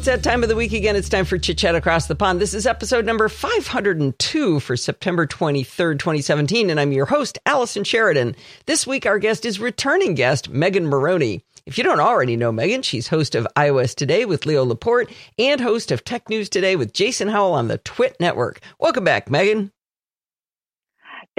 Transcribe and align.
it's 0.00 0.06
that 0.06 0.22
time 0.22 0.42
of 0.42 0.48
the 0.48 0.56
week 0.56 0.72
again. 0.72 0.96
It's 0.96 1.10
time 1.10 1.26
for 1.26 1.36
Chit 1.36 1.58
Chat 1.58 1.74
Across 1.74 2.06
the 2.06 2.14
Pond. 2.14 2.40
This 2.40 2.54
is 2.54 2.66
episode 2.66 3.04
number 3.04 3.28
502 3.28 4.58
for 4.60 4.74
September 4.74 5.26
23rd, 5.26 5.98
2017, 5.98 6.70
and 6.70 6.80
I'm 6.80 6.92
your 6.92 7.04
host, 7.04 7.38
Allison 7.44 7.84
Sheridan. 7.84 8.34
This 8.64 8.86
week, 8.86 9.04
our 9.04 9.18
guest 9.18 9.44
is 9.44 9.60
returning 9.60 10.14
guest, 10.14 10.48
Megan 10.48 10.86
Morrone. 10.86 11.42
If 11.66 11.76
you 11.76 11.84
don't 11.84 12.00
already 12.00 12.34
know 12.38 12.50
Megan, 12.50 12.80
she's 12.80 13.08
host 13.08 13.34
of 13.34 13.46
iOS 13.56 13.94
Today 13.94 14.24
with 14.24 14.46
Leo 14.46 14.64
Laporte 14.64 15.10
and 15.38 15.60
host 15.60 15.92
of 15.92 16.02
Tech 16.02 16.30
News 16.30 16.48
Today 16.48 16.76
with 16.76 16.94
Jason 16.94 17.28
Howell 17.28 17.52
on 17.52 17.68
the 17.68 17.76
Twit 17.76 18.16
Network. 18.18 18.60
Welcome 18.78 19.04
back, 19.04 19.30
Megan. 19.30 19.70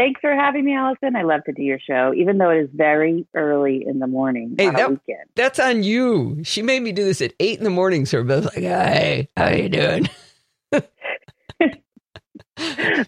Thanks 0.02 0.20
for 0.20 0.33
having 0.33 0.65
me, 0.65 0.73
Allison. 0.73 1.15
I 1.15 1.21
love 1.21 1.43
to 1.43 1.52
do 1.52 1.61
your 1.61 1.77
show, 1.77 2.11
even 2.17 2.39
though 2.39 2.49
it 2.49 2.57
is 2.57 2.70
very 2.73 3.27
early 3.35 3.85
in 3.85 3.99
the 3.99 4.07
morning 4.07 4.55
hey, 4.57 4.66
on 4.66 4.73
that, 4.73 4.88
a 4.88 4.89
weekend. 4.89 5.30
That's 5.35 5.59
on 5.59 5.84
you. 5.84 6.39
She 6.43 6.63
made 6.63 6.81
me 6.81 6.91
do 6.91 7.03
this 7.03 7.21
at 7.21 7.34
eight 7.39 7.59
in 7.59 7.63
the 7.63 7.70
morning, 7.70 8.07
so 8.07 8.23
we're 8.23 8.38
like, 8.40 8.55
"Hey, 8.55 9.29
how 9.38 9.45
are 9.45 9.55
you 9.55 9.70
doing?" 9.70 10.09
the 10.71 10.88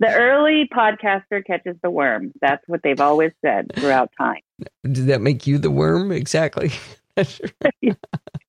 early 0.03 0.69
podcaster 0.71 1.43
catches 1.43 1.75
the 1.81 1.89
worm. 1.89 2.31
That's 2.41 2.61
what 2.67 2.81
they've 2.83 3.01
always 3.01 3.31
said 3.43 3.71
throughout 3.75 4.11
time. 4.15 4.41
Did 4.83 5.07
that 5.07 5.21
make 5.21 5.47
you 5.47 5.57
the 5.57 5.71
worm? 5.71 6.11
Exactly. 6.11 6.73
well, 7.17 7.25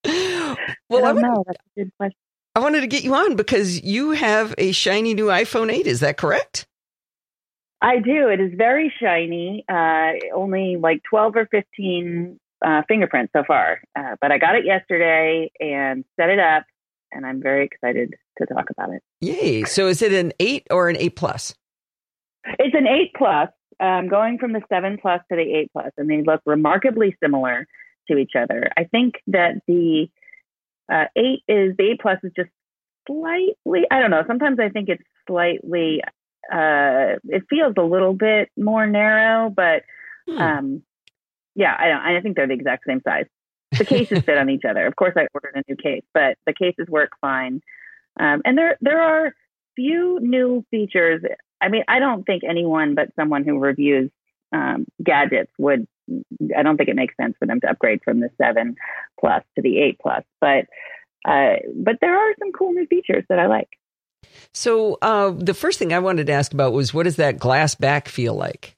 I 0.05 0.57
don't 0.91 1.19
I, 1.19 1.23
know. 1.23 1.45
That's 1.47 1.59
a 1.77 1.81
good 1.81 1.93
question. 1.97 2.19
I 2.55 2.61
wanted 2.61 2.83
to 2.83 2.89
get 2.89 3.05
you 3.05 3.15
on 3.15 3.37
because 3.37 3.83
you 3.83 4.11
have 4.11 4.55
a 4.59 4.73
shiny 4.73 5.15
new 5.15 5.29
iPhone 5.29 5.73
8. 5.73 5.87
Is 5.87 6.01
that 6.01 6.19
correct? 6.19 6.67
I 7.85 7.99
do. 7.99 8.29
It 8.29 8.41
is 8.41 8.53
very 8.57 8.91
shiny. 8.99 9.63
Uh, 9.69 10.13
only 10.35 10.77
like 10.81 11.03
12 11.11 11.37
or 11.37 11.47
15 11.51 12.41
uh, 12.65 12.83
fingerprints 12.89 13.31
so 13.37 13.45
far. 13.47 13.81
Uh, 13.95 14.17
but 14.23 14.33
I 14.33 14.39
got 14.39 14.57
it 14.57 14.65
yesterday 14.65 15.53
and 15.61 16.03
set 16.19 16.31
it 16.31 16.39
up, 16.39 16.65
and 17.13 17.27
I'm 17.27 17.43
very 17.43 17.67
excited 17.67 18.15
to 18.39 18.47
talk 18.47 18.71
about 18.71 18.91
it. 18.91 19.03
Yay. 19.21 19.65
So 19.65 19.87
is 19.89 20.01
it 20.01 20.15
an 20.15 20.33
8 20.41 20.67
or 20.71 20.89
an 20.89 20.97
8 20.97 21.15
plus? 21.15 21.55
It's 22.59 22.75
an 22.75 22.87
8 22.87 23.13
plus. 23.17 23.49
Um, 23.81 24.09
going 24.09 24.39
from 24.39 24.53
the 24.53 24.63
7 24.71 24.97
plus 25.03 25.21
to 25.31 25.37
the 25.37 25.43
8 25.43 25.71
plus, 25.73 25.91
and 25.99 26.09
they 26.09 26.23
look 26.23 26.41
remarkably 26.47 27.15
similar 27.23 27.67
to 28.09 28.17
each 28.17 28.33
other. 28.35 28.71
I 28.79 28.85
think 28.85 29.17
that 29.27 29.57
the 29.67 30.09
uh, 30.91 31.07
8 31.17 31.23
is, 31.49 31.77
the 31.77 31.91
8 31.91 32.01
plus 32.01 32.19
is 32.23 32.33
just 32.35 32.51
slightly, 33.07 33.83
I 33.91 34.01
don't 34.01 34.11
know, 34.11 34.23
sometimes 34.27 34.59
I 34.59 34.71
think 34.71 34.89
it's 34.89 35.03
slightly 35.27 36.01
uh, 36.53 37.19
it 37.25 37.45
feels 37.49 37.75
a 37.77 37.83
little 37.83 38.15
bit 38.15 38.51
more 38.57 38.87
narrow, 38.87 39.51
but 39.51 39.83
Hmm. 40.27 40.39
um, 40.41 40.83
yeah, 41.55 41.77
I 41.79 41.89
don't. 41.89 42.01
I 42.01 42.21
think 42.21 42.37
they're 42.37 42.47
the 42.47 42.55
exact 42.55 42.85
same 42.87 43.03
size. 43.03 43.27
The 43.79 43.85
cases 43.85 44.23
fit 44.27 44.39
on 44.39 44.49
each 44.51 44.65
other. 44.65 44.87
Of 44.87 44.97
course, 44.97 45.15
I 45.17 45.27
ordered 45.35 45.55
a 45.57 45.63
new 45.71 45.77
case, 45.77 46.03
but 46.13 46.37
the 46.47 46.55
cases 46.55 46.89
work 46.89 47.11
fine. 47.21 47.61
Um, 48.19 48.43
and 48.45 48.57
there 48.57 48.79
there 48.81 49.01
are 49.01 49.35
few 49.77 50.19
new 50.21 50.65
features. 50.71 51.23
I 51.61 51.69
mean, 51.69 51.85
I 51.89 51.99
don't 51.99 52.25
think 52.25 52.43
anyone 52.43 52.95
but 52.95 53.11
someone 53.17 53.45
who 53.45 53.59
reviews 53.59 54.11
um, 54.53 54.87
gadgets 55.03 55.53
would. 55.59 55.87
I 56.57 56.63
don't 56.63 56.77
think 56.77 56.89
it 56.91 56.97
makes 56.97 57.17
sense 57.17 57.35
for 57.39 57.47
them 57.47 57.61
to 57.61 57.71
upgrade 57.71 58.01
from 58.05 58.21
the 58.21 58.31
seven 58.37 58.77
plus 59.19 59.43
to 59.57 59.63
the 59.63 59.79
eight 59.79 59.99
plus. 60.01 60.25
But 60.41 60.67
uh, 61.27 61.57
but 61.77 61.97
there 62.01 62.17
are 62.17 62.35
some 62.39 62.53
cool 62.53 62.73
new 62.73 62.87
features 62.87 63.25
that 63.29 63.39
I 63.39 63.47
like. 63.47 63.69
So 64.53 64.99
uh, 65.03 65.31
the 65.31 65.55
first 65.55 65.79
thing 65.79 65.93
I 65.93 65.99
wanted 65.99 66.27
to 66.27 66.33
ask 66.33 66.53
about 66.53 66.73
was 66.73 66.95
what 66.95 67.05
does 67.05 67.17
that 67.17 67.39
glass 67.39 67.75
back 67.75 68.09
feel 68.09 68.35
like? 68.35 68.77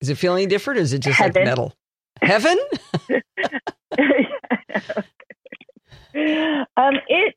Is 0.00 0.08
it 0.08 0.16
feel 0.16 0.34
any 0.34 0.46
different 0.46 0.78
or 0.78 0.82
is 0.82 0.92
it 0.92 1.00
just 1.00 1.18
Heaven. 1.18 1.42
like 1.42 1.44
metal? 1.44 1.74
Heaven? 2.22 2.58
um, 6.76 6.94
it 7.08 7.34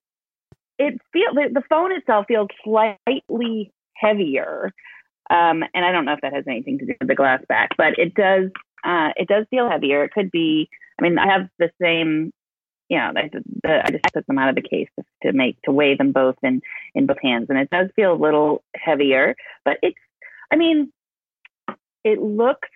it 0.80 1.00
feel 1.12 1.34
the, 1.34 1.50
the 1.54 1.64
phone 1.70 1.92
itself 1.92 2.26
feels 2.28 2.48
slightly 2.64 3.72
heavier, 3.96 4.72
um, 5.30 5.64
and 5.74 5.86
I 5.86 5.92
don't 5.92 6.06
know 6.06 6.14
if 6.14 6.22
that 6.22 6.34
has 6.34 6.46
anything 6.48 6.80
to 6.80 6.86
do 6.86 6.94
with 7.00 7.08
the 7.08 7.16
glass 7.16 7.42
back, 7.48 7.72
but 7.78 7.98
it 7.98 8.14
does 8.14 8.50
uh, 8.84 9.10
it 9.16 9.28
does 9.28 9.46
feel 9.50 9.70
heavier. 9.70 10.04
It 10.04 10.12
could 10.12 10.32
be. 10.32 10.70
I 11.00 11.04
mean, 11.04 11.18
I 11.18 11.32
have 11.32 11.50
the 11.60 11.72
same. 11.82 12.32
You 12.94 13.00
know, 13.00 13.14
I, 13.16 13.30
the, 13.64 13.86
I 13.86 13.90
just 13.90 14.04
took 14.14 14.26
them 14.28 14.38
out 14.38 14.50
of 14.50 14.56
the 14.56 14.62
case 14.62 14.88
to, 15.24 15.34
make 15.34 15.60
to 15.64 15.72
weigh 15.72 15.96
them 15.96 16.12
both 16.12 16.36
in 16.44 16.62
in 16.94 17.08
both 17.08 17.18
hands, 17.24 17.48
and 17.50 17.58
it 17.58 17.70
does 17.72 17.90
feel 17.96 18.14
a 18.14 18.24
little 18.24 18.64
heavier. 18.76 19.36
But 19.66 19.78
it's. 19.82 19.98
I 20.52 20.56
mean, 20.56 20.94
it 22.04 22.22
looks 22.22 22.70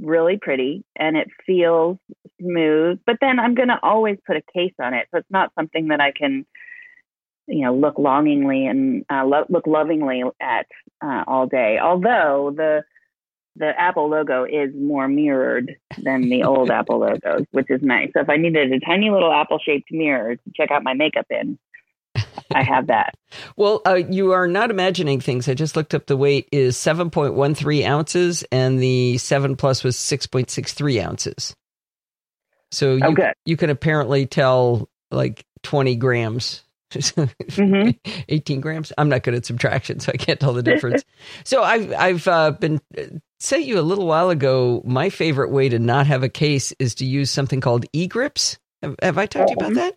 really 0.00 0.36
pretty 0.36 0.84
and 0.96 1.16
it 1.16 1.28
feels 1.46 1.96
smooth 2.38 2.98
but 3.06 3.16
then 3.22 3.38
i'm 3.38 3.54
going 3.54 3.68
to 3.68 3.78
always 3.82 4.18
put 4.26 4.36
a 4.36 4.42
case 4.52 4.74
on 4.78 4.92
it 4.92 5.08
so 5.10 5.18
it's 5.18 5.30
not 5.30 5.50
something 5.58 5.88
that 5.88 6.02
i 6.02 6.12
can 6.12 6.44
you 7.46 7.62
know 7.62 7.74
look 7.74 7.98
longingly 7.98 8.66
and 8.66 9.06
uh, 9.10 9.24
lo- 9.24 9.46
look 9.48 9.66
lovingly 9.66 10.22
at 10.38 10.66
uh, 11.02 11.24
all 11.26 11.46
day 11.46 11.78
although 11.78 12.52
the 12.54 12.84
the 13.56 13.78
apple 13.80 14.08
logo 14.08 14.44
is 14.44 14.70
more 14.74 15.08
mirrored 15.08 15.76
than 16.02 16.28
the 16.28 16.44
old 16.44 16.70
apple 16.78 16.98
logos 17.00 17.44
which 17.52 17.66
is 17.70 17.80
nice 17.82 18.10
so 18.14 18.20
if 18.20 18.28
i 18.28 18.36
needed 18.36 18.72
a 18.72 18.80
tiny 18.80 19.10
little 19.10 19.32
apple 19.32 19.58
shaped 19.58 19.90
mirror 19.90 20.36
to 20.36 20.42
check 20.54 20.70
out 20.70 20.82
my 20.82 20.94
makeup 20.94 21.26
in 21.30 21.58
i 22.54 22.62
have 22.62 22.86
that 22.88 23.14
Well, 23.56 23.82
uh, 23.86 23.94
you 23.94 24.32
are 24.32 24.46
not 24.46 24.70
imagining 24.70 25.20
things. 25.20 25.48
I 25.48 25.54
just 25.54 25.76
looked 25.76 25.94
up 25.94 26.06
the 26.06 26.16
weight 26.16 26.48
is 26.52 26.76
7.13 26.76 27.86
ounces 27.86 28.44
and 28.52 28.78
the 28.78 29.18
7 29.18 29.56
Plus 29.56 29.82
was 29.84 29.96
6.63 29.96 31.02
ounces. 31.04 31.54
So 32.70 32.94
you, 32.96 33.04
Oh, 33.04 33.12
good. 33.12 33.32
you 33.44 33.56
can 33.56 33.70
apparently 33.70 34.26
tell 34.26 34.88
like 35.10 35.44
20 35.62 35.96
grams. 35.96 36.62
hmm 37.52 37.90
18 38.28 38.60
grams. 38.60 38.92
I'm 38.98 39.08
not 39.08 39.22
good 39.22 39.34
at 39.34 39.46
subtraction, 39.46 40.00
so 40.00 40.12
I 40.12 40.16
can't 40.16 40.40
tell 40.40 40.52
the 40.52 40.62
difference. 40.62 41.04
so 41.44 41.62
I've 41.62 41.92
I've 41.92 42.28
uh, 42.28 42.52
been 42.52 42.80
sent 43.38 43.64
you 43.64 43.78
a 43.78 43.82
little 43.82 44.06
while 44.06 44.30
ago. 44.30 44.82
My 44.84 45.10
favorite 45.10 45.50
way 45.50 45.68
to 45.68 45.78
not 45.78 46.06
have 46.06 46.22
a 46.22 46.28
case 46.28 46.72
is 46.78 46.94
to 46.96 47.04
use 47.04 47.30
something 47.30 47.60
called 47.60 47.86
e-grips. 47.92 48.58
Have, 48.82 48.96
have 49.02 49.18
I 49.18 49.26
talked 49.26 49.48
to 49.48 49.52
you 49.52 49.56
about 49.66 49.74
that? 49.74 49.96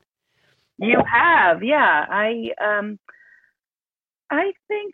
You 0.77 1.01
have, 1.11 1.63
yeah. 1.63 2.05
I 2.09 2.51
um, 2.63 2.99
I 4.29 4.53
think 4.67 4.93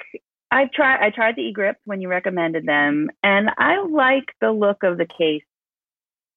I 0.52 0.70
tried. 0.74 1.06
I 1.06 1.10
tried 1.10 1.36
the 1.36 1.44
e-grips 1.44 1.80
when 1.86 2.02
you 2.02 2.08
recommended 2.08 2.66
them, 2.66 3.10
and 3.24 3.50
I 3.58 3.84
like 3.84 4.26
the 4.42 4.52
look 4.52 4.84
of 4.84 4.98
the 4.98 5.06
case 5.06 5.44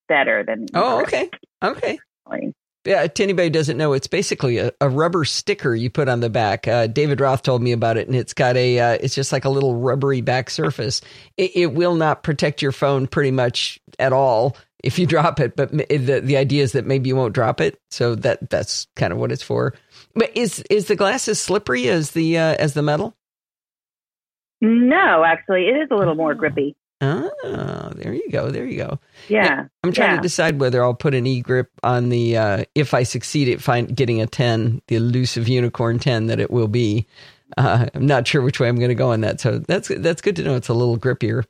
better 0.08 0.44
than. 0.44 0.66
Oh, 0.74 1.02
okay, 1.02 1.30
okay. 1.62 1.98
Yeah, 2.88 3.06
to 3.06 3.22
anybody 3.22 3.48
who 3.48 3.52
doesn't 3.52 3.76
know, 3.76 3.92
it's 3.92 4.06
basically 4.06 4.56
a, 4.56 4.72
a 4.80 4.88
rubber 4.88 5.26
sticker 5.26 5.74
you 5.74 5.90
put 5.90 6.08
on 6.08 6.20
the 6.20 6.30
back. 6.30 6.66
Uh, 6.66 6.86
David 6.86 7.20
Roth 7.20 7.42
told 7.42 7.60
me 7.60 7.72
about 7.72 7.98
it, 7.98 8.06
and 8.06 8.16
it's 8.16 8.32
got 8.32 8.56
a, 8.56 8.80
uh, 8.80 8.98
it's 8.98 9.14
just 9.14 9.30
like 9.30 9.44
a 9.44 9.50
little 9.50 9.76
rubbery 9.76 10.22
back 10.22 10.48
surface. 10.50 11.00
It, 11.36 11.52
it 11.54 11.66
will 11.74 11.94
not 11.94 12.22
protect 12.24 12.62
your 12.62 12.72
phone 12.72 13.06
pretty 13.06 13.30
much 13.30 13.78
at 13.98 14.12
all 14.12 14.56
if 14.82 14.98
you 14.98 15.06
drop 15.14 15.38
it, 15.38 15.54
but 15.54 15.70
the 15.70 16.20
the 16.24 16.36
idea 16.36 16.62
is 16.64 16.72
that 16.72 16.86
maybe 16.86 17.08
you 17.08 17.14
won't 17.16 17.34
drop 17.34 17.60
it. 17.60 17.78
So 17.90 18.14
that 18.16 18.48
that's 18.50 18.86
kind 18.96 19.12
of 19.12 19.18
what 19.20 19.30
it's 19.30 19.42
for. 19.42 19.74
But 20.14 20.36
is 20.36 20.60
is 20.70 20.86
the 20.88 20.96
glass 20.96 21.28
as 21.28 21.38
slippery 21.38 21.88
as 21.90 22.12
the 22.12 22.38
uh, 22.38 22.54
as 22.58 22.72
the 22.74 22.82
metal? 22.82 23.14
No, 24.60 25.22
actually, 25.24 25.68
it 25.68 25.76
is 25.76 25.88
a 25.90 25.94
little 25.94 26.14
more 26.16 26.32
Oh. 26.32 26.34
grippy. 26.34 26.74
Oh, 27.00 27.92
there 27.94 28.12
you 28.12 28.28
go, 28.30 28.50
there 28.50 28.66
you 28.66 28.76
go. 28.78 28.98
Yeah, 29.28 29.66
I'm 29.84 29.92
trying 29.92 30.10
Yeah. 30.10 30.16
to 30.16 30.22
decide 30.22 30.60
whether 30.60 30.82
I'll 30.82 30.94
put 30.94 31.14
an 31.14 31.26
e 31.26 31.40
grip 31.40 31.70
on 31.84 32.08
the 32.08 32.36
uh, 32.36 32.64
if 32.74 32.94
I 32.94 33.04
succeed 33.04 33.48
at 33.48 33.60
find, 33.62 33.94
getting 33.96 34.20
a 34.20 34.26
10, 34.26 34.82
the 34.88 34.96
elusive 34.96 35.48
unicorn 35.48 35.98
10 36.00 36.26
that 36.26 36.40
it 36.40 36.50
will 36.50 36.68
be. 36.68 37.06
Uh, 37.56 37.86
I'm 37.94 38.06
not 38.06 38.26
sure 38.26 38.42
which 38.42 38.60
way 38.60 38.68
I'm 38.68 38.76
going 38.76 38.88
to 38.90 38.94
go 38.96 39.12
on 39.12 39.20
that. 39.22 39.40
So 39.40 39.58
that's 39.60 39.88
that's 39.88 40.20
good 40.22 40.36
to 40.36 40.42
know. 40.42 40.56
It's 40.56 40.68
a 40.68 40.74
little 40.74 40.98
grippier. 40.98 41.44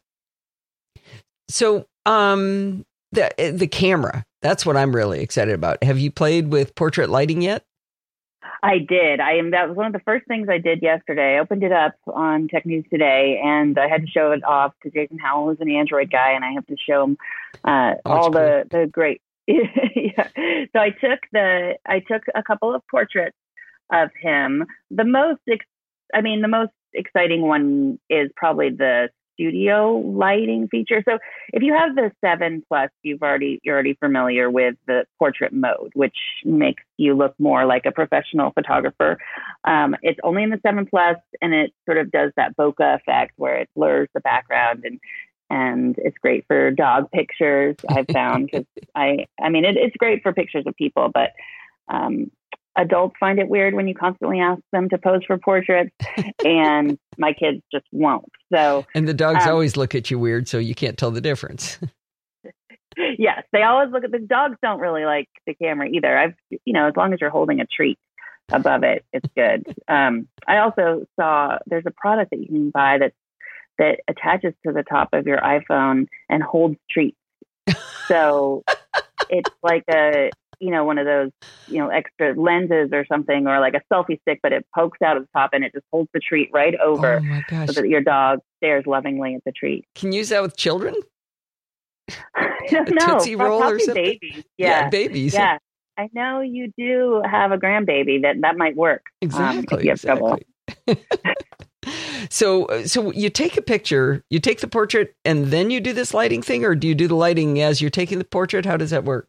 So 1.48 1.86
um, 2.06 2.84
the 3.12 3.32
the 3.56 3.66
camera 3.68 4.24
that's 4.42 4.64
what 4.66 4.76
I'm 4.76 4.94
really 4.94 5.20
excited 5.20 5.54
about. 5.54 5.82
Have 5.82 5.98
you 5.98 6.10
played 6.12 6.48
with 6.52 6.74
portrait 6.76 7.10
lighting 7.10 7.42
yet? 7.42 7.64
I 8.62 8.78
did. 8.78 9.20
I 9.20 9.34
am. 9.34 9.52
That 9.52 9.68
was 9.68 9.76
one 9.76 9.86
of 9.86 9.92
the 9.92 10.00
first 10.00 10.26
things 10.26 10.48
I 10.50 10.58
did 10.58 10.82
yesterday. 10.82 11.36
I 11.36 11.38
opened 11.38 11.62
it 11.62 11.72
up 11.72 11.94
on 12.06 12.48
Tech 12.48 12.66
News 12.66 12.84
today, 12.90 13.40
and 13.42 13.78
I 13.78 13.88
had 13.88 14.02
to 14.02 14.08
show 14.08 14.32
it 14.32 14.42
off 14.44 14.72
to 14.82 14.90
Jason 14.90 15.18
Howell, 15.18 15.48
who's 15.48 15.60
an 15.60 15.70
Android 15.70 16.10
guy, 16.10 16.32
and 16.32 16.44
I 16.44 16.52
have 16.52 16.66
to 16.66 16.76
show 16.76 17.04
him 17.04 17.18
uh, 17.64 17.94
Oh, 18.04 18.10
all 18.10 18.30
the 18.30 18.64
the 18.70 18.86
great. 18.90 19.22
yeah. 19.46 20.28
So 20.72 20.80
I 20.80 20.90
took 20.90 21.20
the 21.32 21.76
I 21.86 22.00
took 22.00 22.22
a 22.34 22.42
couple 22.42 22.74
of 22.74 22.82
portraits 22.90 23.36
of 23.92 24.10
him. 24.20 24.66
The 24.90 25.04
most, 25.04 25.40
ex- 25.48 25.64
I 26.12 26.20
mean, 26.20 26.42
the 26.42 26.48
most 26.48 26.72
exciting 26.92 27.42
one 27.42 27.98
is 28.10 28.30
probably 28.36 28.70
the 28.70 29.08
studio 29.38 29.96
lighting 29.98 30.68
feature. 30.68 31.02
So 31.08 31.18
if 31.52 31.62
you 31.62 31.74
have 31.74 31.94
the 31.94 32.10
seven 32.24 32.62
plus, 32.68 32.90
you've 33.02 33.22
already 33.22 33.60
you're 33.62 33.74
already 33.74 33.94
familiar 33.94 34.50
with 34.50 34.74
the 34.86 35.04
portrait 35.18 35.52
mode, 35.52 35.92
which 35.94 36.16
makes 36.44 36.82
you 36.96 37.14
look 37.14 37.34
more 37.38 37.64
like 37.64 37.86
a 37.86 37.92
professional 37.92 38.50
photographer. 38.50 39.18
Um, 39.64 39.94
it's 40.02 40.18
only 40.24 40.42
in 40.42 40.50
the 40.50 40.60
seven 40.66 40.86
plus, 40.86 41.16
and 41.40 41.54
it 41.54 41.72
sort 41.86 41.98
of 41.98 42.10
does 42.10 42.32
that 42.36 42.56
bokeh 42.56 42.96
effect 42.96 43.32
where 43.36 43.56
it 43.56 43.68
blurs 43.76 44.08
the 44.14 44.20
background 44.20 44.82
and 44.84 45.00
and 45.50 45.96
it's 45.98 46.18
great 46.18 46.44
for 46.46 46.70
dog 46.70 47.10
pictures. 47.10 47.76
I've 47.88 48.06
found 48.12 48.46
because 48.46 48.66
I 48.94 49.26
I 49.40 49.48
mean 49.48 49.64
it, 49.64 49.76
it's 49.76 49.96
great 49.96 50.22
for 50.22 50.32
pictures 50.32 50.64
of 50.66 50.74
people, 50.76 51.10
but 51.12 51.30
um, 51.88 52.30
adults 52.76 53.16
find 53.18 53.38
it 53.38 53.48
weird 53.48 53.74
when 53.74 53.88
you 53.88 53.94
constantly 53.94 54.40
ask 54.40 54.60
them 54.72 54.88
to 54.90 54.98
pose 54.98 55.20
for 55.26 55.38
portraits, 55.38 55.94
and 56.44 56.98
my 57.18 57.32
kids 57.32 57.62
just 57.72 57.86
won't. 57.92 58.30
So, 58.52 58.86
and 58.94 59.08
the 59.08 59.14
dogs 59.14 59.44
um, 59.44 59.50
always 59.50 59.76
look 59.76 59.94
at 59.94 60.10
you 60.10 60.18
weird, 60.18 60.48
so 60.48 60.58
you 60.58 60.74
can't 60.74 60.96
tell 60.96 61.10
the 61.10 61.20
difference. 61.20 61.78
yes, 63.18 63.42
they 63.52 63.62
always 63.62 63.90
look 63.90 64.04
at 64.04 64.12
the 64.12 64.18
dogs. 64.18 64.56
Don't 64.62 64.80
really 64.80 65.04
like 65.04 65.28
the 65.46 65.54
camera 65.54 65.88
either. 65.88 66.16
I've, 66.16 66.34
you 66.64 66.72
know, 66.72 66.88
as 66.88 66.94
long 66.96 67.12
as 67.12 67.20
you're 67.20 67.30
holding 67.30 67.60
a 67.60 67.66
treat 67.66 67.98
above 68.50 68.82
it, 68.82 69.04
it's 69.12 69.28
good. 69.36 69.64
Um, 69.88 70.28
I 70.46 70.58
also 70.58 71.06
saw 71.18 71.56
there's 71.64 71.86
a 71.86 71.90
product 71.90 72.32
that 72.32 72.40
you 72.40 72.46
can 72.46 72.68
buy 72.68 72.98
that 72.98 73.14
that 73.78 74.00
attaches 74.06 74.52
to 74.66 74.72
the 74.72 74.82
top 74.82 75.08
of 75.14 75.26
your 75.26 75.38
iPhone 75.38 76.08
and 76.28 76.42
holds 76.42 76.76
treats. 76.90 77.16
So 78.06 78.64
it's 79.30 79.50
like 79.62 79.84
a 79.90 80.30
you 80.60 80.70
know 80.70 80.84
one 80.84 80.98
of 80.98 81.06
those 81.06 81.30
you 81.68 81.78
know 81.78 81.88
extra 81.88 82.34
lenses 82.34 82.90
or 82.92 83.04
something 83.06 83.46
or 83.46 83.60
like 83.60 83.74
a 83.74 83.82
selfie 83.92 84.20
stick 84.22 84.40
but 84.42 84.52
it 84.52 84.66
pokes 84.74 84.98
out 85.02 85.16
of 85.16 85.22
the 85.22 85.28
top 85.34 85.50
and 85.52 85.64
it 85.64 85.72
just 85.72 85.84
holds 85.92 86.08
the 86.12 86.20
treat 86.20 86.50
right 86.52 86.74
over 86.80 87.20
oh 87.52 87.66
so 87.66 87.72
that 87.80 87.88
your 87.88 88.00
dog 88.00 88.40
stares 88.58 88.84
lovingly 88.86 89.34
at 89.34 89.42
the 89.44 89.52
treat. 89.52 89.84
Can 89.94 90.12
you 90.12 90.18
use 90.18 90.28
that 90.28 90.42
with 90.42 90.56
children? 90.56 90.94
I 92.36 92.48
don't 92.70 92.90
know. 92.90 93.18
Tootsie 93.18 93.36
roll 93.36 93.62
or 93.62 93.78
something? 93.78 94.04
babies. 94.04 94.44
Yeah. 94.56 94.68
yeah. 94.68 94.88
babies. 94.90 95.34
Yeah. 95.34 95.58
I 95.96 96.08
know 96.12 96.40
you 96.40 96.72
do 96.78 97.22
have 97.28 97.50
a 97.50 97.58
grandbaby 97.58 98.22
that 98.22 98.36
that 98.42 98.56
might 98.56 98.76
work 98.76 99.02
exactly 99.20 99.78
um, 99.78 99.84
you 99.84 99.90
have 99.90 99.98
exactly. 99.98 100.46
so 102.30 102.84
so 102.84 103.10
you 103.12 103.30
take 103.30 103.56
a 103.56 103.62
picture 103.62 104.22
you 104.30 104.38
take 104.38 104.60
the 104.60 104.68
portrait 104.68 105.16
and 105.24 105.46
then 105.46 105.70
you 105.70 105.80
do 105.80 105.92
this 105.92 106.14
lighting 106.14 106.40
thing 106.40 106.64
or 106.64 106.76
do 106.76 106.86
you 106.86 106.94
do 106.94 107.08
the 107.08 107.16
lighting 107.16 107.60
as 107.60 107.80
you're 107.80 107.90
taking 107.90 108.18
the 108.18 108.24
portrait? 108.24 108.64
How 108.64 108.76
does 108.76 108.90
that 108.90 109.02
work 109.04 109.28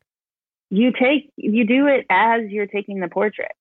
you 0.70 0.92
take 0.92 1.32
you 1.36 1.66
do 1.66 1.88
it 1.88 2.06
as 2.10 2.42
you're 2.50 2.68
taking 2.68 3.00
the 3.00 3.08
portrait 3.08 3.52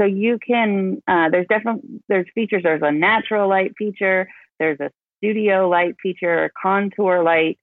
so 0.00 0.06
you 0.06 0.38
can 0.38 1.02
uh, 1.08 1.28
there's 1.30 1.46
definitely 1.48 2.00
there's 2.08 2.26
features 2.34 2.62
there's 2.62 2.82
a 2.82 2.92
natural 2.92 3.48
light 3.48 3.72
feature 3.78 4.28
there's 4.58 4.78
a 4.80 4.90
studio 5.18 5.68
light 5.68 5.96
feature 6.02 6.50
contour 6.60 7.22
light 7.22 7.58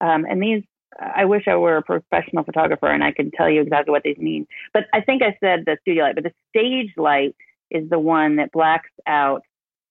um, 0.00 0.24
and 0.24 0.42
these 0.42 0.62
i 1.00 1.24
wish 1.24 1.44
i 1.46 1.56
were 1.56 1.76
a 1.76 1.82
professional 1.82 2.44
photographer 2.44 2.88
and 2.88 3.04
i 3.04 3.12
could 3.12 3.32
tell 3.32 3.48
you 3.48 3.60
exactly 3.60 3.92
what 3.92 4.02
these 4.02 4.18
mean 4.18 4.46
but 4.72 4.84
i 4.92 5.00
think 5.00 5.22
i 5.22 5.36
said 5.40 5.64
the 5.64 5.76
studio 5.82 6.04
light 6.04 6.14
but 6.14 6.24
the 6.24 6.32
stage 6.50 6.92
light 6.96 7.34
is 7.70 7.88
the 7.90 7.98
one 7.98 8.36
that 8.36 8.52
blacks 8.52 8.90
out 9.06 9.42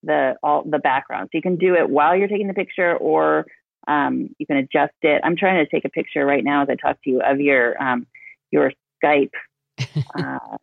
the 0.03 0.35
all 0.43 0.63
the 0.63 0.79
background. 0.79 1.29
So 1.31 1.37
you 1.37 1.41
can 1.41 1.57
do 1.57 1.75
it 1.75 1.89
while 1.89 2.15
you're 2.15 2.27
taking 2.27 2.47
the 2.47 2.53
picture, 2.53 2.95
or 2.95 3.45
um, 3.87 4.29
you 4.37 4.45
can 4.45 4.57
adjust 4.57 4.93
it. 5.01 5.21
I'm 5.23 5.35
trying 5.35 5.63
to 5.63 5.69
take 5.69 5.85
a 5.85 5.89
picture 5.89 6.25
right 6.25 6.43
now 6.43 6.63
as 6.63 6.69
I 6.69 6.75
talk 6.75 7.01
to 7.03 7.09
you 7.09 7.21
of 7.21 7.39
your 7.39 7.81
um, 7.81 8.07
your 8.51 8.71
Skype 9.03 9.31
uh, 10.15 10.57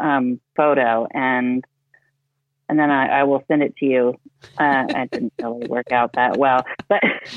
um, 0.00 0.40
photo, 0.56 1.06
and 1.12 1.64
and 2.68 2.78
then 2.78 2.90
I, 2.90 3.20
I, 3.20 3.24
will 3.24 3.44
send 3.48 3.62
it 3.62 3.76
to 3.76 3.86
you. 3.86 4.14
Uh, 4.58 4.86
it 4.88 5.10
didn't 5.10 5.32
really 5.40 5.66
work 5.66 5.92
out 5.92 6.14
that 6.14 6.38
well, 6.38 6.64
but 6.88 7.02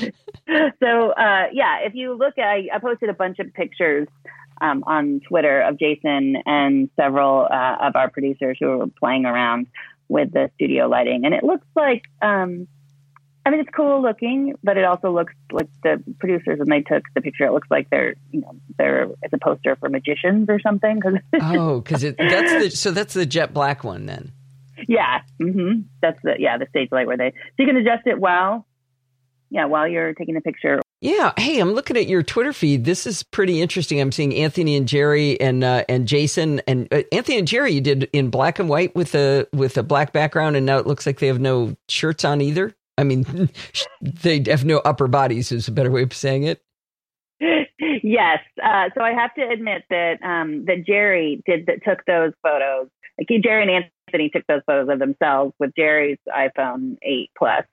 so 0.80 1.10
uh, 1.10 1.46
yeah, 1.52 1.80
if 1.84 1.94
you 1.94 2.14
look 2.14 2.38
at, 2.38 2.44
I, 2.44 2.68
I 2.72 2.78
posted 2.78 3.10
a 3.10 3.14
bunch 3.14 3.38
of 3.38 3.52
pictures 3.52 4.08
um, 4.60 4.82
on 4.86 5.20
Twitter 5.28 5.60
of 5.60 5.78
Jason 5.78 6.36
and 6.46 6.88
several 6.96 7.48
uh, 7.50 7.76
of 7.80 7.96
our 7.96 8.10
producers 8.10 8.56
who 8.60 8.78
were 8.78 8.86
playing 8.98 9.26
around 9.26 9.66
with 10.08 10.32
the 10.32 10.50
studio 10.54 10.86
lighting. 10.86 11.24
And 11.24 11.34
it 11.34 11.44
looks 11.44 11.66
like, 11.74 12.04
um, 12.22 12.68
I 13.46 13.50
mean, 13.50 13.60
it's 13.60 13.70
cool 13.70 14.02
looking, 14.02 14.56
but 14.64 14.76
it 14.76 14.84
also 14.84 15.12
looks 15.12 15.32
like 15.52 15.68
the 15.84 16.02
producers 16.18 16.58
when 16.58 16.68
they 16.68 16.80
took 16.80 17.04
the 17.14 17.20
picture, 17.20 17.44
it 17.44 17.52
looks 17.52 17.70
like 17.70 17.88
they're, 17.90 18.16
you 18.32 18.40
know, 18.40 18.56
they're 18.76 19.06
it's 19.22 19.32
a 19.32 19.38
poster 19.38 19.76
for 19.76 19.88
magicians 19.88 20.50
or 20.50 20.58
something. 20.58 21.00
Cause 21.00 21.14
oh, 21.40 21.80
because 21.80 22.02
it 22.02 22.18
that's 22.18 22.52
the 22.52 22.70
so 22.70 22.90
that's 22.90 23.14
the 23.14 23.24
jet 23.24 23.54
black 23.54 23.84
one 23.84 24.06
then. 24.06 24.32
Yeah, 24.88 25.20
mm-hmm. 25.40 25.82
that's 26.02 26.20
the 26.24 26.34
yeah 26.40 26.58
the 26.58 26.66
stage 26.70 26.88
light 26.90 27.06
where 27.06 27.16
they 27.16 27.30
so 27.30 27.54
you 27.58 27.66
can 27.66 27.76
adjust 27.76 28.08
it 28.08 28.18
while 28.18 28.66
yeah 29.48 29.66
while 29.66 29.86
you're 29.86 30.12
taking 30.12 30.34
the 30.34 30.40
picture 30.40 30.80
yeah. 31.02 31.32
Hey, 31.36 31.60
I'm 31.60 31.72
looking 31.72 31.96
at 31.98 32.08
your 32.08 32.22
Twitter 32.22 32.54
feed. 32.54 32.84
This 32.84 33.06
is 33.06 33.22
pretty 33.22 33.60
interesting. 33.60 34.00
I'm 34.00 34.10
seeing 34.10 34.34
Anthony 34.34 34.76
and 34.76 34.88
Jerry 34.88 35.38
and 35.40 35.62
uh, 35.62 35.84
and 35.88 36.08
Jason 36.08 36.60
and 36.66 36.88
uh, 36.90 37.02
Anthony 37.12 37.38
and 37.38 37.46
Jerry. 37.46 37.72
You 37.72 37.82
did 37.82 38.08
in 38.12 38.30
black 38.30 38.58
and 38.58 38.68
white 38.68 38.96
with 38.96 39.14
a 39.14 39.46
with 39.52 39.76
a 39.76 39.82
black 39.82 40.12
background, 40.12 40.56
and 40.56 40.64
now 40.64 40.78
it 40.78 40.86
looks 40.86 41.04
like 41.04 41.20
they 41.20 41.26
have 41.26 41.38
no 41.38 41.76
shirts 41.88 42.24
on 42.24 42.40
either. 42.40 42.74
I 42.98 43.04
mean, 43.04 43.50
they 44.00 44.42
have 44.46 44.64
no 44.64 44.78
upper 44.78 45.08
bodies. 45.08 45.52
Is 45.52 45.68
a 45.68 45.72
better 45.72 45.90
way 45.90 46.02
of 46.02 46.12
saying 46.12 46.44
it. 46.44 46.62
Yes. 48.02 48.38
Uh, 48.62 48.88
so 48.96 49.02
I 49.02 49.12
have 49.12 49.34
to 49.34 49.42
admit 49.42 49.82
that 49.90 50.22
um, 50.22 50.64
that 50.66 50.84
Jerry 50.86 51.42
did 51.46 51.66
that 51.66 51.84
took 51.84 52.04
those 52.06 52.32
photos. 52.42 52.88
Like 53.18 53.42
Jerry 53.42 53.62
and 53.62 53.84
Anthony 54.08 54.28
took 54.28 54.46
those 54.46 54.60
photos 54.66 54.88
of 54.90 54.98
themselves 54.98 55.54
with 55.58 55.72
Jerry's 55.76 56.18
iPhone 56.28 56.96
8 57.02 57.30
Plus. 57.36 57.64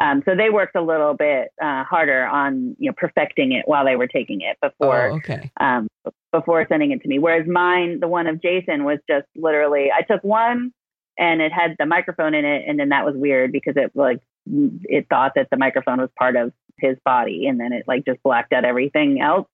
Um, 0.00 0.22
so 0.24 0.34
they 0.34 0.50
worked 0.50 0.74
a 0.76 0.82
little 0.82 1.14
bit 1.14 1.48
uh, 1.62 1.84
harder 1.84 2.26
on 2.26 2.76
you 2.78 2.90
know 2.90 2.94
perfecting 2.96 3.52
it 3.52 3.66
while 3.66 3.84
they 3.84 3.96
were 3.96 4.08
taking 4.08 4.40
it 4.40 4.58
before 4.60 5.12
oh, 5.12 5.16
okay. 5.16 5.50
um, 5.60 5.88
before 6.32 6.66
sending 6.68 6.90
it 6.90 7.00
to 7.02 7.08
me. 7.08 7.18
Whereas 7.18 7.46
mine, 7.48 8.00
the 8.00 8.08
one 8.08 8.26
of 8.26 8.42
Jason, 8.42 8.84
was 8.84 8.98
just 9.08 9.26
literally 9.36 9.90
I 9.96 10.02
took 10.02 10.22
one 10.22 10.72
and 11.16 11.40
it 11.40 11.52
had 11.52 11.76
the 11.78 11.86
microphone 11.86 12.34
in 12.34 12.44
it, 12.44 12.64
and 12.68 12.78
then 12.78 12.90
that 12.90 13.04
was 13.04 13.14
weird 13.16 13.52
because 13.52 13.74
it 13.76 13.90
like 13.94 14.20
it 14.84 15.06
thought 15.08 15.32
that 15.36 15.48
the 15.50 15.56
microphone 15.56 16.00
was 16.00 16.10
part 16.18 16.36
of 16.36 16.52
his 16.78 16.96
body, 17.04 17.46
and 17.46 17.58
then 17.58 17.72
it 17.72 17.84
like 17.86 18.04
just 18.04 18.22
blacked 18.22 18.52
out 18.52 18.64
everything 18.64 19.20
else. 19.20 19.48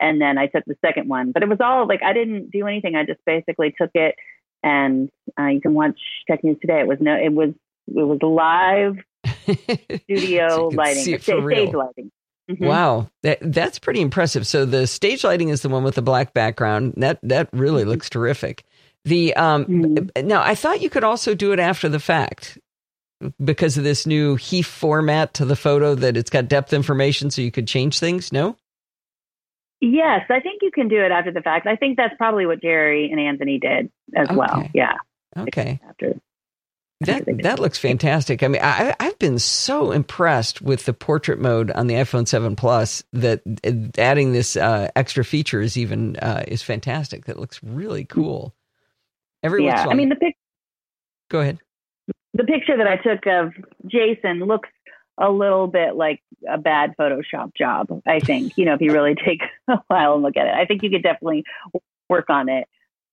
And 0.00 0.20
then 0.20 0.38
I 0.38 0.46
took 0.46 0.64
the 0.66 0.76
second 0.84 1.08
one, 1.08 1.32
but 1.32 1.42
it 1.42 1.48
was 1.48 1.58
all 1.60 1.86
like 1.86 2.02
I 2.02 2.12
didn't 2.12 2.50
do 2.50 2.66
anything. 2.66 2.94
I 2.94 3.04
just 3.04 3.20
basically 3.24 3.74
took 3.80 3.90
it, 3.94 4.14
and 4.62 5.10
uh, 5.38 5.46
you 5.46 5.60
can 5.60 5.74
watch 5.74 5.98
Tech 6.28 6.42
News 6.44 6.58
today. 6.60 6.80
It 6.80 6.86
was 6.86 6.98
no, 7.00 7.14
it 7.14 7.32
was 7.32 7.50
it 7.86 8.04
was 8.04 8.18
live 8.22 8.96
studio 10.04 10.48
so 10.48 10.68
lighting, 10.68 11.02
stage, 11.02 11.22
stage 11.22 11.74
lighting. 11.74 12.10
Mm-hmm. 12.50 12.64
Wow, 12.64 13.10
that 13.22 13.38
that's 13.40 13.78
pretty 13.78 14.00
impressive. 14.00 14.46
So 14.46 14.64
the 14.64 14.86
stage 14.86 15.22
lighting 15.22 15.50
is 15.50 15.62
the 15.62 15.68
one 15.68 15.84
with 15.84 15.96
the 15.96 16.02
black 16.02 16.32
background. 16.32 16.94
That 16.96 17.18
that 17.22 17.48
really 17.52 17.82
mm-hmm. 17.82 17.90
looks 17.90 18.08
terrific. 18.08 18.64
The 19.04 19.34
um 19.34 19.64
mm-hmm. 19.66 20.26
now 20.26 20.42
I 20.42 20.54
thought 20.54 20.80
you 20.80 20.90
could 20.90 21.04
also 21.04 21.34
do 21.34 21.52
it 21.52 21.60
after 21.60 21.88
the 21.88 22.00
fact 22.00 22.58
because 23.42 23.76
of 23.76 23.84
this 23.84 24.06
new 24.06 24.36
HEIF 24.36 24.66
format 24.66 25.34
to 25.34 25.44
the 25.44 25.56
photo 25.56 25.94
that 25.94 26.16
it's 26.16 26.30
got 26.30 26.48
depth 26.48 26.72
information 26.72 27.30
so 27.30 27.42
you 27.42 27.50
could 27.50 27.66
change 27.66 27.98
things. 27.98 28.32
No. 28.32 28.56
Yes, 29.80 30.22
I 30.28 30.40
think 30.40 30.62
you 30.62 30.70
can 30.72 30.88
do 30.88 31.00
it 31.00 31.12
after 31.12 31.32
the 31.32 31.40
fact. 31.40 31.66
I 31.66 31.76
think 31.76 31.96
that's 31.96 32.14
probably 32.16 32.46
what 32.46 32.60
Jerry 32.60 33.10
and 33.10 33.20
Anthony 33.20 33.58
did 33.58 33.90
as 34.16 34.28
okay. 34.28 34.36
well. 34.36 34.68
Yeah. 34.74 34.94
Okay. 35.36 35.80
After 35.88 36.20
that 37.00 37.24
that 37.42 37.60
looks 37.60 37.78
fantastic. 37.78 38.42
I 38.42 38.48
mean, 38.48 38.60
I, 38.60 38.94
I've 38.98 39.18
been 39.20 39.38
so 39.38 39.92
impressed 39.92 40.60
with 40.60 40.84
the 40.84 40.92
portrait 40.92 41.38
mode 41.38 41.70
on 41.70 41.86
the 41.86 41.94
iPhone 41.94 42.26
Seven 42.26 42.56
Plus 42.56 43.04
that 43.12 43.40
adding 43.96 44.32
this 44.32 44.56
uh, 44.56 44.90
extra 44.96 45.24
feature 45.24 45.60
is 45.60 45.76
even 45.76 46.16
uh, 46.16 46.42
is 46.48 46.62
fantastic. 46.62 47.26
That 47.26 47.38
looks 47.38 47.62
really 47.62 48.04
cool. 48.04 48.52
Every 49.44 49.64
yeah, 49.64 49.86
I 49.88 49.94
mean 49.94 50.08
the 50.08 50.16
pic. 50.16 50.36
Go 51.30 51.40
ahead. 51.40 51.60
The 52.38 52.44
picture 52.44 52.76
that 52.76 52.86
I 52.86 52.96
took 52.96 53.26
of 53.26 53.52
Jason 53.86 54.38
looks 54.38 54.68
a 55.18 55.28
little 55.28 55.66
bit 55.66 55.96
like 55.96 56.22
a 56.48 56.56
bad 56.56 56.94
Photoshop 56.98 57.52
job. 57.54 57.88
I 58.06 58.20
think 58.20 58.56
you 58.56 58.64
know 58.64 58.74
if 58.74 58.80
you 58.80 58.92
really 58.92 59.14
take 59.26 59.42
a 59.68 59.78
while 59.88 60.14
and 60.14 60.22
look 60.22 60.36
at 60.36 60.46
it, 60.46 60.54
I 60.54 60.64
think 60.64 60.82
you 60.82 60.90
could 60.90 61.02
definitely 61.02 61.44
work 62.08 62.30
on 62.30 62.48
it 62.48 62.66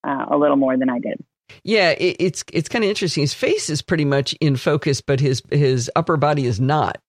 uh, 0.08 0.25
a 0.29 0.38
little 0.38 0.58
more 0.58 0.77
than 0.77 0.89
I 0.89 1.00
did. 1.00 1.24
Yeah, 1.63 1.91
it, 1.91 2.17
it's 2.20 2.44
it's 2.53 2.70
kind 2.70 2.84
of 2.84 2.89
interesting. 2.89 3.22
His 3.22 3.34
face 3.34 3.70
is 3.70 3.82
pretty 3.82 4.05
much 4.05 4.34
in 4.39 4.55
focus, 4.55 5.01
but 5.01 5.20
his 5.20 5.41
his 5.51 5.89
upper 5.96 6.17
body 6.17 6.46
is 6.46 6.62
not. 6.62 7.00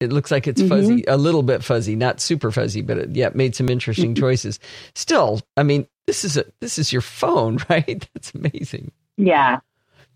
It 0.00 0.12
looks 0.12 0.30
like 0.30 0.46
it's 0.46 0.62
mm-hmm. 0.62 0.70
fuzzy, 0.70 1.04
a 1.08 1.18
little 1.18 1.42
bit 1.42 1.62
fuzzy, 1.62 1.94
not 1.94 2.20
super 2.20 2.50
fuzzy, 2.50 2.80
but 2.80 2.96
it, 2.96 3.10
yeah, 3.16 3.30
made 3.34 3.54
some 3.54 3.68
interesting 3.68 4.14
choices. 4.14 4.58
Still, 4.94 5.40
I 5.58 5.62
mean, 5.62 5.86
this 6.06 6.24
is 6.24 6.36
a 6.36 6.44
this 6.60 6.78
is 6.78 6.92
your 6.92 7.02
phone, 7.02 7.58
right? 7.68 8.08
That's 8.14 8.32
amazing. 8.34 8.92
Yeah. 9.16 9.58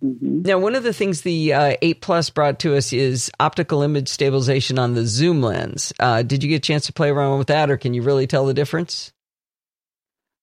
Mm-hmm. 0.05 0.43
Now, 0.43 0.59
one 0.59 0.75
of 0.75 0.83
the 0.83 0.93
things 0.93 1.23
the 1.23 1.55
uh, 1.55 1.77
8 1.81 2.03
Plus 2.03 2.29
brought 2.29 2.59
to 2.61 2.77
us 2.77 2.93
is 2.93 3.31
optical 3.41 3.83
image 3.83 4.09
stabilization 4.09 4.79
on 4.79 4.95
the 4.95 5.07
zoom 5.07 5.41
lens. 5.41 5.93
Uh, 5.99 6.23
did 6.23 6.43
you 6.43 6.51
get 6.51 6.57
a 6.57 6.61
chance 6.61 6.87
to 6.87 6.93
play 6.93 7.09
around 7.09 7.39
with 7.39 7.47
that, 7.47 7.71
or 7.71 7.79
can 7.79 7.95
you 7.95 8.03
really 8.03 8.27
tell 8.27 8.45
the 8.45 8.53
difference? 8.53 9.13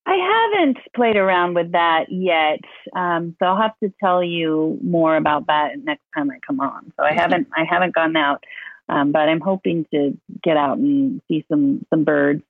I 0.07 0.15
haven't 0.15 0.77
played 0.95 1.15
around 1.15 1.53
with 1.53 1.73
that 1.73 2.05
yet, 2.09 2.61
um, 2.95 3.35
so 3.37 3.45
I'll 3.45 3.61
have 3.61 3.77
to 3.83 3.93
tell 3.99 4.23
you 4.23 4.79
more 4.81 5.15
about 5.15 5.45
that 5.45 5.73
next 5.83 6.03
time 6.15 6.31
I 6.31 6.39
come 6.45 6.59
on. 6.59 6.91
So 6.97 7.03
I 7.03 7.13
haven't 7.13 7.47
I 7.55 7.65
haven't 7.69 7.93
gone 7.93 8.15
out, 8.15 8.43
um, 8.89 9.11
but 9.11 9.29
I'm 9.29 9.39
hoping 9.39 9.85
to 9.93 10.17
get 10.43 10.57
out 10.57 10.79
and 10.79 11.21
see 11.27 11.45
some 11.51 11.85
some 11.91 12.03
birds 12.03 12.41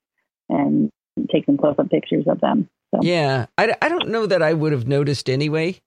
and 0.48 0.92
take 1.30 1.46
some 1.46 1.58
close 1.58 1.76
up 1.78 1.90
pictures 1.90 2.24
of 2.26 2.40
them. 2.40 2.70
So. 2.96 3.02
Yeah, 3.04 3.48
I, 3.58 3.76
I 3.82 3.90
don't 3.90 4.10
know 4.10 4.26
that 4.26 4.42
I 4.42 4.54
would 4.54 4.72
have 4.72 4.88
noticed 4.88 5.30
anyway. 5.30 5.82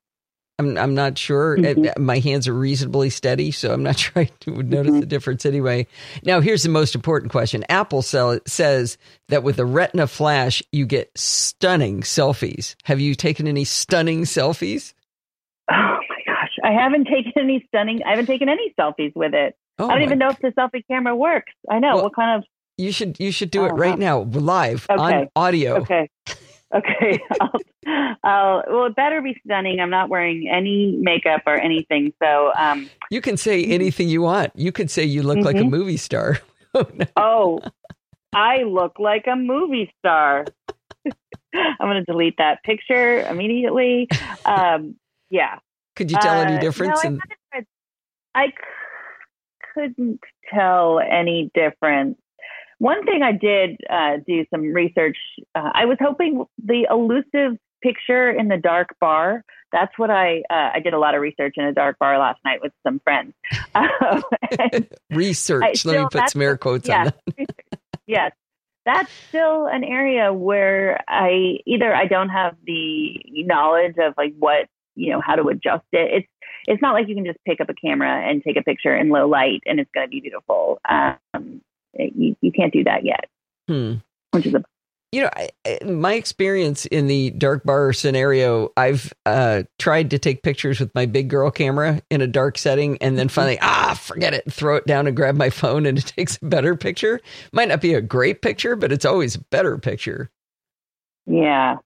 I'm 0.59 0.79
I'm 0.79 0.95
not 0.95 1.19
sure. 1.19 1.57
Mm-hmm. 1.57 2.03
My 2.03 2.19
hands 2.21 2.47
are 2.47 2.55
reasonably 2.55 3.11
steady, 3.11 3.51
so 3.51 3.73
I'm 3.73 3.83
not 3.83 3.99
sure 3.99 4.23
I 4.23 4.31
would 4.47 4.71
notice 4.71 4.93
mm-hmm. 4.93 5.01
the 5.01 5.07
difference 5.07 5.45
anyway. 5.45 5.87
Now, 6.23 6.41
here's 6.41 6.63
the 6.63 6.69
most 6.69 6.95
important 6.95 7.33
question: 7.33 7.65
Apple 7.69 8.03
sell, 8.03 8.39
says 8.47 8.97
that 9.29 9.43
with 9.43 9.57
the 9.57 9.67
Retina 9.67 10.07
flash, 10.07 10.63
you 10.71 10.87
get 10.87 11.11
stunning 11.17 12.03
selfies. 12.03 12.77
Have 12.85 13.01
you 13.01 13.15
taken 13.15 13.49
any 13.49 13.65
stunning 13.65 14.23
selfies? 14.23 14.95
Oh 15.71 15.75
my 15.75 16.19
gosh, 16.27 16.57
I 16.63 16.71
haven't 16.71 17.07
taken 17.07 17.33
any 17.37 17.65
stunning. 17.69 18.03
I 18.07 18.11
haven't 18.11 18.27
taken 18.27 18.49
any 18.49 18.73
selfies 18.79 19.13
with 19.17 19.35
it. 19.35 19.57
Oh 19.81 19.89
I 19.89 19.95
don't 19.95 20.03
even 20.03 20.19
know 20.19 20.29
if 20.29 20.39
the 20.39 20.49
selfie 20.49 20.87
camera 20.87 21.17
works. 21.17 21.53
I 21.69 21.81
know 21.81 21.97
well, 21.97 22.05
what 22.05 22.15
kind 22.15 22.39
of. 22.39 22.49
You 22.77 22.93
should 22.93 23.19
you 23.19 23.33
should 23.33 23.51
do 23.51 23.65
it 23.65 23.73
right 23.73 23.99
now, 23.99 24.21
live 24.21 24.87
okay. 24.89 25.03
on 25.03 25.29
audio. 25.35 25.79
Okay. 25.79 26.11
Okay. 26.73 27.21
I'll, 27.41 27.53
I'll, 28.23 28.65
well, 28.69 28.87
it 28.87 28.97
better 28.97 29.21
be 29.21 29.37
stunning. 29.45 29.81
I'm 29.81 29.91
not 29.91 30.09
wearing 30.09 30.49
any 30.49 30.97
makeup 31.01 31.43
or 31.47 31.55
anything. 31.55 32.13
So, 32.23 32.53
um, 32.57 32.89
you 33.11 33.21
can 33.21 33.37
say 33.37 33.65
anything 33.65 34.09
you 34.09 34.23
want. 34.23 34.53
You 34.55 34.73
could 34.73 34.91
say 34.91 35.05
you 35.05 35.23
look 35.23 35.39
mm-hmm. 35.39 35.47
like 35.47 35.57
a 35.57 35.61
mm-hmm. 35.61 35.71
movie 35.71 35.97
star. 35.97 36.39
oh, 37.17 37.61
I 38.35 38.63
look 38.65 38.99
like 38.99 39.27
a 39.31 39.37
movie 39.37 39.93
star. 39.99 40.47
I'm 41.55 41.89
going 41.89 42.05
to 42.05 42.05
delete 42.05 42.37
that 42.39 42.63
picture 42.65 43.21
immediately. 43.21 44.09
Um, 44.45 44.97
yeah. 45.31 45.59
Could 45.95 46.11
you 46.11 46.19
tell 46.19 46.41
uh, 46.41 46.45
any 46.45 46.59
difference? 46.59 47.05
No, 47.05 47.19
I, 47.53 47.65
I 48.35 48.47
couldn't 49.75 50.21
tell 50.53 50.99
any 50.99 51.51
difference. 51.55 52.19
One 52.85 53.03
thing 53.07 53.23
I 53.23 53.33
did 53.33 53.81
uh, 53.89 54.19
do 54.27 54.45
some 54.51 54.61
research. 54.61 55.17
Uh, 55.55 55.71
I 55.73 55.87
was 55.87 55.97
hoping 55.99 56.45
the 56.63 56.87
elusive 56.91 57.59
picture 57.83 58.31
in 58.31 58.49
the 58.49 58.59
dark 58.59 58.95
bar. 59.01 59.43
That's 59.73 59.99
what 59.99 60.11
I 60.11 60.43
uh, 60.51 60.69
I 60.75 60.81
did 60.81 60.93
a 60.93 60.99
lot 60.99 61.15
of 61.15 61.23
research 61.23 61.55
in 61.57 61.65
a 61.65 61.73
dark 61.73 61.99
bar 61.99 62.19
last 62.19 62.41
night 62.45 62.61
with 62.61 62.73
some 62.83 63.01
friends. 63.01 63.33
research. 65.11 65.79
Still, 65.79 65.93
Let 65.93 66.01
me 66.03 66.21
put 66.21 66.29
some 66.29 66.43
air 66.43 66.59
quotes 66.59 66.87
on 66.91 67.07
that. 67.07 67.49
yes, 68.07 68.33
that's 68.85 69.11
still 69.29 69.67
an 69.67 69.83
area 69.83 70.35
where 70.35 71.03
I 71.09 71.61
either 71.65 71.95
I 71.95 72.05
don't 72.05 72.29
have 72.29 72.55
the 72.67 73.19
knowledge 73.47 73.95
of 73.97 74.13
like 74.19 74.35
what 74.39 74.69
you 74.95 75.11
know 75.11 75.23
how 75.25 75.37
to 75.37 75.49
adjust 75.49 75.87
it. 75.93 76.13
It's 76.13 76.29
it's 76.67 76.83
not 76.83 76.93
like 76.93 77.09
you 77.09 77.15
can 77.15 77.25
just 77.25 77.39
pick 77.47 77.63
up 77.63 77.71
a 77.71 77.75
camera 77.75 78.29
and 78.29 78.43
take 78.43 78.59
a 78.59 78.63
picture 78.63 78.95
in 78.95 79.09
low 79.09 79.27
light 79.27 79.63
and 79.65 79.81
it's 79.81 79.91
going 79.95 80.07
to 80.07 80.11
be 80.11 80.21
beautiful. 80.21 80.83
Um, 80.87 81.63
you, 81.99 82.37
you 82.41 82.53
can't 82.53 82.73
do 82.73 82.85
that 82.85 83.05
yet, 83.05 83.27
hmm. 83.69 83.95
which 84.33 84.47
is 84.47 84.55
a 84.55 84.65
you 85.15 85.21
know, 85.21 85.31
I, 85.37 85.79
my 85.85 86.15
experience 86.15 86.87
in 86.87 87.07
the 87.07 87.31
dark 87.31 87.63
bar 87.63 87.93
scenario, 87.93 88.73
I've 88.77 89.13
uh, 89.25 89.63
tried 89.79 90.11
to 90.11 90.19
take 90.19 90.43
pictures 90.43 90.81
with 90.81 90.93
my 90.93 91.07
big 91.07 91.29
girl 91.29 91.53
camera 91.53 92.03
in 92.11 92.21
a 92.21 92.27
dark 92.27 92.59
setting 92.59 92.99
and 93.01 93.17
then 93.17 93.29
mm-hmm. 93.29 93.35
finally, 93.35 93.59
ah, 93.63 93.95
forget 93.95 94.35
it, 94.35 94.53
throw 94.53 94.75
it 94.75 94.87
down 94.89 95.07
and 95.07 95.17
grab 95.17 95.37
my 95.37 95.51
phone 95.51 95.87
and 95.87 95.99
it 95.99 96.07
takes 96.07 96.37
a 96.43 96.45
better 96.47 96.75
picture. 96.75 97.21
Might 97.53 97.69
not 97.69 97.81
be 97.81 97.95
a 97.95 98.01
great 98.01 98.43
picture, 98.43 98.75
but 98.75 98.91
it's 98.91 99.05
always 99.05 99.37
a 99.37 99.41
better 99.41 99.79
picture. 99.79 100.33
Yeah. 101.27 101.77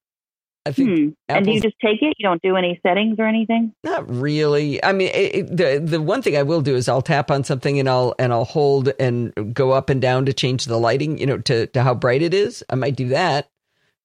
I 0.68 0.72
think. 0.72 0.88
Hmm. 0.88 1.08
And 1.28 1.44
do 1.46 1.52
you 1.52 1.60
just 1.60 1.76
take 1.82 2.02
it? 2.02 2.14
You 2.18 2.28
don't 2.28 2.42
do 2.42 2.56
any 2.56 2.78
settings 2.86 3.16
or 3.18 3.26
anything? 3.26 3.72
Not 3.82 4.08
really. 4.08 4.82
I 4.84 4.92
mean, 4.92 5.08
it, 5.08 5.34
it, 5.34 5.56
the 5.56 5.80
the 5.82 6.00
one 6.00 6.22
thing 6.22 6.36
I 6.36 6.42
will 6.42 6.60
do 6.60 6.76
is 6.76 6.88
I'll 6.88 7.02
tap 7.02 7.30
on 7.30 7.42
something 7.42 7.78
and 7.78 7.88
I'll 7.88 8.14
and 8.18 8.32
I'll 8.32 8.44
hold 8.44 8.90
and 9.00 9.54
go 9.54 9.72
up 9.72 9.90
and 9.90 10.00
down 10.00 10.26
to 10.26 10.32
change 10.32 10.66
the 10.66 10.78
lighting. 10.78 11.18
You 11.18 11.26
know, 11.26 11.38
to 11.38 11.66
to 11.68 11.82
how 11.82 11.94
bright 11.94 12.22
it 12.22 12.34
is. 12.34 12.62
I 12.68 12.74
might 12.74 12.96
do 12.96 13.08
that, 13.08 13.48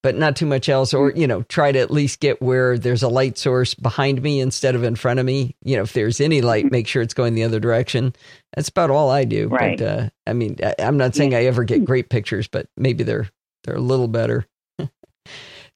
but 0.01 0.15
not 0.15 0.35
too 0.37 0.45
much 0.45 0.69
else. 0.69 0.93
Or 0.93 1.11
hmm. 1.11 1.19
you 1.19 1.27
know, 1.27 1.43
try 1.43 1.73
to 1.73 1.79
at 1.79 1.91
least 1.91 2.21
get 2.21 2.41
where 2.41 2.77
there's 2.77 3.03
a 3.03 3.09
light 3.09 3.37
source 3.37 3.73
behind 3.73 4.21
me 4.21 4.39
instead 4.39 4.73
of 4.73 4.83
in 4.83 4.95
front 4.95 5.19
of 5.19 5.25
me. 5.25 5.55
You 5.63 5.75
know, 5.75 5.83
if 5.83 5.91
there's 5.91 6.21
any 6.21 6.41
light, 6.41 6.65
hmm. 6.65 6.71
make 6.71 6.87
sure 6.87 7.01
it's 7.01 7.13
going 7.13 7.35
the 7.35 7.43
other 7.43 7.59
direction. 7.59 8.15
That's 8.55 8.69
about 8.69 8.89
all 8.89 9.11
I 9.11 9.25
do. 9.25 9.49
Right. 9.49 9.77
But 9.77 9.85
uh, 9.85 10.09
I 10.25 10.33
mean, 10.33 10.57
I, 10.63 10.75
I'm 10.79 10.97
not 10.97 11.13
saying 11.13 11.33
yeah. 11.33 11.39
I 11.39 11.43
ever 11.45 11.65
get 11.65 11.83
great 11.83 12.09
pictures, 12.09 12.47
but 12.47 12.67
maybe 12.77 13.03
they're 13.03 13.29
they're 13.63 13.75
a 13.75 13.81
little 13.81 14.07
better. 14.07 14.47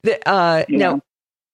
The, 0.04 0.28
uh. 0.28 0.66
Now, 0.70 1.02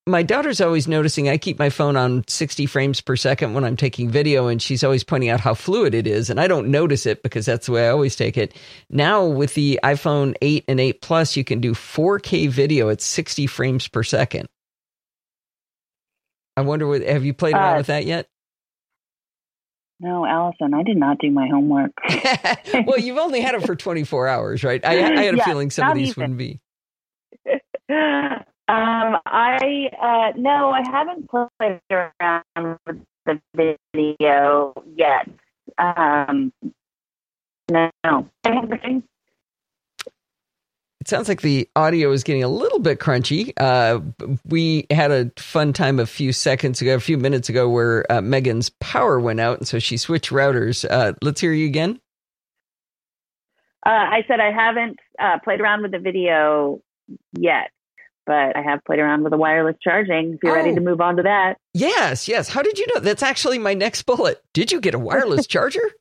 my 0.05 0.21
daughter's 0.21 0.59
always 0.59 0.87
noticing 0.87 1.29
I 1.29 1.37
keep 1.37 1.57
my 1.57 1.69
phone 1.69 1.95
on 1.95 2.25
60 2.27 2.65
frames 2.65 2.99
per 2.99 3.15
second 3.15 3.53
when 3.53 3.63
I'm 3.63 3.77
taking 3.77 4.09
video, 4.09 4.47
and 4.47 4.61
she's 4.61 4.83
always 4.83 5.03
pointing 5.03 5.29
out 5.29 5.39
how 5.39 5.53
fluid 5.53 5.93
it 5.93 6.07
is. 6.07 6.29
And 6.29 6.39
I 6.39 6.47
don't 6.47 6.67
notice 6.69 7.05
it 7.05 7.23
because 7.23 7.45
that's 7.45 7.67
the 7.67 7.71
way 7.71 7.87
I 7.87 7.91
always 7.91 8.15
take 8.15 8.37
it. 8.37 8.53
Now, 8.89 9.25
with 9.25 9.53
the 9.53 9.79
iPhone 9.83 10.35
8 10.41 10.65
and 10.67 10.79
8 10.79 11.01
Plus, 11.01 11.37
you 11.37 11.43
can 11.43 11.61
do 11.61 11.73
4K 11.73 12.49
video 12.49 12.89
at 12.89 13.01
60 13.01 13.47
frames 13.47 13.87
per 13.87 14.03
second. 14.03 14.47
I 16.57 16.61
wonder, 16.61 16.85
what, 16.85 17.01
have 17.01 17.23
you 17.23 17.33
played 17.33 17.55
around 17.55 17.75
uh, 17.75 17.77
with 17.77 17.87
that 17.87 18.05
yet? 18.05 18.27
No, 19.99 20.25
Allison, 20.25 20.73
I 20.73 20.83
did 20.83 20.97
not 20.97 21.17
do 21.19 21.31
my 21.31 21.47
homework. 21.47 21.91
well, 22.85 22.99
you've 22.99 23.17
only 23.17 23.39
had 23.39 23.55
it 23.55 23.65
for 23.65 23.75
24 23.75 24.27
hours, 24.27 24.63
right? 24.63 24.83
I, 24.85 24.91
I 24.91 24.95
had 25.23 25.33
a 25.33 25.37
yeah, 25.37 25.45
feeling 25.45 25.69
some 25.69 25.89
of 25.89 25.95
these 25.95 26.09
even. 26.09 26.21
wouldn't 26.21 26.37
be. 26.37 26.59
Um, 27.89 29.17
I 29.25 29.89
uh, 30.01 30.31
no, 30.37 30.71
I 30.71 30.83
haven't 30.89 31.29
played 31.29 31.81
around 31.91 32.79
with 32.85 33.01
the 33.25 33.77
video 33.93 34.73
yet. 34.95 35.29
Um, 35.77 36.53
no, 37.69 37.89
It 41.01 41.09
sounds 41.09 41.27
like 41.27 41.41
the 41.41 41.69
audio 41.75 42.13
is 42.13 42.23
getting 42.23 42.43
a 42.43 42.47
little 42.47 42.79
bit 42.79 42.99
crunchy. 42.99 43.51
Uh, 43.57 43.99
we 44.45 44.87
had 44.89 45.11
a 45.11 45.31
fun 45.37 45.73
time 45.73 45.99
a 45.99 46.05
few 46.05 46.31
seconds 46.31 46.81
ago, 46.81 46.95
a 46.95 46.99
few 47.01 47.17
minutes 47.17 47.49
ago, 47.49 47.67
where 47.67 48.09
uh, 48.09 48.21
Megan's 48.21 48.69
power 48.79 49.19
went 49.19 49.41
out, 49.41 49.57
and 49.57 49.67
so 49.67 49.79
she 49.79 49.97
switched 49.97 50.31
routers. 50.31 50.89
Uh, 50.89 51.11
let's 51.21 51.41
hear 51.41 51.51
you 51.51 51.65
again. 51.65 51.99
Uh, 53.85 53.89
I 53.89 54.23
said 54.29 54.39
I 54.39 54.51
haven't 54.53 54.97
uh, 55.19 55.39
played 55.43 55.59
around 55.59 55.81
with 55.81 55.91
the 55.91 55.99
video 55.99 56.81
yet 57.33 57.69
but 58.25 58.55
I 58.55 58.61
have 58.61 58.79
played 58.85 58.99
around 58.99 59.23
with 59.23 59.31
the 59.31 59.37
wireless 59.37 59.75
charging. 59.83 60.35
If 60.35 60.39
you're 60.43 60.53
oh. 60.53 60.55
ready 60.55 60.73
to 60.73 60.79
oh. 60.79 60.83
move 60.83 61.01
on 61.01 61.17
to 61.17 61.23
that. 61.23 61.57
Yes, 61.73 62.27
yes. 62.27 62.49
How 62.49 62.61
did 62.61 62.79
you 62.79 62.87
know? 62.93 63.01
That's 63.01 63.23
actually 63.23 63.59
my 63.59 63.73
next 63.73 64.03
bullet. 64.03 64.41
Did 64.53 64.71
you 64.71 64.79
get 64.79 64.93
a 64.93 64.99
wireless 64.99 65.47
charger? 65.47 65.91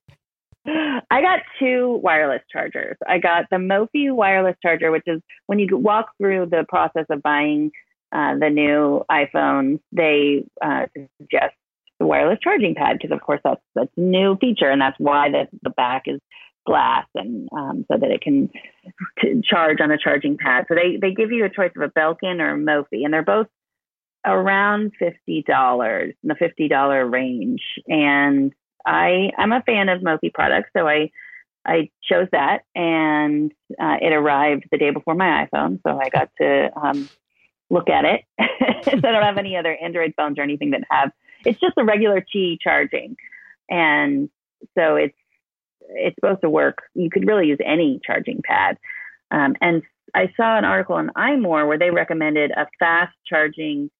I 0.64 1.20
got 1.20 1.40
two 1.58 2.00
wireless 2.02 2.42
chargers. 2.50 2.96
I 3.08 3.18
got 3.18 3.46
the 3.50 3.56
Mophie 3.56 4.12
wireless 4.12 4.54
charger, 4.62 4.92
which 4.92 5.02
is 5.06 5.20
when 5.46 5.58
you 5.58 5.76
walk 5.76 6.10
through 6.18 6.46
the 6.46 6.64
process 6.68 7.06
of 7.10 7.20
buying 7.22 7.72
uh, 8.12 8.38
the 8.38 8.48
new 8.48 9.04
iPhones, 9.10 9.80
they 9.90 10.44
uh, 10.64 10.86
suggest 11.18 11.54
the 11.98 12.06
wireless 12.06 12.38
charging 12.42 12.74
pad 12.74 12.98
because, 13.00 13.12
of 13.12 13.20
course, 13.20 13.40
that's 13.42 13.60
that's 13.74 13.90
a 13.96 14.00
new 14.00 14.36
feature, 14.36 14.70
and 14.70 14.80
that's 14.80 14.98
why 14.98 15.30
the 15.30 15.48
the 15.62 15.70
back 15.70 16.04
is 16.06 16.20
glass 16.64 17.06
and 17.14 17.48
um, 17.56 17.84
so 17.90 17.98
that 17.98 18.10
it 18.10 18.20
can 18.20 18.50
t- 19.20 19.42
charge 19.44 19.80
on 19.80 19.90
a 19.90 19.98
charging 19.98 20.36
pad. 20.36 20.66
So 20.68 20.74
they, 20.74 20.96
they 21.00 21.12
give 21.12 21.32
you 21.32 21.44
a 21.44 21.50
choice 21.50 21.72
of 21.76 21.82
a 21.82 21.88
Belkin 21.88 22.40
or 22.40 22.52
a 22.52 22.58
Mophie, 22.58 23.04
and 23.04 23.12
they're 23.12 23.22
both 23.22 23.48
around 24.24 24.92
fifty 24.98 25.42
dollars 25.42 26.14
in 26.22 26.28
the 26.28 26.34
fifty 26.34 26.68
dollar 26.68 27.06
range. 27.06 27.62
And 27.88 28.52
I 28.86 29.30
I'm 29.36 29.52
a 29.52 29.62
fan 29.62 29.88
of 29.88 30.02
Mophie 30.02 30.32
products, 30.32 30.70
so 30.76 30.86
I 30.86 31.10
I 31.64 31.90
chose 32.02 32.28
that, 32.32 32.62
and 32.74 33.52
uh, 33.80 33.96
it 34.00 34.12
arrived 34.12 34.64
the 34.70 34.78
day 34.78 34.90
before 34.90 35.14
my 35.14 35.46
iPhone, 35.46 35.80
so 35.86 35.98
I 35.98 36.08
got 36.08 36.30
to 36.40 36.70
um, 36.76 37.08
look 37.70 37.88
at 37.88 38.04
it. 38.04 38.22
I 38.40 39.00
don't 39.00 39.22
have 39.22 39.38
any 39.38 39.56
other 39.56 39.76
Android 39.76 40.14
phones 40.16 40.38
or 40.38 40.42
anything 40.42 40.70
that 40.70 40.82
have. 40.90 41.12
It's 41.44 41.60
just 41.60 41.74
a 41.76 41.84
regular 41.84 42.20
Qi 42.20 42.58
charging, 42.60 43.16
and 43.70 44.28
so 44.76 44.96
it's 44.96 45.16
it's 45.90 46.16
supposed 46.16 46.42
to 46.42 46.50
work. 46.50 46.78
You 46.94 47.10
could 47.10 47.26
really 47.26 47.46
use 47.46 47.58
any 47.64 48.00
charging 48.04 48.40
pad. 48.42 48.78
Um, 49.30 49.56
and 49.60 49.82
I 50.14 50.32
saw 50.36 50.58
an 50.58 50.64
article 50.64 50.96
on 50.96 51.10
iMore 51.16 51.66
where 51.66 51.78
they 51.78 51.90
recommended 51.90 52.50
a 52.50 52.66
fast 52.78 53.14
charging 53.26 53.90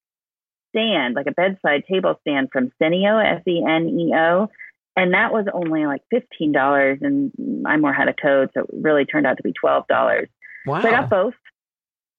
stand, 0.71 1.15
like 1.15 1.27
a 1.27 1.33
bedside 1.33 1.85
table 1.91 2.17
stand 2.21 2.49
from 2.53 2.71
Seneo, 2.81 3.23
S 3.25 3.43
E 3.47 3.65
N 3.67 3.89
E 3.89 4.13
O. 4.15 4.49
And 4.95 5.15
that 5.15 5.33
was 5.33 5.47
only 5.53 5.87
like 5.87 6.03
$15. 6.13 6.99
And 7.01 7.33
iMore 7.65 7.97
had 7.97 8.09
a 8.09 8.15
code, 8.15 8.51
so 8.53 8.61
it 8.61 8.71
really 8.73 9.07
turned 9.07 9.27
out 9.27 9.39
to 9.39 9.43
be 9.43 9.53
$12. 9.53 10.27
Wow. 10.67 10.83
So 10.83 10.89
I 10.89 10.91
got 10.91 11.11
both. 11.11 11.35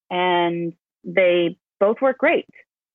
And 0.10 0.74
they 1.04 1.58
both 1.80 2.02
work 2.02 2.18
great. 2.18 2.48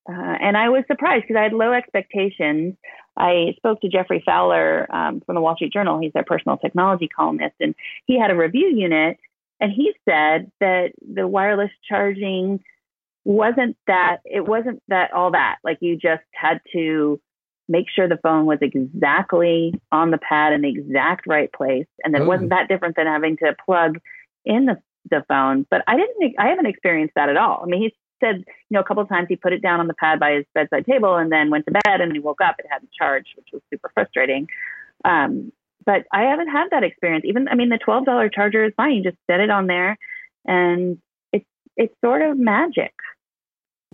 Uh, 0.07 0.37
and 0.41 0.57
I 0.57 0.69
was 0.69 0.83
surprised 0.87 1.23
because 1.23 1.39
I 1.39 1.43
had 1.43 1.53
low 1.53 1.73
expectations. 1.73 2.75
I 3.17 3.53
spoke 3.57 3.81
to 3.81 3.89
Geoffrey 3.89 4.23
Fowler 4.25 4.87
um, 4.93 5.21
from 5.25 5.35
the 5.35 5.41
Wall 5.41 5.55
Street 5.55 5.73
Journal. 5.73 5.99
He's 5.99 6.13
their 6.13 6.23
personal 6.23 6.57
technology 6.57 7.07
columnist, 7.07 7.55
and 7.59 7.75
he 8.05 8.19
had 8.19 8.31
a 8.31 8.35
review 8.35 8.67
unit, 8.67 9.17
and 9.59 9.71
he 9.71 9.93
said 10.05 10.51
that 10.59 10.93
the 11.01 11.27
wireless 11.27 11.71
charging 11.87 12.63
wasn't 13.25 13.77
that 13.87 14.17
it 14.25 14.47
wasn't 14.47 14.81
that 14.87 15.11
all 15.13 15.31
that 15.31 15.57
like 15.63 15.77
you 15.81 15.97
just 15.97 16.23
had 16.33 16.61
to 16.71 17.19
make 17.67 17.85
sure 17.93 18.07
the 18.07 18.17
phone 18.23 18.45
was 18.45 18.57
exactly 18.61 19.73
on 19.91 20.09
the 20.09 20.17
pad 20.17 20.53
in 20.53 20.61
the 20.61 20.69
exact 20.69 21.27
right 21.27 21.51
place, 21.53 21.87
and 22.03 22.15
that 22.15 22.25
wasn't 22.25 22.49
that 22.49 22.67
different 22.67 22.95
than 22.95 23.05
having 23.05 23.37
to 23.37 23.55
plug 23.65 23.99
in 24.45 24.65
the 24.65 24.77
the 25.09 25.23
phone. 25.27 25.65
But 25.69 25.83
I 25.87 25.95
didn't. 25.97 26.35
I 26.39 26.47
haven't 26.47 26.65
experienced 26.65 27.15
that 27.15 27.29
at 27.29 27.37
all. 27.37 27.61
I 27.63 27.67
mean, 27.67 27.81
he's 27.81 27.91
said, 28.19 28.37
you 28.37 28.75
know, 28.75 28.79
a 28.79 28.83
couple 28.83 29.03
of 29.03 29.09
times 29.09 29.27
he 29.29 29.35
put 29.35 29.53
it 29.53 29.61
down 29.61 29.79
on 29.79 29.87
the 29.87 29.93
pad 29.93 30.19
by 30.19 30.31
his 30.33 30.45
bedside 30.53 30.85
table 30.85 31.15
and 31.15 31.31
then 31.31 31.49
went 31.49 31.65
to 31.65 31.71
bed 31.71 32.01
and 32.01 32.11
he 32.11 32.19
woke 32.19 32.41
up, 32.41 32.55
it 32.59 32.65
hadn't 32.69 32.91
charged, 32.91 33.29
which 33.35 33.47
was 33.53 33.61
super 33.69 33.91
frustrating. 33.93 34.47
Um, 35.05 35.51
but 35.85 36.05
I 36.11 36.23
haven't 36.23 36.49
had 36.49 36.69
that 36.71 36.83
experience. 36.83 37.25
Even, 37.25 37.47
I 37.47 37.55
mean, 37.55 37.69
the 37.69 37.79
$12 37.79 38.33
charger 38.33 38.65
is 38.65 38.73
fine. 38.77 38.93
You 38.93 39.03
just 39.03 39.17
set 39.29 39.39
it 39.39 39.49
on 39.49 39.67
there 39.67 39.97
and 40.45 40.97
it's, 41.31 41.45
it's 41.77 41.93
sort 42.03 42.21
of 42.21 42.37
magic. 42.37 42.93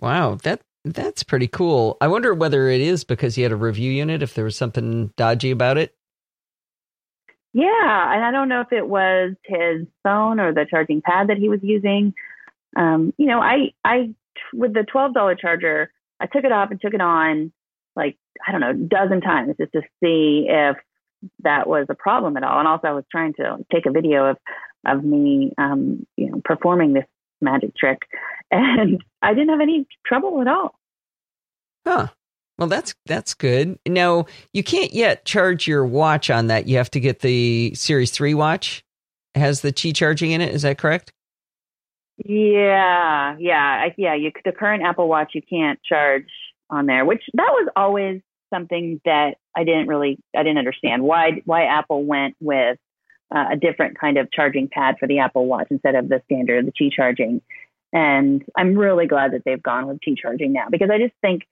Wow. 0.00 0.36
That, 0.42 0.60
that's 0.84 1.22
pretty 1.22 1.48
cool. 1.48 1.96
I 2.00 2.08
wonder 2.08 2.34
whether 2.34 2.68
it 2.68 2.80
is 2.80 3.04
because 3.04 3.34
he 3.34 3.42
had 3.42 3.52
a 3.52 3.56
review 3.56 3.90
unit, 3.90 4.22
if 4.22 4.34
there 4.34 4.44
was 4.44 4.56
something 4.56 5.12
dodgy 5.16 5.50
about 5.50 5.78
it. 5.78 5.94
Yeah, 7.56 8.14
and 8.14 8.22
I 8.22 8.32
don't 8.32 8.50
know 8.50 8.60
if 8.60 8.70
it 8.70 8.86
was 8.86 9.32
his 9.46 9.86
phone 10.02 10.40
or 10.40 10.52
the 10.52 10.66
charging 10.68 11.00
pad 11.00 11.28
that 11.28 11.38
he 11.38 11.48
was 11.48 11.60
using. 11.62 12.12
Um, 12.76 13.12
you 13.18 13.26
know, 13.26 13.40
I 13.40 13.72
I 13.84 14.14
with 14.52 14.74
the 14.74 14.84
twelve 14.84 15.14
dollar 15.14 15.34
charger, 15.34 15.90
I 16.20 16.26
took 16.26 16.44
it 16.44 16.52
off 16.52 16.70
and 16.70 16.80
took 16.80 16.94
it 16.94 17.00
on 17.00 17.52
like 17.96 18.16
I 18.46 18.52
don't 18.52 18.60
know, 18.60 18.70
a 18.70 18.74
dozen 18.74 19.20
times 19.20 19.54
just 19.58 19.72
to 19.72 19.82
see 20.02 20.46
if 20.48 20.76
that 21.42 21.66
was 21.66 21.86
a 21.88 21.94
problem 21.94 22.36
at 22.36 22.44
all. 22.44 22.58
And 22.58 22.68
also, 22.68 22.88
I 22.88 22.92
was 22.92 23.04
trying 23.10 23.34
to 23.34 23.64
take 23.72 23.86
a 23.86 23.90
video 23.90 24.26
of 24.26 24.36
of 24.86 25.02
me, 25.04 25.52
um, 25.58 26.06
you 26.16 26.30
know, 26.30 26.40
performing 26.44 26.92
this 26.92 27.06
magic 27.40 27.76
trick, 27.76 28.02
and 28.50 29.02
I 29.22 29.34
didn't 29.34 29.50
have 29.50 29.60
any 29.60 29.86
trouble 30.04 30.40
at 30.40 30.48
all. 30.48 30.78
Huh. 31.86 32.08
Well, 32.58 32.68
that's 32.68 32.94
that's 33.04 33.34
good. 33.34 33.78
Now 33.86 34.26
you 34.52 34.62
can't 34.62 34.92
yet 34.92 35.24
charge 35.24 35.66
your 35.66 35.84
watch 35.84 36.30
on 36.30 36.46
that. 36.46 36.66
You 36.66 36.78
have 36.78 36.90
to 36.92 37.00
get 37.00 37.20
the 37.20 37.74
Series 37.74 38.10
Three 38.10 38.34
watch. 38.34 38.82
Has 39.34 39.60
the 39.60 39.72
Qi 39.72 39.94
charging 39.94 40.30
in 40.30 40.40
it. 40.40 40.54
Is 40.54 40.62
that 40.62 40.78
correct? 40.78 41.12
Yeah, 42.24 43.36
yeah, 43.38 43.88
yeah. 43.96 44.14
You 44.14 44.32
the 44.44 44.52
current 44.52 44.82
Apple 44.82 45.08
Watch 45.08 45.32
you 45.34 45.42
can't 45.42 45.78
charge 45.82 46.28
on 46.70 46.86
there, 46.86 47.04
which 47.04 47.22
that 47.34 47.50
was 47.50 47.68
always 47.76 48.22
something 48.52 49.00
that 49.04 49.36
I 49.56 49.64
didn't 49.64 49.88
really 49.88 50.18
I 50.34 50.42
didn't 50.42 50.58
understand 50.58 51.02
why 51.02 51.42
why 51.44 51.64
Apple 51.64 52.04
went 52.04 52.36
with 52.40 52.78
uh, 53.34 53.46
a 53.52 53.56
different 53.56 53.98
kind 53.98 54.18
of 54.18 54.30
charging 54.32 54.68
pad 54.68 54.96
for 54.98 55.06
the 55.08 55.18
Apple 55.18 55.46
Watch 55.46 55.68
instead 55.70 55.94
of 55.94 56.08
the 56.08 56.22
standard 56.24 56.66
the 56.66 56.72
Qi 56.72 56.90
charging. 56.92 57.42
And 57.92 58.44
I'm 58.56 58.76
really 58.76 59.06
glad 59.06 59.32
that 59.32 59.42
they've 59.44 59.62
gone 59.62 59.86
with 59.86 59.98
Qi 60.00 60.16
charging 60.16 60.52
now 60.52 60.66
because 60.70 60.90
I 60.90 60.98
just 60.98 61.14
think 61.20 61.42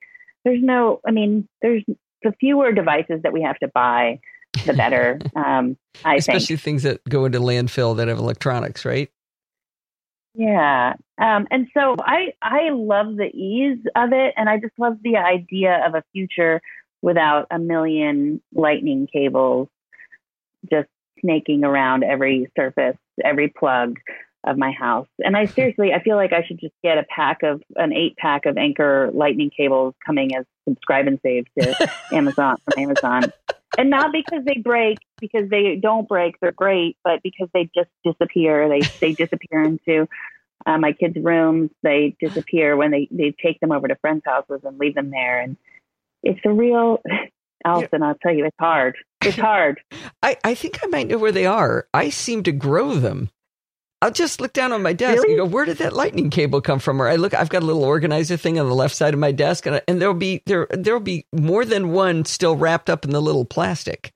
there's 0.45 0.63
no, 0.63 1.01
I 1.07 1.11
mean, 1.11 1.49
there's 1.63 1.83
the 2.23 2.33
fewer 2.39 2.73
devices 2.73 3.23
that 3.23 3.33
we 3.33 3.43
have 3.43 3.59
to 3.59 3.69
buy, 3.69 4.21
the 4.67 4.73
better. 4.75 5.19
Um, 5.37 5.77
I 6.05 6.17
Especially 6.17 6.57
think. 6.57 6.61
things 6.61 6.83
that 6.85 7.05
go 7.09 7.25
into 7.25 7.41
landfill 7.41 7.97
that 7.97 8.09
have 8.09 8.19
electronics, 8.19 8.85
right? 8.85 9.11
Yeah. 10.35 10.95
Um, 11.17 11.47
and 11.51 11.69
so 11.75 11.97
I, 12.01 12.33
I 12.43 12.71
love 12.71 13.17
the 13.17 13.31
ease 13.33 13.79
of 13.95 14.13
it. 14.13 14.35
And 14.37 14.49
I 14.49 14.59
just 14.59 14.79
love 14.79 14.99
the 15.03 15.17
idea 15.17 15.83
of 15.87 15.95
a 15.95 16.03
future 16.13 16.61
without 17.03 17.47
a 17.51 17.59
million 17.59 18.41
lightning 18.53 19.07
cables 19.13 19.69
just 20.71 20.89
snaking 21.21 21.65
around 21.65 22.03
every 22.03 22.51
surface, 22.57 22.97
every 23.23 23.49
plug 23.49 23.99
of 24.47 24.59
my 24.59 24.73
house. 24.73 25.09
And 25.25 25.37
I 25.37 25.45
seriously, 25.47 25.93
I 25.93 26.03
feel 26.03 26.17
like 26.17 26.33
I 26.33 26.45
should 26.45 26.61
just 26.61 26.75
get 26.83 26.99
a 26.99 27.05
pack 27.05 27.43
of 27.43 27.63
an 27.77 27.93
eight 27.93 28.17
pack 28.17 28.47
of 28.47 28.57
Anker 28.57 29.11
lightning 29.13 29.51
cables 29.57 29.95
coming 30.05 30.35
as 30.37 30.45
subscribe 30.69 31.07
and 31.07 31.19
save 31.23 31.47
to 31.59 31.91
Amazon 32.13 32.57
from 32.65 32.83
Amazon. 32.83 33.33
And 33.77 33.91
not 33.91 34.13
because 34.13 34.45
they 34.45 34.61
break, 34.63 34.99
because 35.31 35.49
they 35.49 35.79
don't 35.81 36.09
break, 36.09 36.35
they're 36.41 36.53
great, 36.53 36.99
but 37.03 37.23
because 37.23 37.49
they 37.55 37.71
just 37.75 37.89
disappear. 38.05 38.69
They 38.69 38.81
they 39.01 39.13
disappear 39.13 39.63
into 39.63 40.07
uh, 40.67 40.79
my 40.79 40.93
kids' 40.93 41.17
rooms. 41.21 41.71
They 41.83 42.15
disappear 42.21 42.77
when 42.77 42.91
they 42.91 43.09
they 43.11 43.35
take 43.43 43.61
them 43.61 43.73
over 43.73 43.89
to 43.89 43.97
friends' 43.97 44.23
houses 44.27 44.61
and 44.65 44.79
leave 44.79 44.95
them 44.95 45.11
there. 45.11 45.41
And 45.41 45.57
it's 46.23 46.41
a 46.45 46.53
real 46.53 47.03
Allison, 47.65 48.03
I'll 48.03 48.19
tell 48.23 48.35
you, 48.35 48.45
it's 48.45 48.57
hard. 48.61 48.97
It's 49.23 49.39
hard. 49.39 49.81
I, 50.23 50.37
I 50.45 50.55
think 50.55 50.81
I 50.83 50.87
might 50.89 51.09
know 51.09 51.17
where 51.17 51.33
they 51.33 51.47
are. 51.47 51.89
I 51.95 52.11
seem 52.11 52.43
to 52.43 52.53
grow 52.53 52.97
them. 52.97 53.31
I'll 54.03 54.11
just 54.11 54.39
look 54.39 54.53
down 54.53 54.73
on 54.73 54.83
my 54.83 54.93
desk 54.93 55.23
really? 55.23 55.39
and 55.39 55.51
go, 55.51 55.55
where 55.55 55.65
did 55.65 55.79
that 55.79 55.95
lightning 55.95 56.29
cable 56.29 56.61
come 56.61 56.79
from? 56.79 57.01
Or 57.01 57.09
I 57.09 57.17
look, 57.17 57.33
I've 57.33 57.49
got 57.49 57.63
a 57.63 57.67
little 57.67 57.85
organizer 57.85 58.37
thing 58.37 58.61
on 58.61 58.69
the 58.69 58.75
left 58.75 58.95
side 58.95 59.15
of 59.15 59.21
my 59.21 59.33
desk, 59.33 59.65
and, 59.65 59.81
and 59.89 59.99
there'll 59.99 60.13
be 60.13 60.43
there 60.45 60.67
there'll 60.73 61.01
be 61.01 61.27
more 61.33 61.65
than 61.65 61.93
one 61.93 62.27
still 62.27 62.55
wrapped 62.55 62.91
up 62.91 63.07
in 63.07 63.13
the 63.13 63.23
little 63.23 63.47
plastic. 63.47 64.13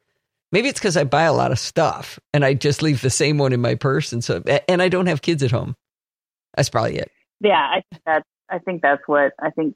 Maybe 0.51 0.69
it's 0.69 0.79
because 0.79 0.97
I 0.97 1.05
buy 1.05 1.25
a 1.25 1.33
lot 1.33 1.53
of 1.53 1.59
stuff 1.59 2.19
and 2.33 2.45
I 2.45 2.55
just 2.55 2.83
leave 2.83 3.03
the 3.03 3.11
same 3.11 3.39
one 3.39 3.53
in 3.53 3.61
my 3.61 3.75
purse, 3.75 4.13
and 4.13 4.25
so 4.25 4.43
and 4.69 4.81
I 4.81 4.89
don't 4.89 5.07
have 5.07 5.23
kids 5.23 5.43
at 5.43 5.51
home. 5.51 5.77
That's 6.57 6.71
probably 6.71 6.97
it. 6.97 7.11
Yeah, 7.41 7.61
I 7.61 7.83
think 7.91 8.03
that's 8.07 8.29
I 8.51 8.59
think 8.59 8.83
that's 8.83 9.03
what 9.07 9.33
I 9.41 9.51
think 9.51 9.75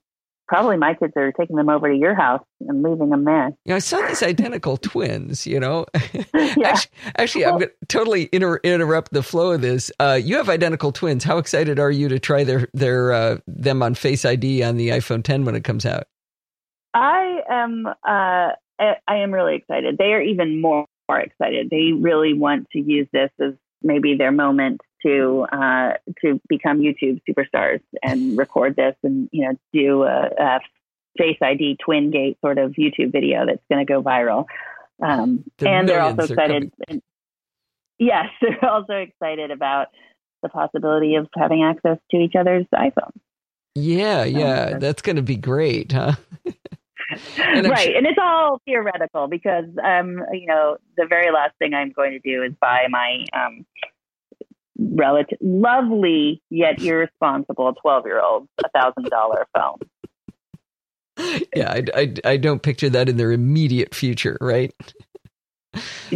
probably 0.49 0.77
my 0.77 0.93
kids 0.93 1.13
are 1.17 1.33
taking 1.33 1.57
them 1.57 1.69
over 1.69 1.89
to 1.89 1.97
your 1.97 2.15
house 2.15 2.45
and 2.61 2.83
leaving 2.83 3.11
them 3.11 3.25
there. 3.25 3.49
You 3.65 3.71
know, 3.71 3.77
I 3.77 3.79
saw 3.79 4.07
these 4.07 4.23
identical 4.23 4.77
twins. 4.79 5.47
You 5.47 5.61
know, 5.61 5.87
yeah. 6.35 6.69
actually, 6.69 6.91
actually, 7.17 7.47
I'm 7.47 7.59
going 7.59 7.69
to 7.69 7.87
totally 7.89 8.29
inter- 8.33 8.61
interrupt 8.63 9.13
the 9.13 9.23
flow 9.23 9.53
of 9.53 9.61
this. 9.61 9.91
Uh, 9.99 10.19
you 10.23 10.37
have 10.37 10.49
identical 10.49 10.93
twins. 10.93 11.25
How 11.25 11.39
excited 11.39 11.79
are 11.79 11.91
you 11.91 12.09
to 12.09 12.19
try 12.19 12.45
their 12.45 12.69
their 12.75 13.13
uh, 13.13 13.39
them 13.47 13.83
on 13.83 13.95
Face 13.95 14.25
ID 14.25 14.63
on 14.63 14.77
the 14.77 14.91
iPhone 14.91 15.23
10 15.23 15.45
when 15.45 15.55
it 15.55 15.65
comes 15.65 15.87
out? 15.87 16.05
I 16.95 17.41
am. 17.49 17.87
Uh, 18.07 18.49
I 19.07 19.17
am 19.17 19.33
really 19.33 19.57
excited. 19.57 19.99
They 19.99 20.13
are 20.13 20.21
even 20.23 20.61
more, 20.61 20.87
more 21.09 21.21
excited. 21.21 21.69
They 21.71 21.93
really 21.93 22.33
want 22.35 22.69
to 22.71 22.81
use 22.81 23.07
this 23.13 23.31
as 23.41 23.53
maybe 23.83 24.17
their 24.17 24.33
moment 24.33 24.81
to 25.05 25.47
uh, 25.53 25.95
to 26.23 26.41
become 26.49 26.81
YouTube 26.81 27.21
superstars 27.29 27.81
and 28.03 28.37
record 28.39 28.77
this 28.77 28.95
and 29.03 29.29
you 29.33 29.45
know 29.47 29.59
do 29.73 30.03
a, 30.05 30.29
a 30.39 30.61
Face 31.19 31.37
ID 31.43 31.77
Twin 31.85 32.11
Gate 32.11 32.39
sort 32.41 32.59
of 32.59 32.73
YouTube 32.73 33.13
video 33.13 33.45
that's 33.47 33.63
going 33.71 33.85
to 33.85 33.91
go 33.93 34.03
viral. 34.03 34.47
Um, 35.03 35.45
The 35.59 35.69
and 35.69 35.89
they're 35.89 36.01
also 36.01 36.23
excited. 36.23 36.73
and- 36.89 37.03
yes, 37.99 38.27
they're 38.41 38.65
also 38.71 38.95
excited 38.95 39.51
about 39.51 39.89
the 40.43 40.49
possibility 40.49 41.17
of 41.17 41.29
having 41.37 41.63
access 41.65 41.99
to 42.13 42.17
each 42.17 42.35
other's 42.39 42.67
iPhones. 42.75 43.19
Yeah, 43.75 44.25
yeah, 44.25 44.55
that's- 44.65 44.81
that's 44.81 45.03
going 45.03 45.17
to 45.17 45.23
be 45.23 45.37
great, 45.37 45.93
huh? 45.93 46.13
And 47.39 47.69
right, 47.69 47.89
su- 47.89 47.95
and 47.97 48.07
it's 48.07 48.19
all 48.21 48.61
theoretical 48.65 49.29
because 49.29 49.65
um, 49.83 50.23
you 50.33 50.47
know 50.47 50.77
the 50.97 51.07
very 51.09 51.33
last 51.33 51.53
thing 51.59 51.75
I'm 51.75 51.93
going 51.93 52.13
to 52.13 52.19
do 52.19 52.43
is 52.43 52.53
buy 52.61 52.87
my 52.89 53.27
um, 53.33 53.67
relative, 54.79 55.39
lovely 55.41 56.43
yet 56.51 56.83
irresponsible 56.83 57.75
twelve 57.81 58.07
year 58.07 58.21
old 58.21 58.49
a 58.65 58.69
thousand 58.71 59.11
dollar 59.11 59.47
phone. 59.57 59.79
yeah, 61.55 61.73
I, 61.73 61.85
I, 61.95 62.15
I 62.25 62.37
don't 62.37 62.63
picture 62.63 62.89
that 62.91 63.09
in 63.09 63.17
their 63.17 63.33
immediate 63.33 63.95
future, 63.95 64.39
right? 64.41 64.73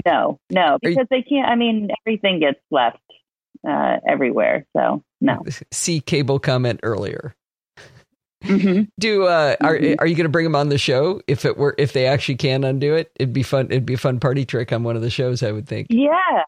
No, 0.04 0.38
no, 0.50 0.78
because 0.82 1.06
they 1.10 1.22
can't. 1.22 1.48
I 1.48 1.54
mean, 1.54 1.88
everything 2.06 2.40
gets 2.40 2.60
left 2.70 2.98
uh, 3.66 3.96
everywhere. 4.08 4.66
So 4.76 5.02
no. 5.20 5.42
See 5.72 6.00
cable 6.00 6.38
comment 6.38 6.80
earlier. 6.82 7.34
Hmm 8.46 8.82
Do 8.98 9.24
uh, 9.24 9.56
are 9.60 9.76
Mhm. 9.78 9.96
are 9.98 10.06
you 10.06 10.14
going 10.14 10.24
to 10.24 10.30
bring 10.30 10.44
them 10.44 10.56
on 10.56 10.68
the 10.68 10.78
show 10.78 11.20
if 11.26 11.44
it 11.44 11.56
were 11.56 11.74
if 11.78 11.92
they 11.92 12.06
actually 12.06 12.36
can 12.36 12.64
undo 12.64 12.94
it? 12.94 13.10
It'd 13.18 13.32
be 13.32 13.42
fun. 13.42 13.66
It'd 13.66 13.86
be 13.86 13.94
a 13.94 13.98
fun 13.98 14.20
party 14.20 14.44
trick 14.44 14.72
on 14.72 14.82
one 14.82 14.96
of 14.96 15.02
the 15.02 15.10
shows, 15.10 15.42
I 15.42 15.52
would 15.52 15.66
think. 15.68 15.88
Yeah, 15.90 16.42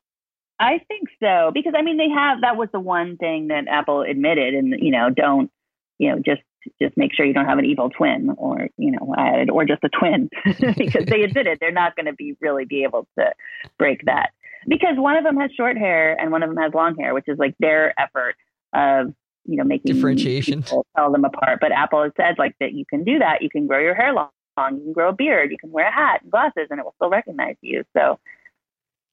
I 0.60 0.80
think 0.88 1.08
so 1.20 1.50
because 1.54 1.74
I 1.76 1.82
mean 1.82 1.96
they 1.98 2.08
have 2.08 2.40
that 2.42 2.56
was 2.56 2.68
the 2.72 2.80
one 2.80 3.16
thing 3.16 3.48
that 3.48 3.64
Apple 3.68 4.02
admitted, 4.02 4.54
and 4.54 4.74
you 4.80 4.90
know 4.90 5.10
don't 5.10 5.50
you 5.98 6.10
know 6.10 6.20
just 6.24 6.42
just 6.82 6.96
make 6.96 7.14
sure 7.14 7.24
you 7.24 7.32
don't 7.32 7.46
have 7.46 7.58
an 7.58 7.64
evil 7.64 7.88
twin 7.90 8.34
or 8.36 8.68
you 8.76 8.90
know 8.92 9.14
added 9.16 9.50
or 9.50 9.64
just 9.64 9.82
a 9.84 9.88
twin 9.88 10.28
because 10.76 11.06
they 11.06 11.22
admitted 11.22 11.58
they're 11.60 11.70
not 11.72 11.94
going 11.96 12.06
to 12.06 12.12
be 12.12 12.34
really 12.40 12.64
be 12.64 12.82
able 12.82 13.06
to 13.18 13.32
break 13.78 14.04
that 14.04 14.30
because 14.66 14.96
one 14.96 15.16
of 15.16 15.24
them 15.24 15.36
has 15.36 15.50
short 15.52 15.78
hair 15.78 16.18
and 16.20 16.30
one 16.32 16.42
of 16.42 16.50
them 16.50 16.58
has 16.58 16.74
long 16.74 16.96
hair, 16.96 17.14
which 17.14 17.24
is 17.28 17.38
like 17.38 17.54
their 17.60 17.94
effort 17.98 18.34
of 18.74 19.14
you 19.48 19.56
know 19.56 19.64
making 19.64 19.94
Differentiation. 19.94 20.62
tell 20.62 21.10
them 21.10 21.24
apart. 21.24 21.58
But 21.60 21.72
Apple 21.72 22.02
has 22.04 22.12
said 22.16 22.36
like 22.38 22.54
that 22.60 22.74
you 22.74 22.84
can 22.88 23.02
do 23.02 23.18
that. 23.18 23.42
You 23.42 23.48
can 23.50 23.66
grow 23.66 23.80
your 23.80 23.94
hair 23.94 24.12
long. 24.12 24.28
You 24.58 24.80
can 24.84 24.92
grow 24.92 25.08
a 25.08 25.12
beard. 25.12 25.50
You 25.50 25.58
can 25.58 25.70
wear 25.72 25.88
a 25.88 25.92
hat 25.92 26.22
and 26.22 26.30
glasses, 26.30 26.66
and 26.70 26.78
it 26.78 26.84
will 26.84 26.94
still 26.96 27.10
recognize 27.10 27.56
you. 27.62 27.84
So 27.96 28.18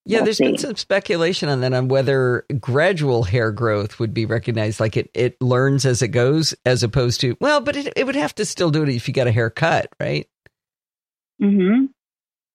Yeah, 0.06 0.22
there's 0.22 0.40
been 0.40 0.58
some 0.58 0.76
speculation 0.76 1.50
on 1.50 1.62
that 1.62 1.74
on 1.74 1.88
whether 1.88 2.46
gradual 2.60 3.24
hair 3.24 3.52
growth 3.52 4.00
would 4.00 4.14
be 4.14 4.26
recognized, 4.26 4.80
like 4.80 4.98
it 4.98 5.10
it 5.14 5.40
learns 5.42 5.86
as 5.86 6.02
it 6.02 6.10
goes, 6.10 6.54
as 6.66 6.84
opposed 6.84 7.22
to 7.22 7.38
well, 7.40 7.62
but 7.62 7.76
it 7.76 7.94
it 7.96 8.06
would 8.06 8.16
have 8.16 8.36
to 8.36 8.46
still 8.46 8.72
do 8.72 8.84
it 8.84 8.90
if 8.90 9.08
you 9.08 9.14
got 9.14 9.28
a 9.28 9.32
haircut, 9.32 9.88
right? 10.00 10.28
hmm 11.40 11.86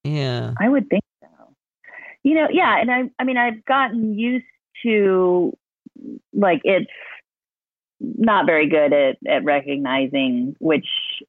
Yeah. 0.04 0.54
I 0.60 0.68
would 0.68 0.88
think 0.88 1.04
so. 1.22 1.28
You 2.22 2.34
know, 2.34 2.48
yeah, 2.50 2.78
and 2.80 2.90
I 2.90 3.02
I 3.18 3.24
mean 3.24 3.36
I've 3.36 3.64
gotten 3.64 4.18
used 4.18 4.44
to 4.84 5.56
like 6.32 6.60
it's 6.64 6.90
not 8.00 8.46
very 8.46 8.68
good 8.68 8.92
at 8.92 9.18
at 9.28 9.44
recognizing 9.44 10.56
which 10.58 10.86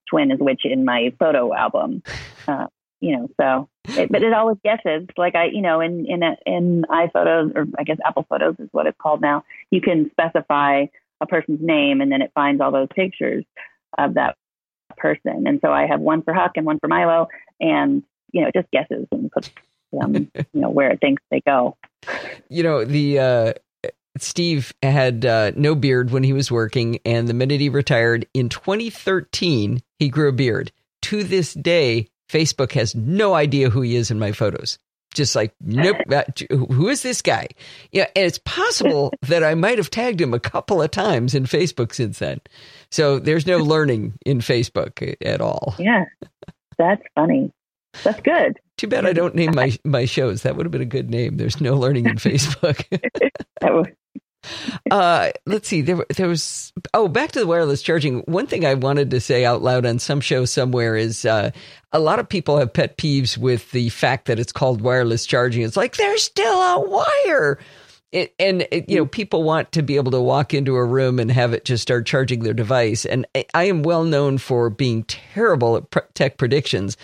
twin 0.10 0.31
is 0.31 0.39
which 0.39 0.62
in 0.65 0.86
my 0.86 1.13
photo 1.19 1.53
album. 1.53 2.01
Uh, 2.47 2.67
you 3.01 3.17
know, 3.17 3.29
so 3.39 3.69
it, 3.99 4.12
but 4.12 4.23
it 4.23 4.31
always 4.31 4.57
guesses. 4.63 5.07
Like 5.17 5.36
I, 5.36 5.45
you 5.45 5.62
know, 5.62 5.81
in 5.81 6.05
in 6.05 6.23
a, 6.23 6.38
in 6.45 6.86
iPhotos 6.89 7.55
or 7.55 7.65
I 7.77 7.84
guess 7.84 7.97
Apple 8.05 8.25
Photos 8.29 8.55
is 8.60 8.69
what 8.71 8.88
it's 8.88 8.97
called 9.01 9.21
now. 9.21 9.43
You 9.71 9.81
can 9.81 10.10
specify 10.12 10.86
a 11.19 11.25
person's 11.25 11.62
name 11.62 12.01
and 12.01 12.12
then 12.12 12.21
it 12.21 12.31
finds 12.34 12.62
all 12.62 12.71
those 12.71 12.88
pictures 12.95 13.43
of 13.97 14.15
that 14.15 14.38
person. 14.97 15.47
And 15.47 15.60
so 15.63 15.71
I 15.71 15.88
have 15.88 15.99
one 15.99 16.21
for 16.21 16.34
Huck 16.34 16.51
and 16.55 16.65
one 16.65 16.79
for 16.79 16.88
Milo, 16.88 17.27
and 17.60 18.03
you 18.31 18.41
know, 18.41 18.47
it 18.47 18.53
just 18.53 18.71
guesses 18.71 19.07
and 19.12 19.31
puts 19.31 19.51
them, 19.91 20.31
you 20.36 20.62
know, 20.62 20.69
where 20.69 20.91
it 20.91 20.99
thinks 21.01 21.21
they 21.31 21.41
go. 21.41 21.77
You 22.49 22.63
know, 22.63 22.86
the 22.86 23.19
uh, 23.19 23.53
Steve 24.23 24.73
had 24.81 25.25
uh, 25.25 25.51
no 25.55 25.75
beard 25.75 26.12
when 26.12 26.23
he 26.23 26.34
was 26.34 26.51
working, 26.51 26.99
and 27.05 27.27
the 27.27 27.34
minute 27.34 27.60
he 27.60 27.69
retired 27.69 28.27
in 28.34 28.49
2013, 28.49 29.81
he 29.99 30.10
grew 30.10 30.29
a 30.29 30.34
beard. 30.34 30.71
To 31.03 31.23
this 31.23 31.53
day, 31.53 32.07
Facebook 32.31 32.71
has 32.73 32.95
no 32.95 33.34
idea 33.34 33.69
who 33.69 33.81
he 33.81 33.95
is 33.95 34.12
in 34.12 34.19
my 34.19 34.31
photos. 34.31 34.77
Just 35.13 35.36
like, 35.36 35.53
nope, 35.60 35.97
who 36.49 36.88
is 36.88 37.03
this 37.03 37.21
guy? 37.21 37.47
Yeah, 37.91 38.07
and 38.15 38.25
it's 38.25 38.39
possible 38.39 39.12
that 39.23 39.43
I 39.43 39.55
might 39.55 39.77
have 39.77 39.89
tagged 39.89 40.21
him 40.21 40.34
a 40.34 40.39
couple 40.39 40.81
of 40.81 40.91
times 40.91 41.36
in 41.36 41.43
Facebook 41.43 41.93
since 41.93 42.19
then. 42.19 42.39
So 42.91 43.19
there's 43.19 43.45
no 43.45 43.57
learning 43.57 44.13
in 44.25 44.39
Facebook 44.39 45.15
at 45.25 45.41
all. 45.41 45.75
Yeah, 45.77 46.05
that's 46.77 47.03
funny. 47.15 47.51
That's 48.03 48.21
good. 48.21 48.60
Too 48.77 48.88
bad 48.88 49.05
I 49.05 49.13
don't 49.13 49.36
name 49.36 49.51
my 49.55 49.77
my 49.84 50.05
shows. 50.05 50.43
That 50.43 50.55
would 50.55 50.65
have 50.65 50.71
been 50.71 50.81
a 50.81 50.86
good 50.86 51.10
name. 51.10 51.38
There's 51.38 51.60
no 51.60 51.75
learning 51.75 52.05
in 52.05 52.15
Facebook. 52.15 52.86
Uh, 54.89 55.32
let's 55.45 55.67
see. 55.67 55.82
There, 55.82 56.06
there 56.15 56.27
was. 56.27 56.73
Oh, 56.93 57.08
back 57.08 57.32
to 57.34 57.39
the 57.39 57.47
wireless 57.47 57.82
charging. 57.82 58.19
One 58.21 58.47
thing 58.47 58.65
I 58.65 58.73
wanted 58.73 59.12
to 59.12 59.19
say 59.19 59.45
out 59.45 59.62
loud 59.62 59.86
on 59.86 59.99
some 59.99 60.21
show 60.21 60.45
somewhere 60.45 60.95
is 60.95 61.25
uh, 61.25 61.51
a 61.91 61.99
lot 61.99 62.19
of 62.19 62.27
people 62.27 62.58
have 62.58 62.73
pet 62.73 62.97
peeves 62.97 63.38
with 63.38 63.71
the 63.71 63.89
fact 63.89 64.25
that 64.25 64.39
it's 64.39 64.51
called 64.51 64.82
wireless 64.82 65.25
charging. 65.25 65.63
It's 65.63 65.77
like 65.77 65.97
there's 65.97 66.23
still 66.23 66.62
a 66.62 66.80
wire. 66.80 67.60
It, 68.12 68.36
and 68.39 68.67
it, 68.71 68.89
you 68.89 68.97
know 68.97 69.06
people 69.06 69.43
want 69.43 69.71
to 69.71 69.82
be 69.82 69.95
able 69.95 70.12
to 70.12 70.19
walk 70.19 70.54
into 70.54 70.75
a 70.75 70.84
room 70.84 71.17
and 71.17 71.32
have 71.32 71.54
it 71.54 71.63
just 71.63 71.82
start 71.82 72.06
charging 72.06 72.43
their 72.43 72.54
device 72.54 73.06
and 73.06 73.25
i 73.54 73.63
am 73.63 73.84
well 73.84 74.04
known 74.04 74.38
for 74.38 74.69
being 74.69 75.06
terrible 75.06 75.77
at 75.77 76.13
tech 76.13 76.38
predictions 76.38 76.97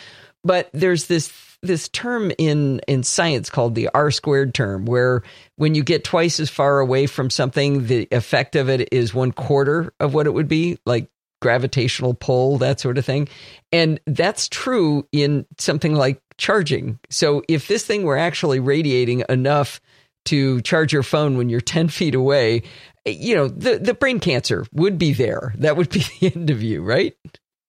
but 0.43 0.69
there's 0.73 1.08
this 1.08 1.30
this 1.63 1.89
term 1.89 2.32
in 2.38 2.80
in 2.88 3.04
science 3.04 3.50
called 3.50 3.76
the 3.76 3.89
R 3.93 4.12
squared 4.12 4.54
term, 4.54 4.86
where 4.86 5.24
when 5.56 5.76
you 5.76 5.84
get 5.84 6.04
twice 6.04 6.39
as 6.39 6.50
far 6.50 6.80
away 6.80 7.08
from 7.08 7.30
something, 7.30 7.88
the 7.88 8.08
effect 8.12 8.56
of 8.56 8.70
it 8.70 8.89
is 8.91 9.13
one 9.13 9.32
quarter 9.32 9.93
of 10.00 10.13
what 10.13 10.28
it 10.28 10.34
would 10.34 10.48
be, 10.48 10.78
like 10.86 11.10
gravitational 11.41 12.13
pull, 12.13 12.58
that 12.58 12.80
sort 12.80 12.98
of 12.98 13.06
thing. 13.06 13.28
And 13.72 14.00
that's 14.06 14.48
true 14.50 15.08
in 15.12 15.46
something 15.58 15.93
like 15.93 16.22
charging. 16.38 17.00
So 17.10 17.43
if 17.48 17.67
this 17.67 17.86
thing 17.86 18.04
were 18.04 18.17
actually 18.17 18.60
radiating 18.60 19.24
enough 19.30 19.80
to 20.26 20.62
charge 20.62 20.91
your 20.91 21.04
phone 21.04 21.38
when 21.38 21.50
you're 21.50 21.62
10 21.78 21.89
feet 21.89 22.15
away, 22.15 22.63
you 23.06 23.36
know, 23.36 23.48
the, 23.48 23.78
the 23.78 23.93
brain 23.93 24.20
cancer 24.20 24.65
would 24.74 24.98
be 24.98 25.13
there. 25.13 25.54
That 25.58 25.78
would 25.78 25.89
be 25.89 26.04
the 26.20 26.34
end 26.36 26.50
of 26.50 26.62
you, 26.62 26.82
right? 26.82 27.15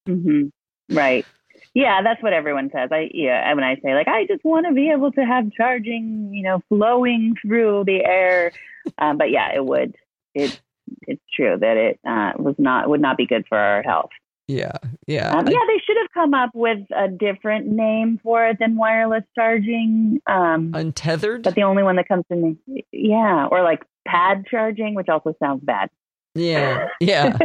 Mm-hmm. 0.09 0.49
Right. 0.97 1.27
Yeah, 1.79 2.03
that's 2.03 2.21
what 2.25 2.33
everyone 2.33 2.71
says. 2.75 2.89
I 2.91 3.09
yeah, 3.15 3.55
when 3.55 3.63
I 3.63 3.77
say 3.77 3.95
like 3.95 4.09
I 4.09 4.27
just 4.27 4.45
want 4.45 4.67
to 4.67 4.75
be 4.75 4.91
able 4.91 5.13
to 5.13 5.21
have 5.21 5.53
charging, 5.53 6.31
you 6.33 6.43
know, 6.43 6.61
flowing 6.69 7.37
through 7.41 7.85
the 7.87 8.05
air. 8.05 8.53
Um, 8.97 9.19
but 9.19 9.31
yeah, 9.31 9.55
it 9.55 9.63
would. 9.63 9.97
It 10.35 10.59
it's 11.03 11.23
true 11.35 11.59
that 11.61 11.77
it 11.77 12.01
uh, 12.09 12.33
was 12.43 12.55
not 12.57 12.89
would 12.89 13.03
not 13.03 13.19
be 13.19 13.27
good 13.27 13.45
for 13.47 13.59
our 13.59 13.83
health. 13.83 14.09
Yeah, 14.47 14.79
yeah, 15.07 15.29
um, 15.29 15.47
yeah. 15.47 15.59
They 15.67 15.83
should 15.85 15.99
have 16.01 16.11
come 16.15 16.33
up 16.33 16.53
with 16.55 16.79
a 16.97 17.09
different 17.09 17.67
name 17.67 18.19
for 18.23 18.47
it 18.47 18.57
than 18.59 18.77
wireless 18.77 19.25
charging. 19.35 20.23
Um, 20.27 20.71
Untethered, 20.73 21.43
but 21.43 21.55
the 21.55 21.65
only 21.65 21.83
one 21.83 21.97
that 21.97 22.09
comes 22.09 22.25
to 22.33 22.37
me, 22.37 22.57
yeah, 22.93 23.47
or 23.51 23.63
like 23.63 23.83
pad 24.07 24.47
charging, 24.51 24.95
which 24.95 25.11
also 25.11 25.35
sounds 25.39 25.63
bad. 25.63 25.91
Yeah, 26.39 26.89
yeah. 27.01 27.37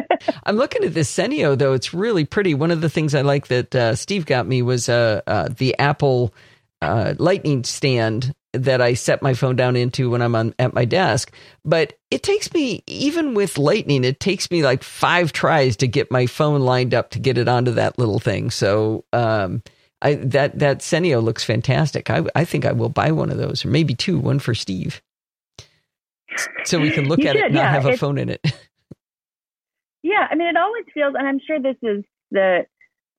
I'm 0.44 0.56
looking 0.56 0.84
at 0.84 0.94
this 0.94 1.14
Seneo 1.14 1.58
though; 1.58 1.74
it's 1.74 1.94
really 1.94 2.26
pretty. 2.26 2.54
One 2.54 2.72
of 2.72 2.82
the 2.82 2.90
things 2.90 3.16
I 3.16 3.22
like 3.22 3.48
that 3.48 3.76
uh, 3.76 3.96
Steve 3.96 4.26
got 4.26 4.48
me 4.48 4.62
was 4.62 4.90
uh, 4.90 5.22
uh, 5.28 5.50
the 5.50 5.78
Apple 5.80 6.34
uh, 6.82 7.16
Lightning 7.18 7.64
stand 7.64 8.34
that 8.54 8.82
I 8.82 8.94
set 8.94 9.24
my 9.24 9.34
phone 9.34 9.56
down 9.56 9.76
into 9.76 10.12
when 10.12 10.22
I'm 10.22 10.36
on 10.36 10.54
at 10.60 10.74
my 10.74 10.86
desk. 10.86 11.34
But 11.66 11.98
it 12.12 12.22
takes 12.22 12.54
me, 12.54 12.84
even 12.86 13.34
with 13.34 13.58
Lightning, 13.58 14.04
it 14.04 14.20
takes 14.20 14.52
me 14.52 14.64
like 14.64 14.84
five 14.84 15.34
tries 15.34 15.76
to 15.78 15.88
get 15.88 16.12
my 16.12 16.28
phone 16.28 16.62
lined 16.62 16.94
up 16.94 17.10
to 17.12 17.20
get 17.20 17.38
it 17.38 17.48
onto 17.48 17.72
that 17.72 17.98
little 17.98 18.20
thing. 18.20 18.52
So. 18.52 19.06
Um, 19.14 19.64
I, 20.06 20.16
that 20.16 20.60
that 20.60 20.80
Seneo 20.80 21.24
looks 21.24 21.46
fantastic. 21.46 22.10
I 22.10 22.24
I 22.36 22.44
think 22.44 22.66
I 22.66 22.74
will 22.74 22.90
buy 22.90 23.12
one 23.14 23.30
of 23.30 23.38
those, 23.38 23.64
or 23.64 23.70
maybe 23.70 23.96
two, 23.96 24.20
one 24.20 24.38
for 24.40 24.54
Steve, 24.54 25.02
so 26.66 26.78
we 26.78 26.92
can 26.92 27.08
look 27.08 27.20
you 27.20 27.28
at 27.28 27.38
should, 27.38 27.42
it 27.42 27.46
and 27.46 27.56
yeah, 27.56 27.72
not 27.72 27.72
have 27.72 27.86
a 27.86 27.96
phone 27.96 28.18
in 28.18 28.28
it. 28.28 28.42
Yeah, 30.04 30.28
I 30.30 30.36
mean, 30.36 30.48
it 30.48 30.58
always 30.58 30.86
feels, 30.94 31.16
and 31.18 31.28
I'm 31.28 31.40
sure 31.40 31.60
this 31.60 31.78
is 31.82 32.04
the, 32.30 32.66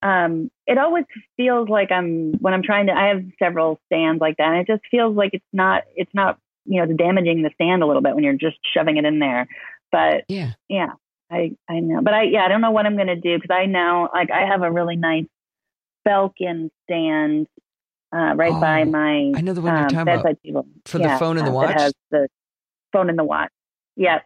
um, 0.03 0.51
it 0.67 0.77
always 0.77 1.05
feels 1.37 1.69
like 1.69 1.91
I'm 1.91 2.35
when 2.35 2.53
I'm 2.53 2.63
trying 2.63 2.87
to. 2.87 2.93
I 2.93 3.09
have 3.09 3.25
several 3.39 3.81
stands 3.87 4.21
like 4.21 4.37
that, 4.37 4.49
and 4.49 4.59
it 4.59 4.67
just 4.67 4.83
feels 4.91 5.17
like 5.17 5.31
it's 5.33 5.45
not, 5.53 5.85
it's 5.97 6.13
not, 6.13 6.39
you 6.67 6.79
know, 6.79 6.85
it's 6.85 6.99
damaging 6.99 7.43
the 7.43 7.51
stand 7.55 7.83
a 7.83 7.87
little 7.87 8.03
bit 8.03 8.15
when 8.15 8.23
you're 8.23 8.35
just 8.35 8.59
shoving 8.75 8.99
it 8.99 9.07
in 9.07 9.19
there. 9.19 9.49
But 9.91 10.25
yeah, 10.29 10.53
yeah, 10.69 10.91
I 11.31 11.53
I 11.71 11.81
know, 11.81 12.03
but 12.03 12.13
I 12.13 12.25
yeah, 12.25 12.45
I 12.45 12.49
don't 12.49 12.61
know 12.61 12.71
what 12.71 12.85
I'm 12.85 12.99
gonna 12.99 13.17
do 13.17 13.39
because 13.39 13.55
I 13.55 13.65
know 13.65 14.11
like 14.13 14.31
I 14.31 14.47
have 14.47 14.63
a 14.63 14.71
really 14.71 14.97
nice 14.97 15.25
Belkin 16.07 16.69
stand 16.85 17.47
uh, 18.15 18.35
right 18.35 18.53
oh, 18.53 18.61
by 18.61 18.85
my. 18.85 19.33
I 19.35 19.41
know 19.41 19.55
the 19.55 19.63
one 19.63 19.75
you're 19.75 19.83
um, 19.85 19.89
talking 19.89 20.21
about 20.21 20.43
table. 20.45 20.67
for 20.85 20.99
yeah, 20.99 21.15
the 21.15 21.19
phone 21.19 21.39
and 21.39 21.47
the 21.47 21.53
watch. 21.53 21.81
has 21.81 21.95
the 22.11 22.29
phone 22.93 23.09
and 23.09 23.19
the 23.19 23.25
watch. 23.25 23.51
Yep. 23.97 24.25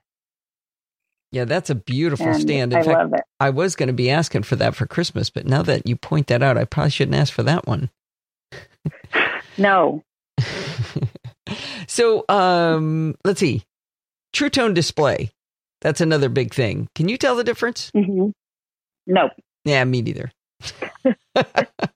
Yeah, 1.31 1.45
that's 1.45 1.71
a 1.71 1.75
beautiful 1.75 2.27
and 2.27 2.41
stand. 2.41 2.73
In 2.73 2.79
I 2.79 2.83
fact, 2.83 2.99
love 2.99 3.13
it. 3.13 3.21
I 3.39 3.51
was 3.51 3.77
going 3.77 3.89
to 3.89 3.93
be 3.93 4.11
asking 4.11 4.45
for 4.45 4.57
that 4.57 4.75
for 4.75 4.87
Christmas, 4.87 5.29
but 5.29 5.47
now 5.47 5.63
that 5.63 5.87
you 5.87 5.97
point 5.97 6.29
that 6.29 6.43
out, 6.43 6.57
I 6.57 6.65
probably 6.65 6.91
shouldn't 6.91 7.17
ask 7.17 7.33
for 7.33 7.43
that 7.43 7.67
one. 7.67 7.91
no. 9.59 10.03
so, 11.87 12.25
um, 12.29 13.15
let's 13.25 13.41
see. 13.41 13.63
True 14.33 14.49
Tone 14.49 14.73
display. 14.75 15.31
That's 15.81 16.01
another 16.01 16.29
big 16.29 16.55
thing. 16.55 16.89
Can 16.95 17.09
you 17.09 17.19
tell 17.19 17.37
the 17.37 17.45
difference? 17.45 17.91
Mm-hmm. 17.95 18.31
Nope. 19.07 19.33
Yeah, 19.65 19.85
me 19.85 20.03
neither. 20.03 20.33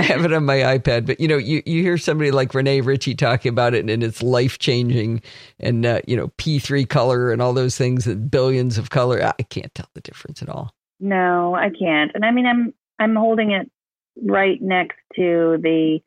I 0.00 0.02
have 0.04 0.24
it 0.24 0.32
on 0.32 0.46
my 0.46 0.56
iPad, 0.56 1.04
but 1.04 1.20
you 1.20 1.28
know, 1.28 1.36
you, 1.36 1.62
you 1.66 1.82
hear 1.82 1.98
somebody 1.98 2.30
like 2.30 2.54
Rene 2.54 2.80
Ritchie 2.80 3.16
talking 3.16 3.50
about 3.50 3.74
it, 3.74 3.80
and, 3.80 3.90
and 3.90 4.02
it's 4.02 4.22
life 4.22 4.58
changing, 4.58 5.20
and 5.58 5.84
uh, 5.84 6.00
you 6.06 6.16
know, 6.16 6.28
P3 6.38 6.88
color 6.88 7.30
and 7.30 7.42
all 7.42 7.52
those 7.52 7.76
things, 7.76 8.06
and 8.06 8.30
billions 8.30 8.78
of 8.78 8.88
color. 8.88 9.22
I 9.22 9.42
can't 9.42 9.74
tell 9.74 9.90
the 9.92 10.00
difference 10.00 10.40
at 10.40 10.48
all. 10.48 10.72
No, 11.00 11.54
I 11.54 11.68
can't. 11.68 12.12
And 12.14 12.24
I 12.24 12.30
mean, 12.30 12.46
I'm 12.46 12.72
I'm 12.98 13.14
holding 13.14 13.50
it 13.50 13.70
right 14.24 14.58
next 14.62 14.96
to 15.16 15.58
the 15.60 16.00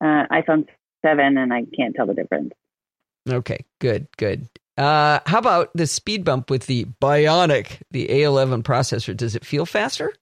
uh, 0.00 0.24
iPhone 0.32 0.64
seven, 1.04 1.36
and 1.36 1.52
I 1.52 1.66
can't 1.76 1.94
tell 1.94 2.06
the 2.06 2.14
difference. 2.14 2.52
Okay, 3.28 3.66
good, 3.80 4.08
good. 4.16 4.48
Uh, 4.78 5.20
how 5.26 5.38
about 5.38 5.70
the 5.74 5.86
speed 5.86 6.24
bump 6.24 6.48
with 6.48 6.64
the 6.64 6.86
Bionic, 7.02 7.82
the 7.90 8.08
A11 8.08 8.62
processor? 8.62 9.14
Does 9.14 9.36
it 9.36 9.44
feel 9.44 9.66
faster? 9.66 10.14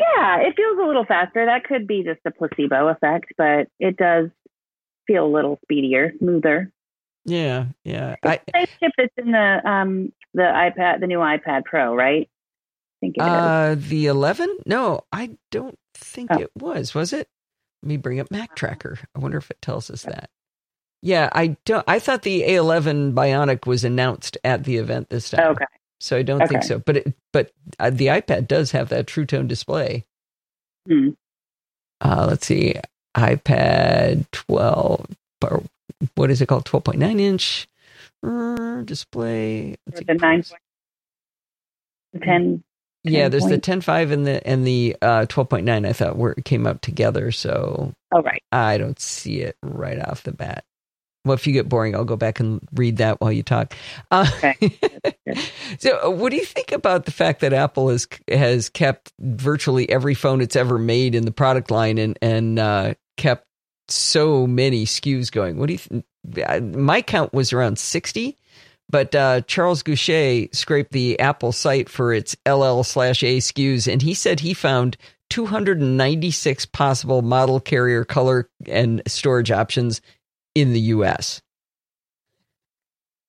Yeah, 0.00 0.38
it 0.40 0.54
feels 0.56 0.78
a 0.78 0.86
little 0.86 1.04
faster. 1.04 1.44
That 1.44 1.64
could 1.64 1.86
be 1.86 2.02
just 2.02 2.20
a 2.24 2.30
placebo 2.30 2.88
effect, 2.88 3.32
but 3.36 3.68
it 3.78 3.96
does 3.96 4.30
feel 5.06 5.26
a 5.26 5.28
little 5.28 5.58
speedier, 5.62 6.12
smoother. 6.18 6.72
Yeah, 7.26 7.66
yeah. 7.84 8.16
It's 8.22 8.44
I, 8.54 8.64
chip 8.64 8.92
that's 8.96 9.12
in 9.18 9.32
the 9.32 9.60
um 9.68 10.12
the 10.32 10.42
iPad, 10.42 11.00
the 11.00 11.06
new 11.06 11.18
iPad 11.18 11.64
Pro, 11.64 11.94
right? 11.94 12.28
I 12.30 12.96
think 13.00 13.16
it 13.16 13.22
uh, 13.22 13.76
is. 13.78 13.88
The 13.88 14.06
11? 14.06 14.58
No, 14.66 15.00
I 15.12 15.30
don't 15.50 15.78
think 15.94 16.30
oh. 16.32 16.38
it 16.38 16.50
was. 16.54 16.94
Was 16.94 17.12
it? 17.12 17.28
Let 17.82 17.88
me 17.88 17.96
bring 17.96 18.20
up 18.20 18.28
Mactracker. 18.28 18.98
I 19.14 19.18
wonder 19.18 19.38
if 19.38 19.50
it 19.50 19.60
tells 19.62 19.90
us 19.90 20.02
that. 20.02 20.30
Yeah, 21.02 21.30
I 21.32 21.56
don't. 21.64 21.84
I 21.88 21.98
thought 21.98 22.22
the 22.22 22.42
A11 22.42 23.14
Bionic 23.14 23.66
was 23.66 23.84
announced 23.84 24.36
at 24.44 24.64
the 24.64 24.76
event 24.76 25.08
this 25.08 25.30
time. 25.30 25.52
Okay. 25.52 25.64
So 26.00 26.16
I 26.16 26.22
don't 26.22 26.42
okay. 26.42 26.48
think 26.48 26.64
so. 26.64 26.78
But 26.78 26.98
it, 26.98 27.14
but 27.32 27.52
uh, 27.78 27.90
the 27.90 28.06
iPad 28.06 28.48
does 28.48 28.70
have 28.72 28.88
that 28.88 29.06
True 29.06 29.26
Tone 29.26 29.46
display. 29.46 30.04
Hmm. 30.88 31.10
Uh, 32.00 32.26
let's 32.28 32.46
see, 32.46 32.74
iPad 33.14 34.24
12, 34.32 35.06
or 35.44 35.62
what 36.14 36.30
is 36.30 36.40
it 36.40 36.46
called? 36.46 36.64
12.9 36.64 37.20
inch 37.20 37.68
uh, 38.22 38.82
display. 38.82 39.76
Let's 39.86 40.06
the 40.06 40.14
nine, 40.14 40.42
the 42.14 42.20
10. 42.20 42.64
Yeah, 43.04 43.28
there's 43.28 43.44
point. 43.44 43.62
the 43.62 43.72
10.5 43.72 44.12
and 44.12 44.26
the 44.26 44.46
and 44.46 44.66
the 44.66 44.96
uh, 45.00 45.26
12.9. 45.26 45.86
I 45.86 45.92
thought 45.92 46.16
were 46.16 46.34
came 46.44 46.66
out 46.66 46.82
together. 46.82 47.32
So, 47.32 47.92
oh 48.12 48.22
right, 48.22 48.42
I 48.52 48.76
don't 48.78 49.00
see 49.00 49.40
it 49.40 49.56
right 49.62 49.98
off 49.98 50.22
the 50.22 50.32
bat. 50.32 50.64
Well, 51.24 51.34
if 51.34 51.46
you 51.46 51.52
get 51.52 51.68
boring, 51.68 51.94
I'll 51.94 52.04
go 52.04 52.16
back 52.16 52.40
and 52.40 52.66
read 52.72 52.96
that 52.96 53.20
while 53.20 53.30
you 53.30 53.42
talk. 53.42 53.74
Uh, 54.10 54.26
okay. 54.36 54.78
so, 55.78 56.06
uh, 56.06 56.10
what 56.10 56.30
do 56.30 56.36
you 56.36 56.44
think 56.44 56.72
about 56.72 57.04
the 57.04 57.10
fact 57.10 57.40
that 57.40 57.52
Apple 57.52 57.90
has 57.90 58.08
has 58.28 58.70
kept 58.70 59.12
virtually 59.20 59.88
every 59.90 60.14
phone 60.14 60.40
it's 60.40 60.56
ever 60.56 60.78
made 60.78 61.14
in 61.14 61.24
the 61.26 61.30
product 61.30 61.70
line 61.70 61.98
and 61.98 62.18
and 62.22 62.58
uh, 62.58 62.94
kept 63.18 63.44
so 63.88 64.46
many 64.46 64.86
SKUs 64.86 65.30
going? 65.30 65.58
What 65.58 65.66
do 65.66 65.74
you? 65.74 66.02
Th- 66.34 66.62
my 66.62 67.02
count 67.02 67.34
was 67.34 67.52
around 67.52 67.78
sixty 67.78 68.38
But 68.88 69.14
uh, 69.14 69.42
Charles 69.42 69.82
Goucher 69.82 70.54
scraped 70.54 70.92
the 70.92 71.20
Apple 71.20 71.52
site 71.52 71.90
for 71.90 72.14
its 72.14 72.34
LL 72.48 72.82
slash 72.82 73.22
A 73.22 73.38
SKUs, 73.38 73.92
and 73.92 74.00
he 74.00 74.14
said 74.14 74.40
he 74.40 74.54
found 74.54 74.96
296 75.30 76.66
possible 76.66 77.22
model 77.22 77.60
carrier 77.60 78.04
color 78.04 78.48
and 78.66 79.00
storage 79.06 79.50
options 79.50 80.00
in 80.54 80.72
the 80.72 80.80
US. 80.80 81.40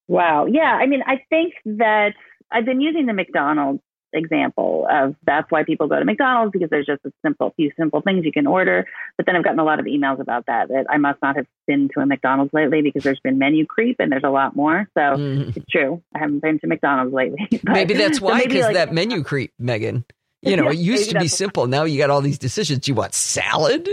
Wow. 0.07 0.45
Yeah. 0.45 0.77
I 0.79 0.87
mean, 0.87 1.03
I 1.05 1.23
think 1.29 1.53
that 1.65 2.13
I've 2.51 2.65
been 2.65 2.81
using 2.81 3.05
the 3.05 3.13
McDonald's 3.13 3.81
example 4.13 4.87
of 4.91 5.15
that's 5.23 5.49
why 5.51 5.63
people 5.63 5.87
go 5.87 5.97
to 5.97 6.05
McDonald's 6.05 6.51
because 6.51 6.69
there's 6.69 6.85
just 6.85 7.05
a 7.05 7.11
simple 7.25 7.53
few 7.55 7.71
simple 7.77 8.01
things 8.01 8.25
you 8.25 8.31
can 8.31 8.47
order. 8.47 8.85
But 9.17 9.25
then 9.25 9.35
I've 9.35 9.43
gotten 9.43 9.59
a 9.59 9.63
lot 9.63 9.79
of 9.79 9.85
emails 9.85 10.19
about 10.19 10.47
that 10.47 10.67
that 10.69 10.85
I 10.89 10.97
must 10.97 11.21
not 11.21 11.35
have 11.37 11.45
been 11.67 11.89
to 11.93 12.01
a 12.01 12.05
McDonald's 12.05 12.53
lately 12.53 12.81
because 12.81 13.03
there's 13.03 13.19
been 13.19 13.37
menu 13.37 13.65
creep 13.65 13.97
and 13.99 14.11
there's 14.11 14.23
a 14.25 14.29
lot 14.29 14.55
more. 14.55 14.87
So 14.93 15.01
mm. 15.01 15.55
it's 15.55 15.65
true. 15.69 16.01
I 16.13 16.19
haven't 16.19 16.41
been 16.41 16.59
to 16.59 16.67
McDonald's 16.67 17.13
lately. 17.13 17.47
But, 17.63 17.73
maybe 17.73 17.93
that's 17.93 18.19
why 18.19 18.43
because 18.43 18.61
so 18.61 18.67
like, 18.67 18.75
that 18.75 18.93
menu 18.93 19.23
creep, 19.23 19.53
Megan. 19.59 20.03
You 20.41 20.55
know, 20.57 20.65
yeah, 20.65 20.71
it 20.71 20.77
used 20.77 21.11
to 21.11 21.19
be 21.19 21.27
simple. 21.27 21.67
Now 21.67 21.83
you 21.83 21.97
got 21.97 22.09
all 22.09 22.21
these 22.21 22.39
decisions. 22.39 22.79
Do 22.79 22.91
you 22.91 22.95
want 22.95 23.13
salad? 23.13 23.87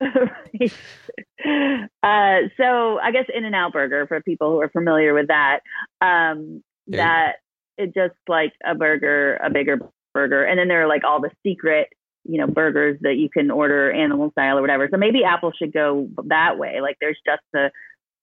uh, 2.02 2.48
so 2.56 2.98
I 2.98 3.10
guess 3.12 3.26
In-N-Out 3.34 3.72
Burger 3.72 4.06
for 4.06 4.20
people 4.22 4.50
who 4.50 4.60
are 4.60 4.68
familiar 4.68 5.14
with 5.14 5.28
that. 5.28 5.60
Um, 6.00 6.62
that 6.88 7.36
it 7.78 7.94
just 7.94 8.14
like 8.28 8.52
a 8.64 8.74
burger, 8.74 9.36
a 9.36 9.50
bigger 9.50 9.78
burger. 10.14 10.44
And 10.44 10.58
then 10.58 10.68
there 10.68 10.82
are 10.82 10.88
like 10.88 11.04
all 11.04 11.20
the 11.20 11.30
secret, 11.44 11.88
you 12.24 12.38
know, 12.38 12.46
burgers 12.46 12.98
that 13.02 13.16
you 13.16 13.28
can 13.28 13.50
order 13.50 13.90
animal 13.92 14.30
style 14.30 14.58
or 14.58 14.60
whatever. 14.60 14.88
So 14.90 14.96
maybe 14.96 15.24
Apple 15.24 15.52
should 15.56 15.72
go 15.72 16.08
that 16.26 16.58
way. 16.58 16.80
Like 16.80 16.96
there's 17.00 17.18
just 17.24 17.42
the 17.52 17.70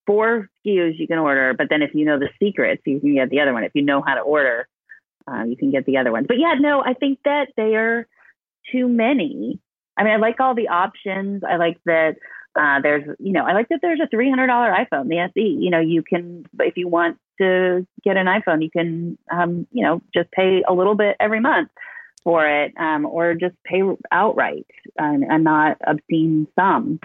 four 0.06 0.50
SKUs 0.66 0.98
you 0.98 1.08
can 1.08 1.20
order, 1.20 1.54
but 1.54 1.68
then 1.70 1.82
if 1.82 1.92
you 1.94 2.06
know 2.06 2.20
the 2.20 2.30
secrets, 2.42 2.82
you 2.86 3.00
can 3.00 3.16
get 3.16 3.30
the 3.30 3.40
other 3.40 3.54
one. 3.54 3.64
If 3.64 3.72
you 3.76 3.84
know 3.84 4.02
how 4.06 4.16
to 4.16 4.22
order, 4.22 4.68
uh, 5.28 5.44
you 5.44 5.56
can 5.56 5.72
get 5.72 5.86
the 5.86 5.98
other 5.98 6.12
one. 6.12 6.26
But 6.28 6.40
yeah, 6.40 6.56
no, 6.60 6.84
I 6.84 6.94
think 6.94 7.20
that 7.26 7.48
they 7.56 7.76
are 7.76 8.08
too 8.72 8.88
many. 8.88 9.60
I 9.96 10.04
mean, 10.04 10.14
I 10.14 10.18
like 10.18 10.40
all 10.40 10.56
the 10.56 10.70
options. 10.70 11.44
I 11.48 11.58
like 11.58 11.78
that 11.86 12.16
uh, 12.56 12.82
there's, 12.82 13.04
you 13.20 13.34
know, 13.34 13.44
I 13.46 13.54
like 13.54 13.70
that 13.70 13.80
there's 13.82 14.00
a 14.00 14.16
$300 14.16 14.48
iPhone, 14.48 15.08
the 15.08 15.20
SE. 15.20 15.42
You 15.42 15.70
know, 15.70 15.80
you 15.80 16.04
can, 16.04 16.46
if 16.60 16.78
you 16.78 16.88
want 16.88 17.18
to 17.40 17.86
get 18.04 18.18
an 18.18 18.28
iPhone, 18.28 18.64
you 18.64 18.70
can, 18.70 19.18
um, 19.32 19.68
you 19.72 19.84
know, 19.84 20.02
just 20.14 20.32
pay 20.32 20.64
a 20.68 20.74
little 20.74 20.96
bit 20.96 21.16
every 21.20 21.40
month 21.40 21.70
for 22.24 22.48
it, 22.48 22.74
um, 22.78 23.06
or 23.06 23.34
just 23.34 23.56
pay 23.66 23.82
outright 24.12 24.68
and, 24.98 25.24
and 25.24 25.44
not 25.44 25.78
obscene 25.86 26.48
sum. 26.58 27.00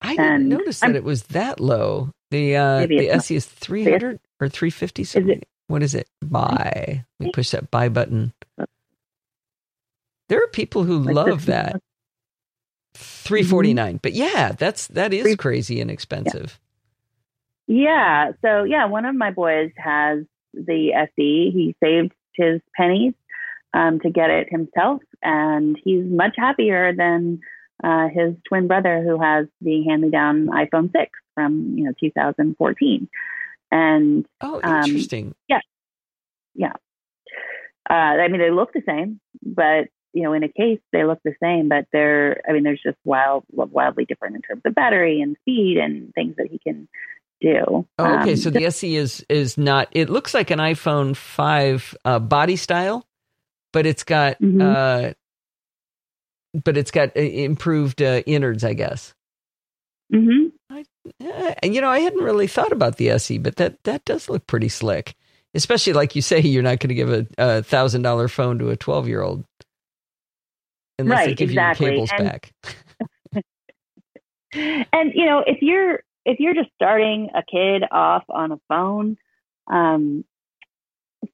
I 0.00 0.10
didn't 0.10 0.24
and 0.24 0.48
notice 0.48 0.80
that 0.80 0.90
I'm, 0.90 0.96
it 0.96 1.04
was 1.04 1.24
that 1.24 1.60
low. 1.60 2.10
The 2.30 2.56
uh, 2.56 2.86
the 2.86 3.10
SE 3.10 3.36
is 3.36 3.46
three 3.46 3.84
hundred 3.84 4.20
or 4.40 4.48
three 4.48 4.70
fifty. 4.70 5.02
Is? 5.02 5.16
What 5.68 5.82
is 5.82 5.94
it? 5.94 6.08
Buy. 6.22 7.04
We 7.18 7.30
push 7.30 7.50
that 7.50 7.70
buy 7.70 7.88
button. 7.88 8.34
There 10.28 10.42
are 10.42 10.48
people 10.48 10.84
who 10.84 10.98
like 10.98 11.14
love 11.14 11.46
that. 11.46 11.80
Three 12.94 13.42
forty 13.42 13.74
nine. 13.74 13.94
Mm-hmm. 13.94 14.02
But 14.02 14.12
yeah, 14.12 14.52
that's 14.52 14.86
that 14.88 15.12
is 15.12 15.36
crazy 15.36 15.80
and 15.80 15.90
inexpensive. 15.90 16.58
Yeah. 17.66 18.32
So 18.42 18.64
yeah, 18.64 18.86
one 18.86 19.04
of 19.04 19.14
my 19.14 19.30
boys 19.30 19.70
has 19.76 20.24
the 20.52 20.92
SE. 20.92 21.50
He 21.52 21.74
saved 21.82 22.12
his 22.34 22.60
pennies 22.76 23.14
um, 23.72 24.00
to 24.00 24.10
get 24.10 24.30
it 24.30 24.48
himself, 24.50 25.02
and 25.22 25.78
he's 25.82 26.04
much 26.04 26.34
happier 26.36 26.94
than 26.94 27.40
uh, 27.82 28.08
his 28.08 28.34
twin 28.48 28.68
brother 28.68 29.02
who 29.02 29.20
has 29.20 29.46
the 29.60 29.84
hand-me-down 29.88 30.46
iPhone 30.46 30.92
6 30.92 31.10
from 31.34 31.74
you 31.76 31.84
know 31.84 31.92
2014. 31.98 33.08
And 33.70 34.26
oh, 34.40 34.60
interesting. 34.62 35.28
Um, 35.28 35.34
yeah, 35.48 35.60
yeah. 36.54 36.72
Uh, 37.90 37.92
I 37.92 38.28
mean, 38.28 38.40
they 38.40 38.50
look 38.50 38.72
the 38.72 38.82
same, 38.86 39.20
but 39.42 39.88
you 40.14 40.22
know, 40.22 40.32
in 40.32 40.44
a 40.44 40.48
case 40.48 40.78
they 40.92 41.04
look 41.04 41.18
the 41.24 41.34
same, 41.42 41.68
but 41.68 41.86
they're. 41.92 42.40
I 42.48 42.52
mean, 42.52 42.62
there's 42.62 42.80
just 42.82 42.96
wild, 43.04 43.44
wildly 43.50 44.04
different 44.04 44.36
in 44.36 44.42
terms 44.42 44.62
of 44.64 44.74
battery 44.74 45.20
and 45.20 45.36
speed 45.42 45.76
and 45.76 46.14
things 46.14 46.36
that 46.36 46.46
he 46.50 46.58
can 46.58 46.88
do. 47.40 47.86
Oh, 47.98 48.18
okay, 48.20 48.32
um, 48.32 48.36
so 48.36 48.50
the 48.50 48.66
SE 48.66 48.96
is 48.96 49.26
is 49.28 49.58
not. 49.58 49.88
It 49.90 50.08
looks 50.08 50.32
like 50.32 50.50
an 50.50 50.60
iPhone 50.60 51.16
five 51.16 51.96
uh, 52.04 52.20
body 52.20 52.54
style, 52.54 53.06
but 53.72 53.86
it's 53.86 54.04
got 54.04 54.40
mm-hmm. 54.40 54.62
uh, 54.62 55.12
but 56.64 56.76
it's 56.76 56.92
got 56.92 57.16
uh, 57.16 57.20
improved 57.20 58.00
uh, 58.00 58.22
innards, 58.24 58.62
I 58.62 58.74
guess. 58.74 59.14
Hmm. 60.12 60.48
you 61.62 61.80
know, 61.80 61.88
I 61.88 61.98
hadn't 61.98 62.22
really 62.22 62.46
thought 62.46 62.72
about 62.72 62.98
the 62.98 63.10
SE, 63.10 63.38
but 63.38 63.56
that 63.56 63.82
that 63.82 64.04
does 64.04 64.28
look 64.28 64.46
pretty 64.46 64.68
slick. 64.68 65.16
Especially 65.54 65.92
like 65.92 66.16
you 66.16 66.22
say, 66.22 66.40
you're 66.40 66.62
not 66.62 66.78
going 66.80 66.88
to 66.88 66.94
give 66.94 67.12
a, 67.12 67.26
a 67.38 67.62
thousand 67.62 68.02
dollar 68.02 68.28
phone 68.28 68.58
to 68.60 68.70
a 68.70 68.76
twelve 68.76 69.08
year 69.08 69.22
old 69.22 69.44
unless 70.98 71.18
right, 71.18 71.26
they 71.28 71.34
give 71.34 71.50
exactly. 71.50 71.86
you 71.86 71.92
cables 71.92 72.10
and, 72.16 72.28
back. 72.28 72.52
and 74.92 75.12
you 75.14 75.26
know, 75.26 75.42
if 75.46 75.62
you're 75.62 76.02
if 76.24 76.40
you're 76.40 76.54
just 76.54 76.70
starting 76.74 77.30
a 77.34 77.42
kid 77.42 77.84
off 77.90 78.24
on 78.28 78.52
a 78.52 78.58
phone, 78.68 79.16
um, 79.70 80.24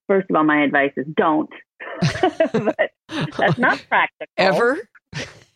first 0.06 0.28
of 0.30 0.36
all, 0.36 0.44
my 0.44 0.62
advice 0.62 0.92
is 0.96 1.06
don't. 1.14 1.50
but 2.12 2.90
that's 3.08 3.58
not 3.58 3.84
practical. 3.88 4.26
Ever? 4.36 4.78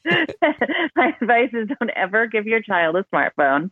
my 0.07 1.15
advice 1.21 1.51
is 1.53 1.69
don't 1.69 1.91
ever 1.97 2.27
give 2.27 2.47
your 2.47 2.61
child 2.61 2.97
a 2.97 3.05
smartphone. 3.15 3.69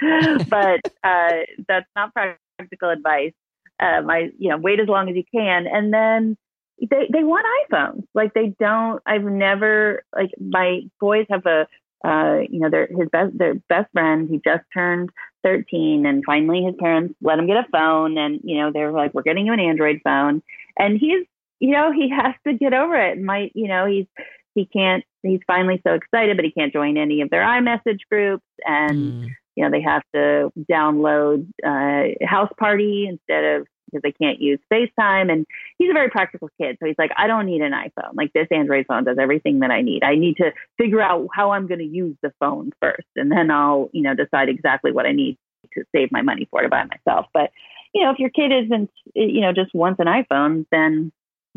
But 0.49 0.81
uh, 1.05 1.45
that's 1.69 1.89
not 1.95 2.13
practical 2.59 2.91
advice. 2.91 3.33
Um, 3.81 4.09
I, 4.09 4.31
you 4.39 4.49
know, 4.49 4.59
wait 4.59 4.81
as 4.81 4.89
long 4.89 5.09
as 5.09 5.17
you 5.17 5.25
can, 5.35 5.67
and 5.67 5.93
then 5.93 6.37
they 6.81 7.09
they 7.13 7.25
want 7.25 7.47
iPhones. 7.71 8.05
Like 8.15 8.35
they 8.35 8.55
don't. 8.59 9.03
I've 9.07 9.25
never 9.25 10.05
like 10.15 10.31
my 10.39 10.83
boys 11.01 11.27
have 11.31 11.47
a 11.47 11.67
uh, 12.05 12.41
you 12.51 12.59
know, 12.59 12.69
their 12.69 12.89
his 12.89 13.09
best 13.11 13.37
their 13.37 13.55
best 13.69 13.91
friend. 13.93 14.29
He 14.29 14.41
just 14.45 14.65
turned 14.75 15.11
13, 15.45 16.05
and 16.05 16.25
finally 16.25 16.63
his 16.63 16.75
parents 16.79 17.15
let 17.23 17.39
him 17.39 17.47
get 17.47 17.57
a 17.57 17.67
phone. 17.71 18.19
And 18.19 18.41
you 18.43 18.59
know, 18.59 18.73
they're 18.73 18.93
like, 18.93 19.15
"We're 19.15 19.23
getting 19.23 19.47
you 19.47 19.53
an 19.53 19.61
Android 19.61 20.01
phone." 20.03 20.43
And 20.79 20.99
he's, 20.99 21.25
you 21.61 21.71
know, 21.71 21.93
he 21.93 22.11
has 22.17 22.35
to 22.47 22.55
get 22.55 22.75
over 22.75 22.97
it. 22.97 23.17
And 23.19 23.27
my 23.27 23.51
you 23.55 23.69
know, 23.69 23.87
he's 23.87 24.07
he 24.55 24.67
can't. 24.67 25.05
He's 25.23 25.41
finally 25.47 25.81
so 25.87 25.95
excited, 25.95 26.37
but 26.37 26.45
he 26.45 26.51
can't 26.51 26.73
join 26.73 26.97
any 26.97 27.21
of 27.21 27.31
their 27.31 27.43
iMessage 27.43 28.01
groups, 28.11 28.45
and 28.65 28.97
mm. 28.97 29.29
you 29.55 29.65
know, 29.65 29.71
they 29.71 29.83
have 29.83 30.03
to 30.15 30.53
download 30.71 31.47
uh, 31.65 32.15
Houseparty 32.27 33.09
instead 33.09 33.45
of 33.45 33.67
because 33.87 34.03
they 34.03 34.13
can't 34.13 34.41
use 34.41 34.59
FaceTime. 34.73 35.31
And 35.31 35.47
he's 35.79 35.91
a 35.91 35.95
very 35.95 36.11
practical 36.11 36.49
kid. 36.61 36.77
So 36.81 36.87
he's 36.87 36.99
like, 36.99 37.13
I 37.17 37.27
don't 37.27 37.47
need 37.47 37.63
an 37.63 37.73
iPhone. 37.73 38.15
Like 38.15 38.33
this 38.33 38.49
Android 38.51 38.87
phone 38.87 39.05
does 39.05 39.19
everything 39.19 39.61
that 39.61 39.71
I 39.71 39.83
need. 39.83 40.03
I 40.05 40.15
need 40.15 40.37
to 40.39 40.53
figure 40.79 41.01
out 41.01 41.29
how 41.33 41.53
I'm 41.53 41.67
going 41.67 41.81
to 41.81 41.85
use 41.85 42.17
the 42.23 42.33
phone 42.41 42.73
first. 42.81 43.09
And 43.17 43.31
then 43.31 43.51
I'll, 43.51 43.91
you 43.93 44.03
know, 44.03 44.15
decide 44.15 44.49
exactly 44.49 44.93
what 44.93 45.07
I 45.07 45.13
need 45.13 45.39
to 45.75 45.85
save 45.95 46.13
my 46.13 46.23
money 46.23 46.49
for 46.51 46.63
to 46.63 46.69
buy 46.69 46.85
myself. 46.85 47.27
But, 47.33 47.51
you 47.95 48.03
know, 48.03 48.11
if 48.11 48.19
your 48.19 48.31
kid 48.31 48.53
isn't, 48.53 48.91
eh, 49.17 49.21
you 49.25 49.41
know, 49.41 49.53
just 49.53 49.75
wants 49.75 50.01
an 50.01 50.07
iPhone, 50.07 50.67
then 50.71 51.13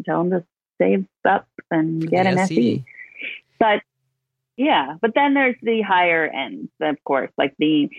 tell 0.05 0.23
them 0.23 0.31
to 0.31 0.45
save 0.77 1.05
up 1.27 1.47
and 1.71 2.09
get 2.09 2.27
an 2.27 2.37
SE. 2.37 2.83
But 3.59 3.81
yeah, 4.57 4.95
but 5.01 5.11
then 5.15 5.33
there's 5.33 5.55
the 5.61 5.81
higher 5.81 6.25
ends, 6.25 6.69
of 6.81 7.03
course, 7.03 7.31
like 7.37 7.55
the 7.59 7.89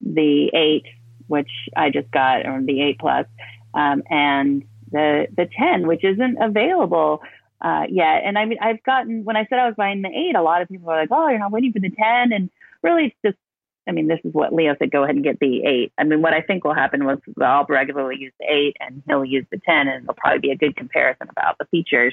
the 0.00 0.50
eight, 0.54 0.84
which 1.26 1.50
I 1.76 1.90
just 1.90 2.10
got, 2.10 2.46
or 2.46 2.62
the 2.62 2.80
eight 2.82 2.98
plus, 2.98 3.26
um, 3.74 4.02
and 4.10 4.64
the 4.90 5.26
the 5.36 5.48
10, 5.58 5.86
which 5.86 6.04
isn't 6.04 6.38
available 6.40 7.22
uh, 7.60 7.84
yet. 7.88 8.22
And 8.24 8.38
I 8.38 8.44
mean, 8.44 8.58
I've 8.60 8.82
gotten 8.82 9.24
when 9.24 9.36
I 9.36 9.46
said 9.48 9.58
I 9.58 9.66
was 9.66 9.74
buying 9.76 10.02
the 10.02 10.08
eight, 10.08 10.36
a 10.36 10.42
lot 10.42 10.62
of 10.62 10.68
people 10.68 10.86
were 10.86 10.96
like, 10.96 11.10
"Oh, 11.10 11.28
you're 11.28 11.38
not 11.38 11.52
waiting 11.52 11.72
for 11.72 11.80
the 11.80 11.90
10," 11.90 12.32
and 12.32 12.50
really, 12.82 13.06
it's 13.06 13.16
just. 13.24 13.38
I 13.86 13.90
mean, 13.90 14.06
this 14.06 14.20
is 14.22 14.34
what 14.34 14.52
Leo 14.52 14.76
said. 14.78 14.90
Go 14.90 15.02
ahead 15.02 15.14
and 15.14 15.24
get 15.24 15.40
the 15.40 15.64
eight. 15.64 15.94
I 15.96 16.04
mean, 16.04 16.20
what 16.20 16.34
I 16.34 16.42
think 16.42 16.62
will 16.62 16.74
happen 16.74 17.06
was 17.06 17.20
I'll 17.40 17.64
regularly 17.70 18.16
use 18.18 18.34
the 18.38 18.44
eight, 18.44 18.76
and 18.80 19.02
he'll 19.06 19.24
use 19.24 19.46
the 19.50 19.58
10, 19.58 19.88
and 19.88 20.02
it'll 20.02 20.12
probably 20.12 20.40
be 20.40 20.50
a 20.50 20.58
good 20.58 20.76
comparison 20.76 21.28
about 21.30 21.56
the 21.56 21.64
features 21.70 22.12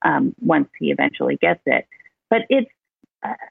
um, 0.00 0.34
once 0.40 0.70
he 0.78 0.90
eventually 0.90 1.36
gets 1.36 1.60
it. 1.66 1.86
But 2.30 2.46
it's, 2.48 2.70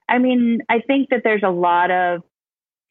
I 0.07 0.17
mean, 0.17 0.63
I 0.67 0.79
think 0.79 1.09
that 1.09 1.21
there's 1.23 1.43
a 1.43 1.51
lot 1.51 1.91
of 1.91 2.23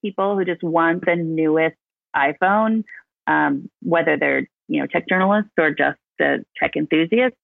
people 0.01 0.37
who 0.37 0.45
just 0.45 0.63
want 0.63 1.05
the 1.05 1.17
newest 1.17 1.77
iPhone 2.15 2.85
um, 3.29 3.71
whether 3.83 4.17
they're 4.17 4.49
you 4.67 4.81
know 4.81 4.87
tech 4.87 5.09
journalists 5.09 5.53
or 5.59 5.71
just 5.71 5.99
uh, 6.23 6.39
tech 6.61 6.77
enthusiasts. 6.77 7.39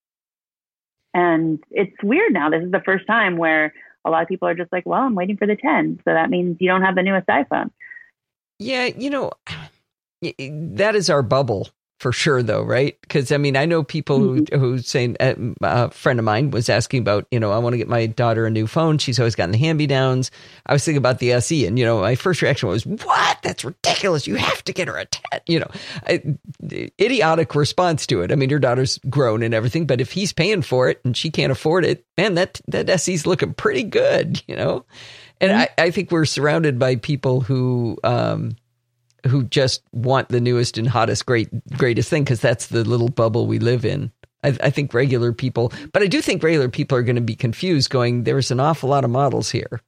And 1.13 1.63
it's 1.71 1.95
weird 2.03 2.33
now. 2.33 2.51
This 2.51 2.65
is 2.65 2.73
the 2.73 2.83
first 2.85 3.07
time 3.07 3.37
where 3.37 3.73
a 4.05 4.11
lot 4.11 4.23
of 4.23 4.29
people 4.29 4.49
are 4.49 4.55
just 4.55 4.73
like, 4.73 4.85
"Well, 4.85 5.01
I'm 5.01 5.15
waiting 5.15 5.37
for 5.37 5.47
the 5.47 5.57
10, 5.57 6.01
so 6.05 6.13
that 6.13 6.31
means 6.31 6.57
you 6.59 6.69
don't 6.69 6.83
have 6.83 6.97
the 6.97 7.03
newest 7.03 7.29
iPhone." 7.29 7.71
Yeah, 8.59 8.87
you 8.87 9.11
know, 9.11 9.31
that 10.23 10.97
is 10.97 11.09
our 11.09 11.23
bubble 11.23 11.69
for 12.05 12.13
sure, 12.13 12.43
though, 12.43 12.61
right? 12.61 13.01
Because 13.01 13.33
I 13.33 13.39
mean, 13.39 13.57
I 13.57 13.65
know 13.65 13.83
people 13.83 14.19
who 14.19 14.43
mm-hmm. 14.43 14.61
who 14.61 14.77
saying 14.77 15.17
uh, 15.21 15.33
a 15.63 15.91
friend 15.91 16.19
of 16.19 16.25
mine 16.27 16.51
was 16.51 16.69
asking 16.69 17.01
about, 17.01 17.27
you 17.31 17.41
know, 17.41 17.51
I 17.51 17.57
want 17.57 17.73
to 17.73 17.79
get 17.79 17.89
my 17.89 18.05
daughter 18.05 18.45
a 18.45 18.51
new 18.51 18.67
phone. 18.67 18.99
She's 18.99 19.19
always 19.19 19.35
gotten 19.35 19.53
the 19.53 19.57
hand 19.57 19.79
me 19.79 19.87
downs. 19.87 20.31
I 20.67 20.75
was 20.75 20.85
thinking 20.85 20.99
about 20.99 21.19
the 21.19 21.33
SE, 21.33 21.65
and 21.65 21.79
you 21.79 21.85
know, 21.87 22.03
my 22.03 22.15
first 22.15 22.43
reaction 22.43 22.69
was, 22.69 22.85
"What? 22.85 23.39
That's 23.43 23.65
ridiculous! 23.65 24.27
You 24.27 24.35
have 24.35 24.63
to 24.65 24.75
get 24.75 24.89
her 24.89 24.99
a 24.99 25.07
10. 25.07 25.41
You 25.47 25.61
know, 25.61 25.71
I, 26.07 26.23
idiotic 27.01 27.55
response 27.55 28.07
to 28.09 28.21
it. 28.21 28.31
I 28.31 28.35
mean, 28.35 28.51
your 28.51 28.59
daughter's 28.59 28.99
grown 29.09 29.43
and 29.43 29.55
everything, 29.55 29.87
but 29.87 30.03
if 30.03 30.13
he's 30.13 30.35
paying 30.35 30.61
for 30.61 30.91
it 30.91 31.01
and 31.07 31.17
she 31.17 31.31
can't 31.31 31.53
afford 31.53 31.87
it, 31.87 32.05
man, 32.19 32.35
that 32.35 32.61
that 32.69 33.01
SE's 33.01 33.25
looking 33.25 33.55
pretty 33.55 33.83
good, 33.83 34.43
you 34.47 34.57
know. 34.57 34.85
And 35.41 35.53
mm-hmm. 35.53 35.81
I, 35.81 35.85
I 35.85 35.91
think 35.91 36.11
we're 36.11 36.27
surrounded 36.27 36.79
by 36.79 36.97
people 36.97 37.41
who. 37.41 37.97
um 38.05 38.57
who 39.27 39.45
just 39.45 39.83
want 39.93 40.29
the 40.29 40.41
newest 40.41 40.79
and 40.79 40.89
hottest, 40.89 41.27
great, 41.27 41.49
greatest 41.77 42.11
thing 42.11 42.25
because 42.25 42.41
that's 42.41 42.67
the 42.67 42.85
little 42.85 43.09
bubble 43.09 43.47
we 43.47 43.59
live 43.59 43.85
in. 43.85 44.13
I, 44.43 44.57
I, 44.63 44.71
think 44.71 44.93
regular 44.93 45.33
people, 45.33 45.73
but 45.93 46.03
I 46.03 46.07
do 46.07 46.21
think 46.21 46.43
regular 46.43 46.69
people 46.69 46.99
are 46.99 47.03
going 47.03 47.17
to 47.17 47.23
be 47.23 47.35
confused. 47.35 47.89
Going, 47.89 48.25
there's 48.25 48.51
an 48.51 48.61
awful 48.61 48.91
lot 48.91 49.05
of 49.05 49.11
models 49.11 49.51
here. 49.51 49.81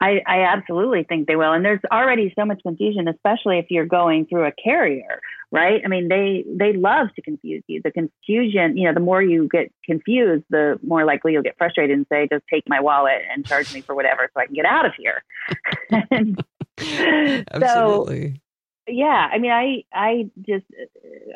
I, 0.00 0.20
I 0.26 0.40
absolutely 0.40 1.04
think 1.04 1.26
they 1.26 1.36
will, 1.36 1.52
and 1.52 1.64
there's 1.64 1.80
already 1.90 2.32
so 2.38 2.44
much 2.44 2.60
confusion, 2.62 3.08
especially 3.08 3.58
if 3.58 3.66
you're 3.70 3.86
going 3.86 4.26
through 4.26 4.44
a 4.44 4.52
carrier, 4.52 5.20
right? 5.50 5.80
I 5.82 5.88
mean, 5.88 6.08
they 6.08 6.44
they 6.46 6.74
love 6.74 7.08
to 7.16 7.22
confuse 7.22 7.62
you. 7.68 7.80
The 7.82 7.90
confusion, 7.90 8.76
you 8.76 8.84
know, 8.84 8.92
the 8.92 9.00
more 9.00 9.22
you 9.22 9.48
get 9.50 9.72
confused, 9.82 10.44
the 10.50 10.78
more 10.82 11.06
likely 11.06 11.32
you'll 11.32 11.42
get 11.42 11.56
frustrated 11.56 11.96
and 11.96 12.06
say, 12.12 12.28
"Just 12.30 12.44
take 12.52 12.64
my 12.68 12.80
wallet 12.80 13.22
and 13.32 13.46
charge 13.46 13.72
me 13.72 13.80
for 13.80 13.94
whatever, 13.94 14.28
so 14.34 14.40
I 14.40 14.46
can 14.46 14.54
get 14.54 14.66
out 14.66 14.84
of 14.84 14.92
here." 14.98 15.24
and, 16.10 16.44
Absolutely. 17.50 18.34
So, 18.34 18.40
yeah, 18.88 19.28
I 19.32 19.38
mean, 19.38 19.50
I 19.50 19.84
I 19.92 20.30
just 20.46 20.66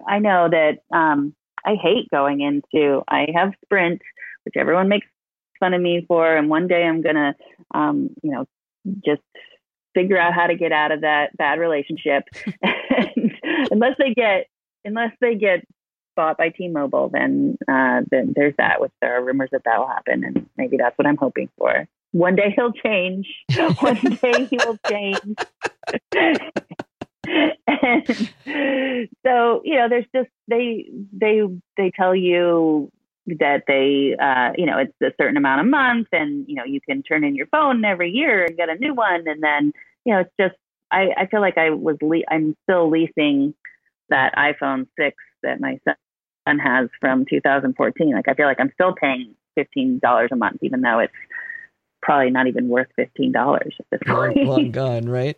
I 0.06 0.18
know 0.18 0.48
that 0.50 0.78
um, 0.96 1.34
I 1.64 1.74
hate 1.74 2.10
going 2.10 2.40
into. 2.40 3.02
I 3.08 3.28
have 3.34 3.52
Sprint, 3.64 4.02
which 4.44 4.54
everyone 4.56 4.88
makes 4.88 5.06
fun 5.60 5.74
of 5.74 5.80
me 5.80 6.04
for, 6.06 6.36
and 6.36 6.50
one 6.50 6.68
day 6.68 6.84
I'm 6.84 7.02
gonna, 7.02 7.34
um, 7.74 8.10
you 8.22 8.30
know, 8.32 8.46
just 9.04 9.22
figure 9.94 10.18
out 10.18 10.34
how 10.34 10.46
to 10.46 10.56
get 10.56 10.72
out 10.72 10.92
of 10.92 11.00
that 11.02 11.36
bad 11.36 11.58
relationship. 11.58 12.24
and 12.62 13.32
unless 13.70 13.96
they 13.98 14.12
get 14.12 14.46
unless 14.84 15.12
they 15.20 15.34
get 15.34 15.64
bought 16.16 16.36
by 16.36 16.50
T-Mobile, 16.50 17.10
then 17.12 17.56
uh, 17.66 18.02
then 18.10 18.34
there's 18.36 18.54
that. 18.58 18.80
Which 18.80 18.92
there 19.00 19.16
are 19.16 19.24
rumors 19.24 19.50
that 19.52 19.62
that 19.64 19.78
will 19.78 19.88
happen, 19.88 20.24
and 20.24 20.48
maybe 20.56 20.76
that's 20.76 20.98
what 20.98 21.06
I'm 21.06 21.16
hoping 21.16 21.48
for 21.56 21.88
one 22.12 22.36
day 22.36 22.52
he'll 22.54 22.72
change. 22.72 23.26
One 23.80 23.96
day 24.22 24.46
he 24.46 24.58
will 24.64 24.78
change. 24.88 25.36
and 27.66 28.30
so, 29.24 29.62
you 29.64 29.74
know, 29.76 29.88
there's 29.88 30.06
just 30.14 30.30
they 30.48 30.86
they 31.12 31.42
they 31.76 31.92
tell 31.94 32.14
you 32.14 32.90
that 33.38 33.64
they 33.66 34.16
uh, 34.20 34.52
you 34.56 34.66
know 34.66 34.78
it's 34.78 34.94
a 35.02 35.12
certain 35.20 35.36
amount 35.36 35.60
of 35.60 35.66
month 35.66 36.08
and 36.12 36.46
you 36.48 36.54
know 36.54 36.64
you 36.64 36.80
can 36.80 37.02
turn 37.02 37.24
in 37.24 37.34
your 37.34 37.46
phone 37.48 37.84
every 37.84 38.10
year 38.10 38.44
and 38.44 38.56
get 38.56 38.68
a 38.68 38.76
new 38.76 38.94
one 38.94 39.24
and 39.26 39.42
then 39.42 39.72
you 40.04 40.14
know 40.14 40.20
it's 40.20 40.32
just 40.40 40.54
I, 40.90 41.08
I 41.16 41.26
feel 41.26 41.40
like 41.40 41.58
I 41.58 41.70
was 41.70 41.96
le- 42.00 42.24
I'm 42.30 42.56
still 42.62 42.88
leasing 42.88 43.54
that 44.08 44.34
iPhone 44.36 44.86
6 44.98 45.16
that 45.42 45.60
my 45.60 45.78
son 45.84 46.58
has 46.58 46.88
from 47.00 47.26
2014 47.28 48.14
like 48.14 48.28
I 48.28 48.34
feel 48.34 48.46
like 48.46 48.60
I'm 48.60 48.72
still 48.72 48.94
paying 48.94 49.34
$15 49.58 50.00
a 50.32 50.36
month 50.36 50.58
even 50.62 50.80
though 50.80 51.00
it's 51.00 51.12
probably 52.08 52.30
not 52.30 52.46
even 52.46 52.68
worth 52.68 52.88
fifteen 52.96 53.32
dollars 53.32 53.76
at 53.78 53.86
this 53.90 54.00
point. 54.06 54.42
Long, 54.42 54.70
gone, 54.70 55.04
right? 55.10 55.36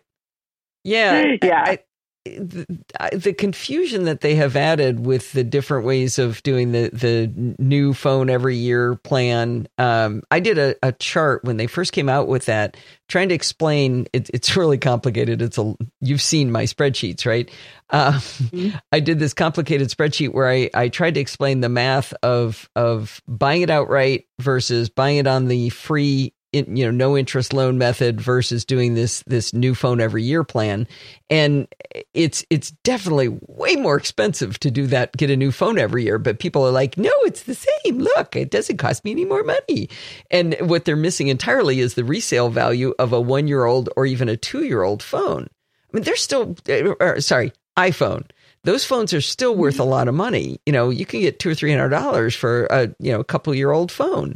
Yeah, 0.85 1.35
yeah. 1.43 1.63
I, 1.67 1.79
the, 2.23 2.65
the, 3.11 3.33
confusion 3.33 4.05
that 4.05 4.21
they 4.21 4.35
have 4.35 4.55
added 4.55 5.05
with 5.05 5.33
the 5.33 5.43
different 5.43 5.85
ways 5.85 6.17
of 6.17 6.41
doing 6.43 6.71
the 6.71 6.89
the 6.93 7.55
new 7.59 7.93
phone 7.93 8.29
every 8.29 8.55
year 8.55 8.95
plan. 8.95 9.67
Um, 9.77 10.21
I 10.31 10.39
did 10.39 10.57
a, 10.57 10.75
a, 10.81 10.93
chart 10.93 11.43
when 11.43 11.57
they 11.57 11.67
first 11.67 11.91
came 11.91 12.07
out 12.07 12.29
with 12.29 12.45
that, 12.45 12.77
trying 13.09 13.29
to 13.29 13.35
explain. 13.35 14.07
It, 14.13 14.29
it's 14.33 14.55
really 14.55 14.77
complicated. 14.77 15.41
It's 15.41 15.57
a 15.57 15.75
you've 15.99 16.21
seen 16.21 16.53
my 16.53 16.63
spreadsheets, 16.63 17.25
right? 17.25 17.51
Uh, 17.89 18.13
mm-hmm. 18.13 18.77
I 18.93 19.01
did 19.01 19.19
this 19.19 19.33
complicated 19.33 19.89
spreadsheet 19.89 20.31
where 20.31 20.47
I 20.47 20.69
I 20.73 20.87
tried 20.87 21.15
to 21.15 21.19
explain 21.19 21.59
the 21.59 21.69
math 21.69 22.13
of 22.23 22.69
of 22.77 23.21
buying 23.27 23.63
it 23.63 23.69
outright 23.69 24.27
versus 24.39 24.89
buying 24.89 25.17
it 25.17 25.27
on 25.27 25.49
the 25.49 25.69
free 25.69 26.33
in, 26.53 26.75
you 26.75 26.85
know 26.85 26.91
no 26.91 27.17
interest 27.17 27.53
loan 27.53 27.77
method 27.77 28.19
versus 28.19 28.65
doing 28.65 28.93
this 28.93 29.23
this 29.27 29.53
new 29.53 29.73
phone 29.73 30.01
every 30.01 30.23
year 30.23 30.43
plan. 30.43 30.87
And 31.29 31.67
it's 32.13 32.45
it's 32.49 32.71
definitely 32.83 33.29
way 33.47 33.75
more 33.75 33.95
expensive 33.97 34.59
to 34.59 34.71
do 34.71 34.87
that 34.87 35.15
get 35.17 35.29
a 35.29 35.37
new 35.37 35.51
phone 35.51 35.77
every 35.77 36.03
year 36.03 36.17
but 36.17 36.39
people 36.39 36.65
are 36.65 36.71
like 36.71 36.97
no 36.97 37.11
it's 37.23 37.43
the 37.43 37.55
same. 37.55 37.99
Look 37.99 38.35
it 38.35 38.51
doesn't 38.51 38.77
cost 38.77 39.03
me 39.05 39.11
any 39.11 39.25
more 39.25 39.43
money. 39.43 39.89
And 40.29 40.55
what 40.61 40.85
they're 40.85 40.95
missing 40.95 41.27
entirely 41.27 41.79
is 41.79 41.93
the 41.93 42.03
resale 42.03 42.49
value 42.49 42.93
of 42.99 43.13
a 43.13 43.21
1 43.21 43.47
year 43.47 43.65
old 43.65 43.89
or 43.95 44.05
even 44.05 44.29
a 44.29 44.37
2 44.37 44.65
year 44.65 44.83
old 44.83 45.01
phone. 45.01 45.47
I 45.47 45.97
mean 45.97 46.03
they're 46.03 46.15
still 46.15 46.55
uh, 46.99 47.19
sorry 47.21 47.53
iphone. 47.77 48.25
Those 48.63 48.85
phones 48.85 49.11
are 49.13 49.21
still 49.21 49.55
worth 49.55 49.79
a 49.79 49.83
lot 49.83 50.07
of 50.07 50.13
money. 50.13 50.59
You 50.65 50.73
know 50.73 50.89
you 50.89 51.05
can 51.05 51.21
get 51.21 51.39
two 51.39 51.49
or 51.49 51.55
three 51.55 51.71
hundred 51.71 51.89
dollars 51.89 52.35
for 52.35 52.65
a 52.65 52.93
you 52.99 53.11
know 53.11 53.21
a 53.21 53.25
couple 53.25 53.55
year 53.55 53.71
old 53.71 53.91
phone. 53.91 54.35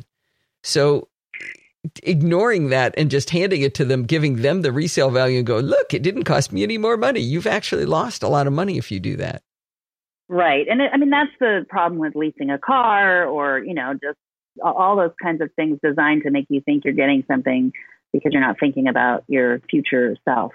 So 0.64 1.10
ignoring 2.04 2.70
that 2.70 2.94
and 2.98 3.10
just 3.10 3.30
handing 3.30 3.62
it 3.62 3.74
to 3.76 3.86
them, 3.86 4.04
giving 4.04 4.38
them 4.38 4.62
the 4.62 4.72
resale 4.72 5.12
value 5.12 5.38
and 5.38 5.48
go, 5.48 5.60
look, 5.60 5.94
it 5.94 6.04
didn't 6.04 6.24
cost 6.24 6.52
me 6.52 6.64
any 6.64 6.78
more 6.78 6.98
money. 6.98 7.20
You've 7.20 7.48
actually 7.48 7.86
lost 7.86 8.24
a 8.24 8.28
lot 8.28 8.48
of 8.48 8.54
money 8.54 8.78
if 8.78 8.92
you 8.92 9.00
do 9.00 9.16
that. 9.18 9.44
Right. 10.28 10.68
And 10.68 10.82
it, 10.82 10.92
I 10.94 10.98
mean, 10.98 11.10
that's 11.10 11.32
the 11.40 11.66
problem 11.70 12.00
with 12.00 12.16
leasing 12.16 12.50
a 12.50 12.58
car 12.58 13.26
or, 13.26 13.60
you 13.60 13.74
know, 13.74 13.94
just 13.94 14.18
all 14.62 14.96
those 14.96 15.12
kinds 15.22 15.42
of 15.42 15.52
things 15.56 15.80
designed 15.84 16.24
to 16.24 16.32
make 16.32 16.48
you 16.50 16.62
think 16.62 16.86
you're 16.86 16.94
getting 16.94 17.24
something 17.28 17.72
because 18.14 18.32
you're 18.32 18.42
not 18.42 18.60
thinking 18.60 18.88
about 18.88 19.24
your 19.28 19.60
future 19.70 20.16
self. 20.26 20.54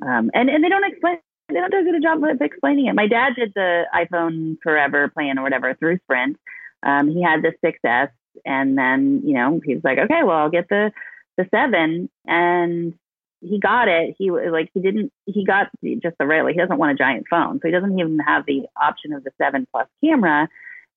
Um, 0.00 0.30
and, 0.34 0.48
and 0.48 0.64
they 0.64 0.68
don't 0.68 0.84
explain, 0.84 1.18
they 1.48 1.54
don't 1.54 1.70
do 1.70 1.80
a 1.80 1.82
good 1.82 2.02
job 2.02 2.22
of 2.22 2.40
explaining 2.40 2.86
it. 2.86 2.94
My 2.94 3.08
dad 3.08 3.34
did 3.36 3.52
the 3.54 3.84
iPhone 3.94 4.56
Forever 4.62 5.08
plan 5.08 5.38
or 5.38 5.42
whatever 5.42 5.74
through 5.74 5.98
Sprint. 6.04 6.38
Um, 6.82 7.08
he 7.08 7.22
had 7.22 7.42
the 7.42 7.52
6S 7.64 8.10
and 8.44 8.76
then 8.76 9.22
you 9.24 9.34
know 9.34 9.60
he 9.64 9.74
was 9.74 9.84
like 9.84 9.98
okay 9.98 10.22
well 10.22 10.36
i'll 10.36 10.50
get 10.50 10.68
the 10.68 10.92
the 11.36 11.46
seven. 11.50 12.08
And 12.26 12.94
he 13.40 13.58
got 13.58 13.88
it. 13.88 14.14
He 14.18 14.30
was 14.30 14.48
like 14.52 14.70
he 14.74 14.80
didn't 14.80 15.12
he 15.26 15.44
got 15.44 15.68
just 16.02 16.16
the 16.18 16.26
regular 16.26 16.52
he 16.52 16.58
doesn't 16.58 16.78
want 16.78 16.92
a 16.92 17.02
giant 17.02 17.26
phone. 17.28 17.58
So 17.60 17.68
he 17.68 17.72
doesn't 17.72 17.98
even 17.98 18.18
have 18.20 18.44
the 18.46 18.62
option 18.80 19.12
of 19.12 19.24
the 19.24 19.32
seven 19.38 19.66
plus 19.72 19.88
camera. 20.04 20.48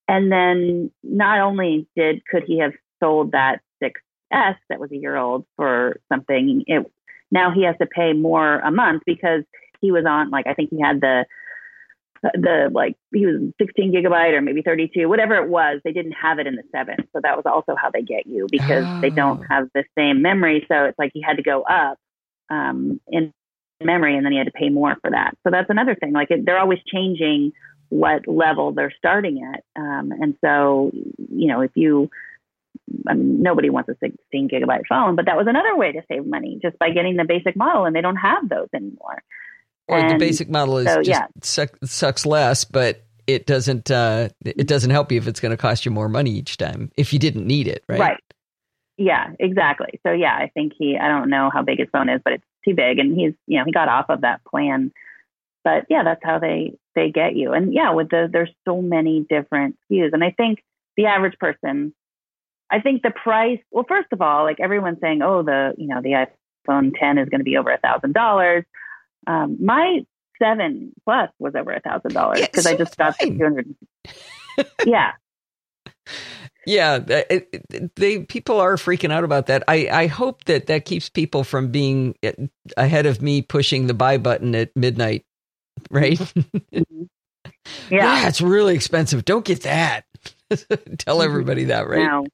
And 0.07 0.31
then 0.31 0.91
not 1.03 1.39
only 1.39 1.87
did 1.95 2.25
could 2.25 2.43
he 2.45 2.59
have 2.59 2.73
sold 3.01 3.31
that 3.31 3.61
6s 3.83 4.55
that 4.69 4.79
was 4.79 4.91
a 4.91 4.97
year 4.97 5.15
old 5.15 5.45
for 5.55 5.99
something 6.11 6.63
it 6.67 6.89
now 7.31 7.51
he 7.51 7.63
has 7.63 7.75
to 7.79 7.85
pay 7.85 8.13
more 8.13 8.59
a 8.59 8.71
month 8.71 9.03
because 9.05 9.43
he 9.81 9.91
was 9.91 10.05
on 10.07 10.29
like 10.29 10.47
i 10.47 10.53
think 10.53 10.69
he 10.69 10.81
had 10.81 11.01
the 11.01 11.25
the 12.33 12.69
like 12.73 12.95
he 13.13 13.25
was 13.25 13.41
16 13.59 13.93
gigabyte 13.93 14.33
or 14.33 14.41
maybe 14.41 14.61
32 14.61 15.07
whatever 15.07 15.35
it 15.35 15.49
was 15.49 15.79
they 15.83 15.91
didn't 15.91 16.13
have 16.13 16.39
it 16.39 16.47
in 16.47 16.55
the 16.55 16.63
seven 16.71 16.95
so 17.13 17.19
that 17.21 17.35
was 17.35 17.45
also 17.45 17.75
how 17.75 17.89
they 17.91 18.01
get 18.01 18.25
you 18.25 18.47
because 18.49 18.85
oh. 18.87 19.01
they 19.01 19.09
don't 19.09 19.41
oh. 19.41 19.45
have 19.49 19.67
the 19.73 19.83
same 19.97 20.21
memory 20.21 20.65
so 20.67 20.85
it's 20.85 20.97
like 20.97 21.11
he 21.13 21.21
had 21.21 21.37
to 21.37 21.43
go 21.43 21.61
up 21.63 21.97
um, 22.49 22.99
in 23.07 23.33
memory 23.83 24.15
and 24.15 24.25
then 24.25 24.31
he 24.31 24.37
had 24.37 24.47
to 24.47 24.51
pay 24.51 24.69
more 24.69 24.95
for 25.01 25.11
that 25.11 25.37
so 25.43 25.51
that's 25.51 25.69
another 25.69 25.95
thing 25.95 26.13
like 26.13 26.31
it, 26.31 26.45
they're 26.45 26.59
always 26.59 26.79
changing 26.91 27.51
what 27.89 28.27
level 28.27 28.71
they're 28.71 28.93
starting 28.97 29.43
at 29.43 29.63
um, 29.79 30.11
and 30.11 30.35
so 30.41 30.91
you 30.93 31.47
know 31.47 31.61
if 31.61 31.71
you 31.75 32.09
I 33.07 33.13
mean, 33.13 33.41
nobody 33.41 33.69
wants 33.69 33.89
a 33.89 33.95
16 33.99 34.49
gigabyte 34.49 34.83
phone, 34.87 35.15
but 35.15 35.25
that 35.25 35.37
was 35.37 35.47
another 35.47 35.75
way 35.75 35.91
to 35.93 36.01
save 36.11 36.25
money 36.25 36.59
just 36.61 36.77
by 36.77 36.89
getting 36.89 37.15
the 37.15 37.23
basic 37.23 37.55
model, 37.55 37.85
and 37.85 37.95
they 37.95 38.01
don't 38.01 38.15
have 38.17 38.47
those 38.49 38.67
anymore. 38.73 39.23
Or 39.87 39.97
and 39.97 40.09
the 40.09 40.17
basic 40.17 40.49
model 40.49 40.77
is 40.79 40.87
so, 40.87 40.97
just 40.97 41.09
yeah. 41.09 41.27
suck, 41.43 41.69
sucks 41.83 42.25
less, 42.25 42.65
but 42.65 43.05
it 43.27 43.45
doesn't 43.45 43.91
uh, 43.91 44.29
it 44.43 44.67
doesn't 44.67 44.91
help 44.91 45.11
you 45.11 45.17
if 45.17 45.27
it's 45.27 45.39
going 45.39 45.51
to 45.51 45.57
cost 45.57 45.85
you 45.85 45.91
more 45.91 46.09
money 46.09 46.31
each 46.31 46.57
time 46.57 46.91
if 46.97 47.13
you 47.13 47.19
didn't 47.19 47.45
need 47.45 47.67
it, 47.67 47.83
right? 47.87 47.99
Right. 47.99 48.23
Yeah, 48.97 49.31
exactly. 49.39 49.99
So 50.05 50.11
yeah, 50.11 50.33
I 50.33 50.49
think 50.53 50.73
he 50.77 50.97
I 50.97 51.07
don't 51.07 51.29
know 51.29 51.49
how 51.53 51.61
big 51.61 51.79
his 51.79 51.89
phone 51.91 52.09
is, 52.09 52.21
but 52.23 52.33
it's 52.33 52.43
too 52.63 52.73
big, 52.73 52.99
and 52.99 53.15
he's 53.15 53.33
you 53.45 53.59
know 53.59 53.65
he 53.65 53.71
got 53.71 53.89
off 53.89 54.05
of 54.09 54.21
that 54.21 54.43
plan. 54.45 54.91
But 55.63 55.85
yeah, 55.89 56.03
that's 56.03 56.21
how 56.23 56.39
they 56.39 56.77
they 56.95 57.11
get 57.11 57.35
you. 57.35 57.53
And 57.53 57.73
yeah, 57.73 57.91
with 57.91 58.09
the 58.09 58.29
there's 58.31 58.51
so 58.65 58.81
many 58.81 59.25
different 59.29 59.77
SKUs, 59.91 60.13
and 60.13 60.23
I 60.23 60.31
think 60.31 60.63
the 60.95 61.07
average 61.07 61.37
person, 61.39 61.93
I 62.71 62.79
think 62.79 63.01
the 63.01 63.11
price. 63.11 63.59
Well, 63.71 63.85
first 63.87 64.07
of 64.11 64.21
all, 64.21 64.43
like 64.43 64.59
everyone's 64.59 64.99
saying, 65.01 65.21
oh, 65.21 65.43
the 65.43 65.73
you 65.77 65.87
know 65.87 66.01
the 66.01 66.25
iPhone 66.67 66.91
10 66.97 67.17
is 67.17 67.29
going 67.29 67.39
to 67.39 67.45
be 67.45 67.57
over 67.57 67.71
a 67.71 67.79
thousand 67.79 68.13
dollars. 68.13 68.63
Um, 69.27 69.57
my 69.63 70.05
seven 70.39 70.93
plus 71.03 71.29
was 71.39 71.53
over 71.55 71.71
a 71.71 71.79
thousand 71.79 72.13
dollars 72.13 72.41
because 72.41 72.65
I 72.65 72.75
just 72.75 72.97
got 72.97 73.17
two 73.19 73.37
hundred. 73.41 73.75
yeah. 74.85 75.11
Yeah, 76.67 76.97
they 76.97 78.19
people 78.23 78.59
are 78.59 78.75
freaking 78.75 79.11
out 79.11 79.23
about 79.23 79.47
that. 79.47 79.63
I, 79.67 79.87
I 79.91 80.07
hope 80.07 80.45
that 80.45 80.65
that 80.65 80.85
keeps 80.85 81.09
people 81.09 81.43
from 81.43 81.69
being 81.69 82.15
ahead 82.75 83.05
of 83.05 83.21
me 83.21 83.43
pushing 83.43 83.85
the 83.85 83.93
buy 83.93 84.17
button 84.17 84.55
at 84.55 84.75
midnight, 84.75 85.25
right? 85.89 86.17
mm-hmm. 86.17 87.03
Yeah. 87.89 88.27
it's 88.27 88.41
really 88.41 88.75
expensive. 88.75 89.25
Don't 89.25 89.45
get 89.45 89.61
that. 89.63 90.05
Tell 90.97 91.21
everybody 91.21 91.65
that, 91.65 91.87
right? 91.87 92.03
No. 92.03 92.25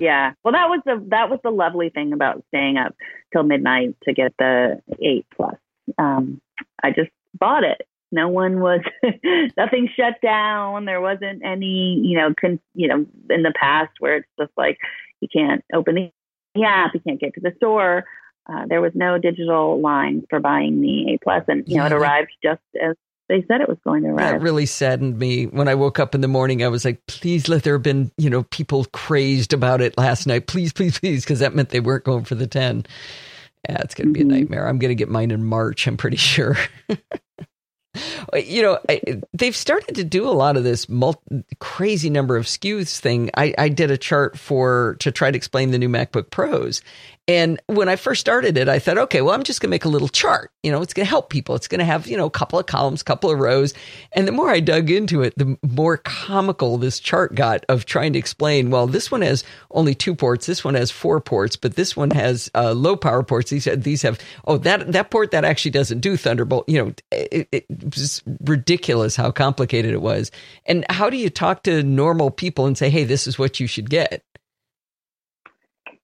Yeah. 0.00 0.32
Well, 0.44 0.52
that 0.52 0.68
was 0.68 0.80
the 0.84 1.04
that 1.08 1.28
was 1.28 1.40
the 1.42 1.50
lovely 1.50 1.90
thing 1.90 2.12
about 2.12 2.44
staying 2.48 2.76
up 2.76 2.94
till 3.32 3.42
midnight 3.42 3.96
to 4.04 4.14
get 4.14 4.32
the 4.38 4.80
eight 5.02 5.26
plus. 5.34 5.56
Um, 5.96 6.40
I 6.82 6.90
just 6.90 7.10
bought 7.38 7.64
it. 7.64 7.86
No 8.10 8.28
one 8.28 8.60
was, 8.60 8.80
nothing 9.56 9.88
shut 9.94 10.14
down. 10.22 10.86
There 10.86 11.00
wasn't 11.00 11.42
any, 11.44 12.00
you 12.02 12.16
know, 12.16 12.34
con, 12.40 12.58
you 12.74 12.88
know, 12.88 13.06
in 13.30 13.42
the 13.42 13.52
past 13.58 13.92
where 13.98 14.16
it's 14.16 14.28
just 14.38 14.52
like 14.56 14.78
you 15.20 15.28
can't 15.30 15.62
open 15.74 16.10
the 16.54 16.64
app, 16.64 16.94
you 16.94 17.00
can't 17.00 17.20
get 17.20 17.34
to 17.34 17.40
the 17.40 17.52
store. 17.56 18.04
Uh, 18.50 18.64
there 18.66 18.80
was 18.80 18.92
no 18.94 19.18
digital 19.18 19.78
line 19.80 20.24
for 20.30 20.40
buying 20.40 20.80
the 20.80 21.12
eight 21.12 21.20
plus, 21.22 21.44
and 21.48 21.64
you 21.68 21.76
know, 21.76 21.84
it 21.84 21.92
arrived 21.92 22.30
just 22.42 22.62
as 22.82 22.96
they 23.28 23.44
said 23.46 23.60
it 23.60 23.68
was 23.68 23.76
going 23.84 24.02
to 24.04 24.08
arrive. 24.08 24.32
That 24.32 24.40
really 24.40 24.64
saddened 24.64 25.18
me 25.18 25.44
when 25.46 25.68
I 25.68 25.74
woke 25.74 25.98
up 25.98 26.14
in 26.14 26.22
the 26.22 26.28
morning. 26.28 26.64
I 26.64 26.68
was 26.68 26.84
like, 26.84 27.06
please 27.06 27.46
let 27.46 27.62
there 27.62 27.74
have 27.74 27.82
been, 27.82 28.10
you 28.16 28.30
know, 28.30 28.44
people 28.44 28.86
crazed 28.86 29.52
about 29.52 29.82
it 29.82 29.98
last 29.98 30.26
night. 30.26 30.46
Please, 30.46 30.72
please, 30.72 30.98
please, 30.98 31.24
because 31.24 31.40
that 31.40 31.54
meant 31.54 31.68
they 31.68 31.80
weren't 31.80 32.04
going 32.04 32.24
for 32.24 32.34
the 32.34 32.46
10. 32.46 32.86
Yeah, 33.68 33.78
it's 33.80 33.94
going 33.94 34.12
to 34.12 34.18
mm-hmm. 34.18 34.28
be 34.28 34.34
a 34.34 34.38
nightmare. 34.40 34.68
I'm 34.68 34.78
going 34.78 34.90
to 34.90 34.94
get 34.94 35.08
mine 35.08 35.30
in 35.30 35.44
March, 35.44 35.86
I'm 35.86 35.96
pretty 35.96 36.16
sure. 36.16 36.56
you 38.44 38.62
know, 38.62 38.78
I, 38.88 39.00
they've 39.32 39.56
started 39.56 39.94
to 39.96 40.04
do 40.04 40.28
a 40.28 40.30
lot 40.30 40.56
of 40.56 40.64
this 40.64 40.88
multi, 40.88 41.44
crazy 41.58 42.10
number 42.10 42.36
of 42.36 42.46
SKUs 42.46 42.98
thing. 42.98 43.30
I, 43.36 43.54
I 43.58 43.68
did 43.68 43.90
a 43.90 43.98
chart 43.98 44.38
for 44.38 44.96
to 45.00 45.10
try 45.10 45.30
to 45.30 45.36
explain 45.36 45.70
the 45.70 45.78
new 45.78 45.88
MacBook 45.88 46.30
Pros, 46.30 46.82
and 47.28 47.60
when 47.66 47.90
I 47.90 47.96
first 47.96 48.22
started 48.22 48.56
it, 48.56 48.70
I 48.70 48.78
thought, 48.78 48.96
okay, 48.96 49.20
well, 49.20 49.34
I'm 49.34 49.42
just 49.42 49.60
going 49.60 49.68
to 49.68 49.70
make 49.70 49.84
a 49.84 49.90
little 49.90 50.08
chart. 50.08 50.50
You 50.62 50.72
know, 50.72 50.80
it's 50.80 50.94
going 50.94 51.04
to 51.04 51.10
help 51.10 51.28
people. 51.28 51.54
It's 51.54 51.68
going 51.68 51.78
to 51.78 51.84
have, 51.84 52.06
you 52.06 52.16
know, 52.16 52.24
a 52.24 52.30
couple 52.30 52.58
of 52.58 52.64
columns, 52.64 53.02
couple 53.02 53.30
of 53.30 53.38
rows. 53.38 53.74
And 54.12 54.26
the 54.26 54.32
more 54.32 54.48
I 54.48 54.60
dug 54.60 54.90
into 54.90 55.20
it, 55.20 55.34
the 55.36 55.58
more 55.62 55.98
comical 55.98 56.78
this 56.78 56.98
chart 56.98 57.34
got 57.34 57.66
of 57.68 57.84
trying 57.84 58.14
to 58.14 58.18
explain, 58.18 58.70
well, 58.70 58.86
this 58.86 59.10
one 59.10 59.20
has 59.20 59.44
only 59.72 59.94
two 59.94 60.14
ports. 60.14 60.46
This 60.46 60.64
one 60.64 60.74
has 60.74 60.90
four 60.90 61.20
ports, 61.20 61.54
but 61.54 61.76
this 61.76 61.94
one 61.94 62.12
has 62.12 62.50
uh, 62.54 62.72
low 62.72 62.96
power 62.96 63.22
ports. 63.22 63.50
These, 63.50 63.68
these 63.76 64.00
have, 64.00 64.18
oh, 64.46 64.56
that, 64.58 64.90
that 64.92 65.10
port 65.10 65.30
that 65.32 65.44
actually 65.44 65.72
doesn't 65.72 66.00
do 66.00 66.16
Thunderbolt. 66.16 66.66
You 66.66 66.82
know, 66.82 66.94
it, 67.12 67.48
it 67.52 67.87
was 67.94 68.22
ridiculous 68.44 69.16
how 69.16 69.30
complicated 69.30 69.92
it 69.92 70.02
was. 70.02 70.30
And 70.66 70.84
how 70.90 71.10
do 71.10 71.16
you 71.16 71.30
talk 71.30 71.62
to 71.64 71.82
normal 71.82 72.30
people 72.30 72.66
and 72.66 72.76
say, 72.76 72.90
hey, 72.90 73.04
this 73.04 73.26
is 73.26 73.38
what 73.38 73.60
you 73.60 73.66
should 73.66 73.90
get? 73.90 74.22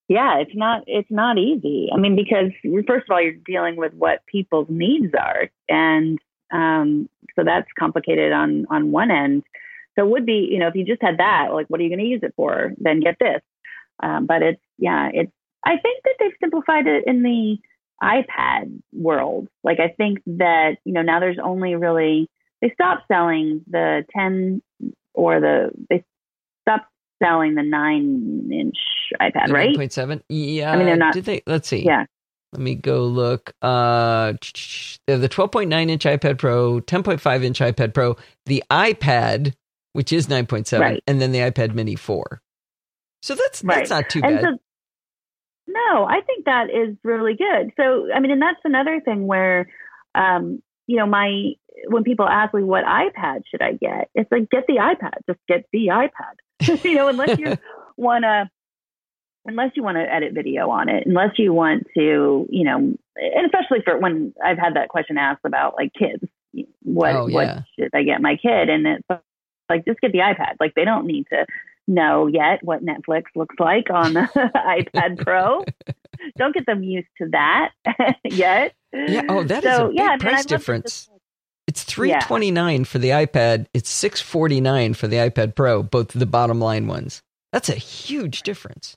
yeah, 0.08 0.38
it's 0.38 0.54
not 0.54 0.84
it's 0.86 1.10
not 1.10 1.38
easy. 1.38 1.88
I 1.92 1.98
mean, 1.98 2.14
because 2.14 2.52
first 2.86 3.06
of 3.08 3.14
all, 3.14 3.22
you're 3.22 3.32
dealing 3.32 3.76
with 3.76 3.94
what 3.94 4.24
people's 4.26 4.66
needs 4.68 5.14
are, 5.18 5.48
and 5.68 6.18
um, 6.52 7.08
so 7.34 7.42
that's 7.44 7.68
complicated 7.78 8.32
on 8.32 8.66
on 8.70 8.92
one 8.92 9.10
end. 9.10 9.44
So 9.96 10.04
it 10.04 10.10
would 10.10 10.26
be, 10.26 10.48
you 10.50 10.58
know, 10.58 10.68
if 10.68 10.74
you 10.74 10.84
just 10.84 11.00
had 11.00 11.18
that, 11.18 11.48
like, 11.52 11.68
what 11.68 11.80
are 11.80 11.84
you 11.84 11.88
going 11.88 12.00
to 12.00 12.10
use 12.10 12.20
it 12.22 12.34
for? 12.36 12.72
Then 12.78 13.00
get 13.00 13.16
this. 13.18 13.40
Um, 14.02 14.26
but 14.26 14.42
it's 14.42 14.60
yeah, 14.78 15.08
it's. 15.12 15.32
I 15.64 15.78
think 15.78 16.04
that 16.04 16.14
they've 16.18 16.32
simplified 16.38 16.86
it 16.86 17.04
in 17.06 17.22
the 17.22 17.56
iPad 18.04 18.80
world. 18.92 19.48
Like, 19.62 19.80
I 19.80 19.88
think 19.88 20.20
that 20.26 20.76
you 20.84 20.92
know 20.92 21.02
now 21.02 21.20
there's 21.20 21.38
only 21.42 21.74
really 21.74 22.28
they 22.60 22.70
stopped 22.74 23.02
selling 23.08 23.62
the 23.68 24.04
10 24.16 24.62
or 25.12 25.40
the 25.40 25.70
they 25.90 26.04
stopped 26.62 26.90
selling 27.22 27.54
the 27.54 27.62
nine 27.62 28.50
inch 28.52 28.76
iPad, 29.20 29.48
the 29.48 29.52
right? 29.52 29.76
9.7. 29.76 30.22
Yeah. 30.28 30.72
I 30.72 30.76
mean, 30.76 30.86
they're 30.86 30.96
not. 30.96 31.14
Did 31.14 31.24
they? 31.24 31.42
Let's 31.46 31.68
see. 31.68 31.84
Yeah. 31.84 32.06
Let 32.52 32.60
me 32.60 32.76
go 32.76 33.04
look. 33.04 33.52
Uh, 33.62 34.32
the 35.06 35.28
12.9 35.28 35.90
inch 35.90 36.04
iPad 36.04 36.38
Pro, 36.38 36.80
10.5 36.80 37.44
inch 37.44 37.58
iPad 37.58 37.92
Pro, 37.92 38.16
the 38.46 38.62
iPad, 38.70 39.54
which 39.92 40.12
is 40.12 40.28
9.7, 40.28 40.78
right. 40.78 41.02
and 41.06 41.20
then 41.20 41.32
the 41.32 41.40
iPad 41.40 41.74
Mini 41.74 41.96
4. 41.96 42.40
So 43.22 43.34
that's 43.34 43.64
right. 43.64 43.76
that's 43.76 43.90
not 43.90 44.08
too 44.08 44.20
and 44.22 44.36
bad. 44.36 44.44
So, 44.44 44.58
no, 45.66 46.04
I 46.04 46.20
think 46.20 46.44
that 46.44 46.70
is 46.70 46.96
really 47.02 47.34
good. 47.34 47.72
So, 47.76 48.12
I 48.12 48.20
mean, 48.20 48.30
and 48.30 48.42
that's 48.42 48.60
another 48.64 49.00
thing 49.00 49.26
where, 49.26 49.68
um, 50.14 50.62
you 50.86 50.96
know, 50.96 51.06
my 51.06 51.52
when 51.88 52.04
people 52.04 52.28
ask 52.28 52.54
me 52.54 52.62
what 52.62 52.84
iPad 52.84 53.42
should 53.50 53.62
I 53.62 53.72
get, 53.72 54.08
it's 54.14 54.30
like 54.30 54.50
get 54.50 54.64
the 54.66 54.76
iPad, 54.76 55.14
just 55.26 55.40
get 55.48 55.64
the 55.72 55.88
iPad. 55.88 56.82
you 56.84 56.94
know, 56.94 57.08
unless 57.08 57.38
you 57.38 57.56
want 57.96 58.24
to 58.24 58.48
unless 59.46 59.72
you 59.74 59.82
want 59.82 59.96
to 59.96 60.02
edit 60.02 60.32
video 60.32 60.70
on 60.70 60.88
it, 60.88 61.06
unless 61.06 61.38
you 61.38 61.52
want 61.52 61.86
to, 61.96 62.46
you 62.48 62.64
know, 62.64 62.76
and 62.76 63.46
especially 63.46 63.80
for 63.84 63.98
when 63.98 64.32
I've 64.42 64.58
had 64.58 64.74
that 64.74 64.88
question 64.88 65.18
asked 65.18 65.44
about 65.44 65.74
like 65.76 65.92
kids, 65.92 66.22
what 66.82 67.14
oh, 67.14 67.26
yeah. 67.26 67.34
what 67.34 67.64
should 67.78 67.90
I 67.94 68.02
get 68.02 68.22
my 68.22 68.36
kid? 68.36 68.68
And 68.68 68.86
it's 68.86 69.22
like 69.68 69.84
just 69.84 70.00
get 70.00 70.12
the 70.12 70.18
iPad. 70.18 70.54
Like 70.60 70.74
they 70.74 70.84
don't 70.84 71.06
need 71.06 71.26
to 71.30 71.46
know 71.86 72.26
yet 72.26 72.62
what 72.62 72.84
Netflix 72.84 73.24
looks 73.34 73.56
like 73.58 73.90
on 73.90 74.14
the 74.14 74.20
iPad 74.54 75.18
Pro. 75.18 75.64
don't 76.36 76.54
get 76.54 76.66
them 76.66 76.82
used 76.82 77.08
to 77.18 77.28
that 77.30 77.72
yet. 78.24 78.74
Yeah. 78.92 79.22
Oh, 79.28 79.44
that 79.44 79.62
so, 79.62 79.68
is 79.68 79.78
a 79.78 79.86
big 79.88 79.96
yeah, 79.96 80.16
price 80.16 80.32
I 80.32 80.36
mean, 80.36 80.46
difference. 80.46 81.08
It's 81.66 81.82
three 81.82 82.14
twenty 82.22 82.50
nine 82.50 82.80
yeah. 82.80 82.84
for 82.84 82.98
the 82.98 83.10
iPad. 83.10 83.66
It's 83.72 83.88
six 83.88 84.20
forty 84.20 84.60
nine 84.60 84.94
for 84.94 85.08
the 85.08 85.16
iPad 85.16 85.54
Pro, 85.54 85.82
both 85.82 86.08
the 86.08 86.26
bottom 86.26 86.60
line 86.60 86.86
ones. 86.86 87.22
That's 87.52 87.68
a 87.68 87.74
huge 87.74 88.42
difference. 88.42 88.96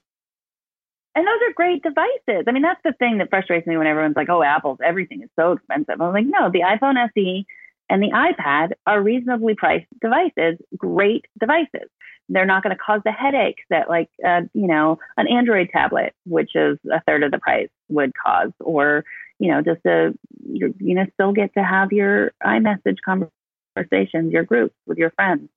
And 1.15 1.25
those 1.25 1.49
are 1.49 1.53
great 1.53 1.81
devices. 1.81 2.45
I 2.47 2.51
mean, 2.51 2.61
that's 2.61 2.81
the 2.83 2.93
thing 2.93 3.17
that 3.17 3.31
frustrates 3.31 3.65
me 3.65 3.75
when 3.75 3.87
everyone's 3.87 4.15
like, 4.15 4.29
oh, 4.29 4.43
Apple's 4.43 4.77
everything 4.85 5.23
is 5.23 5.29
so 5.35 5.53
expensive. 5.53 5.99
I'm 5.99 6.13
like, 6.13 6.27
no, 6.27 6.51
the 6.51 6.59
iPhone 6.59 6.95
SE 7.15 7.45
and 7.89 8.01
the 8.01 8.11
iPad 8.11 8.71
are 8.85 9.01
reasonably 9.01 9.55
priced 9.55 9.87
devices, 10.01 10.57
great 10.75 11.25
devices. 11.39 11.89
They're 12.29 12.45
not 12.45 12.61
going 12.61 12.75
to 12.75 12.81
cause 12.81 13.01
the 13.05 13.11
headaches 13.11 13.63
that, 13.69 13.89
like, 13.89 14.09
uh, 14.25 14.41
you 14.53 14.67
know, 14.67 14.99
an 15.15 15.27
Android 15.27 15.69
tablet, 15.71 16.13
which 16.25 16.55
is 16.55 16.77
a 16.91 17.01
third 17.07 17.23
of 17.23 17.31
the 17.31 17.37
price, 17.37 17.69
would 17.87 18.11
cause, 18.21 18.51
or, 18.59 19.05
you 19.39 19.49
know, 19.49 19.61
just 19.61 19.85
a, 19.85 20.13
you're, 20.45 20.71
you 20.79 20.95
know, 20.95 21.05
still 21.13 21.31
get 21.31 21.53
to 21.53 21.63
have 21.63 21.93
your 21.93 22.33
iMessage 22.43 22.97
conversations, 23.05 24.33
your 24.33 24.43
groups 24.43 24.75
with 24.85 24.97
your 24.97 25.11
friends. 25.11 25.47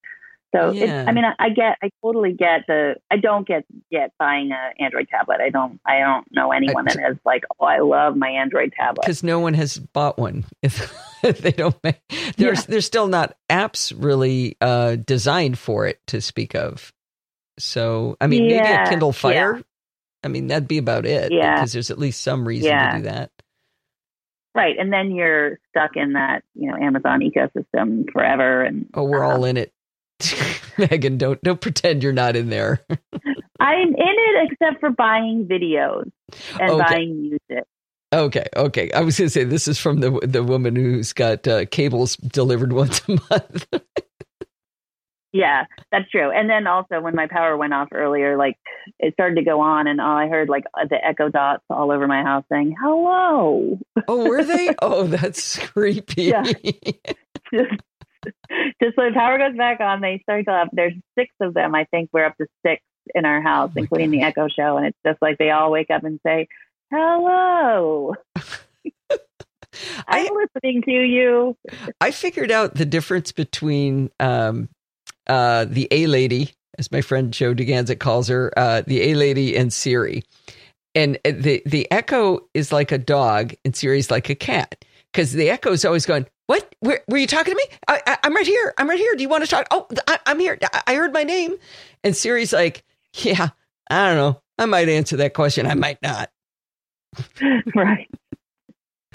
So 0.55 0.73
yeah. 0.73 1.05
I 1.07 1.13
mean, 1.13 1.25
I, 1.25 1.35
I, 1.39 1.49
get, 1.51 1.79
I 1.83 1.91
totally 2.03 2.33
get 2.33 2.67
the. 2.67 2.97
I 3.11 3.19
don't 3.19 3.47
get 3.47 3.65
get 3.91 4.13
buying 4.19 4.51
an 4.51 4.73
Android 4.85 5.09
tablet. 5.09 5.41
I 5.41 5.51
don't. 5.51 5.81
I 5.87 6.01
don't 6.01 6.27
know 6.33 6.51
anyone 6.51 6.87
that 6.87 6.99
has 6.99 7.17
like, 7.25 7.45
oh, 7.61 7.67
I 7.67 7.79
love 7.79 8.17
my 8.17 8.31
Android 8.31 8.73
tablet 8.77 9.03
because 9.03 9.23
no 9.23 9.39
one 9.39 9.55
has 9.55 9.79
bought 9.79 10.19
one. 10.19 10.45
If, 10.63 10.93
if 11.23 11.39
they 11.39 11.53
don't, 11.53 11.77
make, 11.85 12.01
there's 12.37 12.61
yeah. 12.61 12.65
there's 12.69 12.87
still 12.87 13.07
not 13.07 13.37
apps 13.51 13.93
really 13.97 14.57
uh, 14.61 14.97
designed 14.97 15.59
for 15.59 15.87
it 15.87 16.01
to 16.09 16.21
speak 16.21 16.55
of. 16.55 16.93
So 17.59 18.17
I 18.21 18.27
mean, 18.27 18.45
yeah. 18.45 18.63
maybe 18.63 18.73
a 18.73 18.87
Kindle 18.89 19.13
Fire. 19.13 19.63
I 20.23 20.29
mean, 20.29 20.49
that'd 20.49 20.69
be 20.69 20.79
about 20.79 21.07
it. 21.07 21.33
Yeah, 21.33 21.57
because 21.57 21.73
there's 21.73 21.91
at 21.91 21.99
least 21.99 22.23
some 22.23 22.47
reason 22.47 22.71
to 22.71 22.97
do 22.97 23.03
that. 23.03 23.31
Right, 24.55 24.77
and 24.79 24.93
then 24.93 25.13
you're 25.13 25.59
stuck 25.69 25.93
in 25.95 26.15
that 26.15 26.43
you 26.55 26.71
know 26.71 26.77
Amazon 26.77 27.21
ecosystem 27.21 28.11
forever. 28.13 28.63
And 28.63 28.87
oh, 28.95 29.05
we're 29.05 29.25
um, 29.25 29.33
all 29.33 29.45
in 29.45 29.57
it. 29.57 29.73
Megan, 30.79 31.19
don't 31.19 31.43
don't 31.43 31.61
pretend 31.61 32.03
you're 32.03 32.13
not 32.13 32.37
in 32.37 32.51
there. 32.51 32.85
I'm 33.61 33.89
in 33.89 33.95
it 33.97 34.51
except 34.53 34.81
for 34.81 34.91
buying 34.91 35.47
videos 35.47 36.11
and 36.59 36.71
okay. 36.71 36.83
buying 36.83 37.23
music. 37.23 37.65
Okay, 38.13 38.47
okay. 38.57 38.91
I 38.93 39.03
was 39.03 39.17
going 39.19 39.27
to 39.27 39.31
say 39.31 39.45
this 39.45 39.69
is 39.69 39.79
from 39.79 40.01
the 40.01 40.19
the 40.23 40.43
woman 40.43 40.75
who's 40.75 41.13
got 41.13 41.47
uh, 41.47 41.67
cables 41.67 42.17
delivered 42.17 42.73
once 42.73 43.03
a 43.07 43.13
month. 43.13 43.67
yeah, 45.33 45.67
that's 45.93 46.11
true. 46.11 46.31
And 46.31 46.51
then 46.51 46.67
also 46.67 47.01
when 47.01 47.15
my 47.15 47.29
power 47.29 47.57
went 47.57 47.73
off 47.73 47.89
earlier, 47.93 48.37
like 48.37 48.57
it 48.99 49.13
started 49.13 49.37
to 49.37 49.45
go 49.45 49.61
on, 49.61 49.87
and 49.87 50.01
all 50.01 50.17
I 50.17 50.27
heard 50.27 50.49
like 50.49 50.65
the 50.89 51.05
echo 51.05 51.29
dots 51.29 51.63
all 51.71 51.93
over 51.93 52.09
my 52.09 52.23
house 52.23 52.45
saying 52.51 52.75
"hello." 52.81 53.79
Oh, 54.09 54.29
were 54.29 54.43
they? 54.43 54.75
oh, 54.83 55.05
that's 55.05 55.59
creepy. 55.59 56.25
Yeah. 56.25 56.43
just 57.53 57.81
when 58.95 59.15
power 59.15 59.39
goes 59.39 59.57
back 59.57 59.81
on, 59.81 60.01
they 60.01 60.21
start 60.23 60.45
to 60.47 60.53
up. 60.53 60.69
There's 60.73 60.95
six 61.19 61.33
of 61.41 61.55
them. 61.55 61.75
I 61.75 61.85
think 61.85 62.11
we're 62.13 62.25
up 62.25 62.37
to 62.39 62.47
six 62.65 62.83
in 63.15 63.25
our 63.25 63.41
house, 63.41 63.71
oh 63.77 63.81
including 63.81 64.11
gosh. 64.11 64.21
the 64.21 64.27
Echo 64.27 64.49
Show, 64.49 64.77
and 64.77 64.87
it's 64.87 64.99
just 65.07 65.21
like 65.23 65.39
they 65.39 65.51
all 65.51 65.71
wake 65.71 65.91
up 65.91 66.05
and 66.05 66.21
say, 66.25 66.49
"Hello." 66.91 68.15
I'm 70.09 70.27
I, 70.27 70.47
listening 70.55 70.83
to 70.83 70.91
you. 70.91 71.57
I 72.01 72.11
figured 72.11 72.51
out 72.51 72.75
the 72.75 72.85
difference 72.85 73.33
between 73.33 74.11
um, 74.19 74.69
uh, 75.29 75.65
the 75.69 75.87
A 75.91 76.07
lady, 76.07 76.53
as 76.79 76.91
my 76.91 77.01
friend 77.01 77.33
Joe 77.33 77.55
DeGanza 77.55 77.99
calls 77.99 78.29
her, 78.29 78.53
uh, 78.57 78.83
the 78.87 79.11
A 79.11 79.15
lady 79.15 79.57
and 79.57 79.73
Siri. 79.73 80.23
And 80.95 81.17
uh, 81.25 81.33
the 81.37 81.63
the 81.67 81.91
Echo 81.93 82.41
is 82.53 82.73
like 82.73 82.91
a 82.91 82.99
dog, 82.99 83.55
and 83.65 83.77
Siri's 83.77 84.11
like 84.11 84.29
a 84.29 84.35
cat 84.35 84.85
because 85.13 85.33
the 85.33 85.51
Echo 85.51 85.73
is 85.73 85.85
always 85.85 86.07
going, 86.07 86.27
what? 86.51 86.75
Where, 86.81 87.01
were 87.07 87.17
you 87.17 87.29
talking 87.29 87.53
to 87.53 87.57
me? 87.57 87.79
I, 87.87 88.19
am 88.25 88.35
right 88.35 88.45
here. 88.45 88.75
I'm 88.77 88.89
right 88.89 88.99
here. 88.99 89.15
Do 89.15 89.23
you 89.23 89.29
want 89.29 89.45
to 89.45 89.49
talk? 89.49 89.69
Oh, 89.71 89.87
I, 90.09 90.19
am 90.27 90.41
here. 90.41 90.59
I, 90.61 90.83
I 90.89 90.95
heard 90.97 91.13
my 91.13 91.23
name. 91.23 91.55
And 92.03 92.17
Siri's 92.17 92.53
like, 92.53 92.83
yeah, 93.15 93.51
I 93.89 94.09
don't 94.09 94.17
know. 94.17 94.43
I 94.59 94.67
might 94.67 94.89
answer 94.89 95.17
that 95.19 95.33
question. 95.33 95.65
I 95.65 95.75
might 95.75 96.03
not. 96.03 96.29
right. 97.77 98.11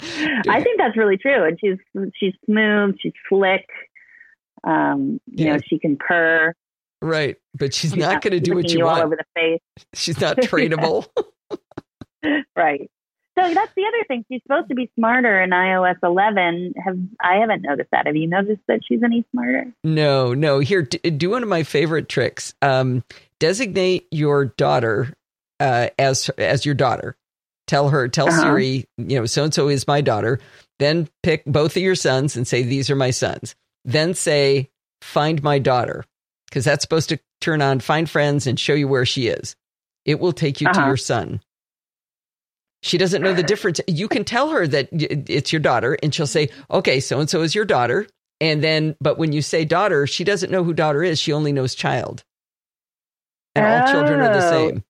I 0.00 0.62
think 0.62 0.78
that's 0.78 0.96
really 0.96 1.18
true. 1.18 1.44
And 1.44 1.58
she's 1.60 1.76
she's 2.18 2.32
smooth. 2.46 2.96
She's 3.02 3.12
slick. 3.28 3.66
Um, 4.64 5.20
you 5.26 5.44
yeah. 5.44 5.56
know, 5.56 5.60
she 5.62 5.78
can 5.78 5.98
purr. 5.98 6.54
Right, 7.02 7.36
but 7.52 7.74
she's, 7.74 7.90
she's 7.90 8.00
not 8.00 8.22
going 8.22 8.32
to 8.32 8.40
do 8.40 8.54
what 8.54 8.70
you, 8.70 8.86
want. 8.86 9.00
all 9.00 9.04
over 9.04 9.16
the 9.16 9.24
face. 9.34 9.60
She's 9.92 10.18
not 10.18 10.36
trainable. 10.38 11.06
right. 12.56 12.90
So 13.38 13.52
that's 13.52 13.72
the 13.76 13.84
other 13.86 14.04
thing. 14.08 14.24
She's 14.30 14.40
supposed 14.42 14.68
to 14.70 14.74
be 14.74 14.90
smarter 14.96 15.42
in 15.42 15.50
iOS 15.50 15.96
11. 16.02 16.74
Have 16.82 16.96
I 17.20 17.36
haven't 17.36 17.62
noticed 17.62 17.90
that. 17.92 18.06
Have 18.06 18.16
you 18.16 18.28
noticed 18.28 18.62
that 18.66 18.80
she's 18.88 19.02
any 19.02 19.26
smarter? 19.30 19.72
No, 19.84 20.32
no. 20.32 20.58
Here, 20.58 20.82
do 20.82 21.30
one 21.30 21.42
of 21.42 21.48
my 21.48 21.62
favorite 21.62 22.08
tricks. 22.08 22.54
Um, 22.62 23.04
designate 23.38 24.06
your 24.10 24.46
daughter 24.46 25.12
uh, 25.60 25.88
as 25.98 26.30
as 26.38 26.64
your 26.64 26.74
daughter. 26.74 27.16
Tell 27.66 27.88
her, 27.90 28.08
tell 28.08 28.28
uh-huh. 28.28 28.42
Siri, 28.42 28.86
you 28.96 29.18
know, 29.18 29.26
so 29.26 29.44
and 29.44 29.52
so 29.52 29.68
is 29.68 29.86
my 29.86 30.00
daughter. 30.00 30.38
Then 30.78 31.08
pick 31.22 31.44
both 31.44 31.76
of 31.76 31.82
your 31.82 31.94
sons 31.94 32.36
and 32.36 32.46
say 32.46 32.62
these 32.62 32.90
are 32.90 32.96
my 32.96 33.10
sons. 33.10 33.54
Then 33.84 34.14
say 34.14 34.70
find 35.02 35.42
my 35.42 35.58
daughter 35.58 36.04
because 36.48 36.64
that's 36.64 36.82
supposed 36.82 37.08
to 37.10 37.18
turn 37.40 37.60
on 37.60 37.80
find 37.80 38.08
friends 38.08 38.46
and 38.46 38.58
show 38.58 38.74
you 38.74 38.88
where 38.88 39.06
she 39.06 39.28
is. 39.28 39.56
It 40.04 40.20
will 40.20 40.32
take 40.32 40.60
you 40.60 40.68
uh-huh. 40.68 40.80
to 40.80 40.86
your 40.86 40.96
son. 40.96 41.40
She 42.82 42.98
doesn't 42.98 43.22
know 43.22 43.32
the 43.32 43.42
difference. 43.42 43.80
You 43.88 44.06
can 44.06 44.24
tell 44.24 44.50
her 44.50 44.66
that 44.66 44.88
it's 44.92 45.52
your 45.52 45.60
daughter, 45.60 45.96
and 46.02 46.14
she'll 46.14 46.26
say, 46.26 46.50
"Okay, 46.70 47.00
so 47.00 47.18
and 47.18 47.28
so 47.28 47.42
is 47.42 47.54
your 47.54 47.64
daughter." 47.64 48.06
And 48.40 48.62
then, 48.62 48.96
but 49.00 49.18
when 49.18 49.32
you 49.32 49.42
say 49.42 49.64
daughter, 49.64 50.06
she 50.06 50.22
doesn't 50.22 50.52
know 50.52 50.62
who 50.62 50.74
daughter 50.74 51.02
is. 51.02 51.18
She 51.18 51.32
only 51.32 51.52
knows 51.52 51.74
child, 51.74 52.22
and 53.54 53.64
oh. 53.64 53.68
all 53.68 53.92
children 53.92 54.20
are 54.20 54.32
the 54.32 54.46
oh. 54.46 54.50
same. 54.50 54.84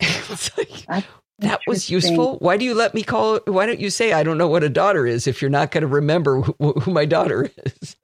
like, 0.88 1.04
that 1.40 1.60
was 1.66 1.90
useful. 1.90 2.38
Why 2.38 2.56
do 2.56 2.64
you 2.64 2.74
let 2.74 2.94
me 2.94 3.02
call? 3.02 3.40
Why 3.46 3.66
don't 3.66 3.80
you 3.80 3.90
say 3.90 4.12
I 4.12 4.22
don't 4.22 4.38
know 4.38 4.48
what 4.48 4.62
a 4.62 4.68
daughter 4.68 5.06
is 5.06 5.26
if 5.26 5.40
you're 5.40 5.50
not 5.50 5.70
going 5.70 5.82
to 5.82 5.88
remember 5.88 6.42
who, 6.42 6.72
who, 6.72 6.90
my 6.90 7.06
daughter 7.06 7.50
is? 7.64 7.96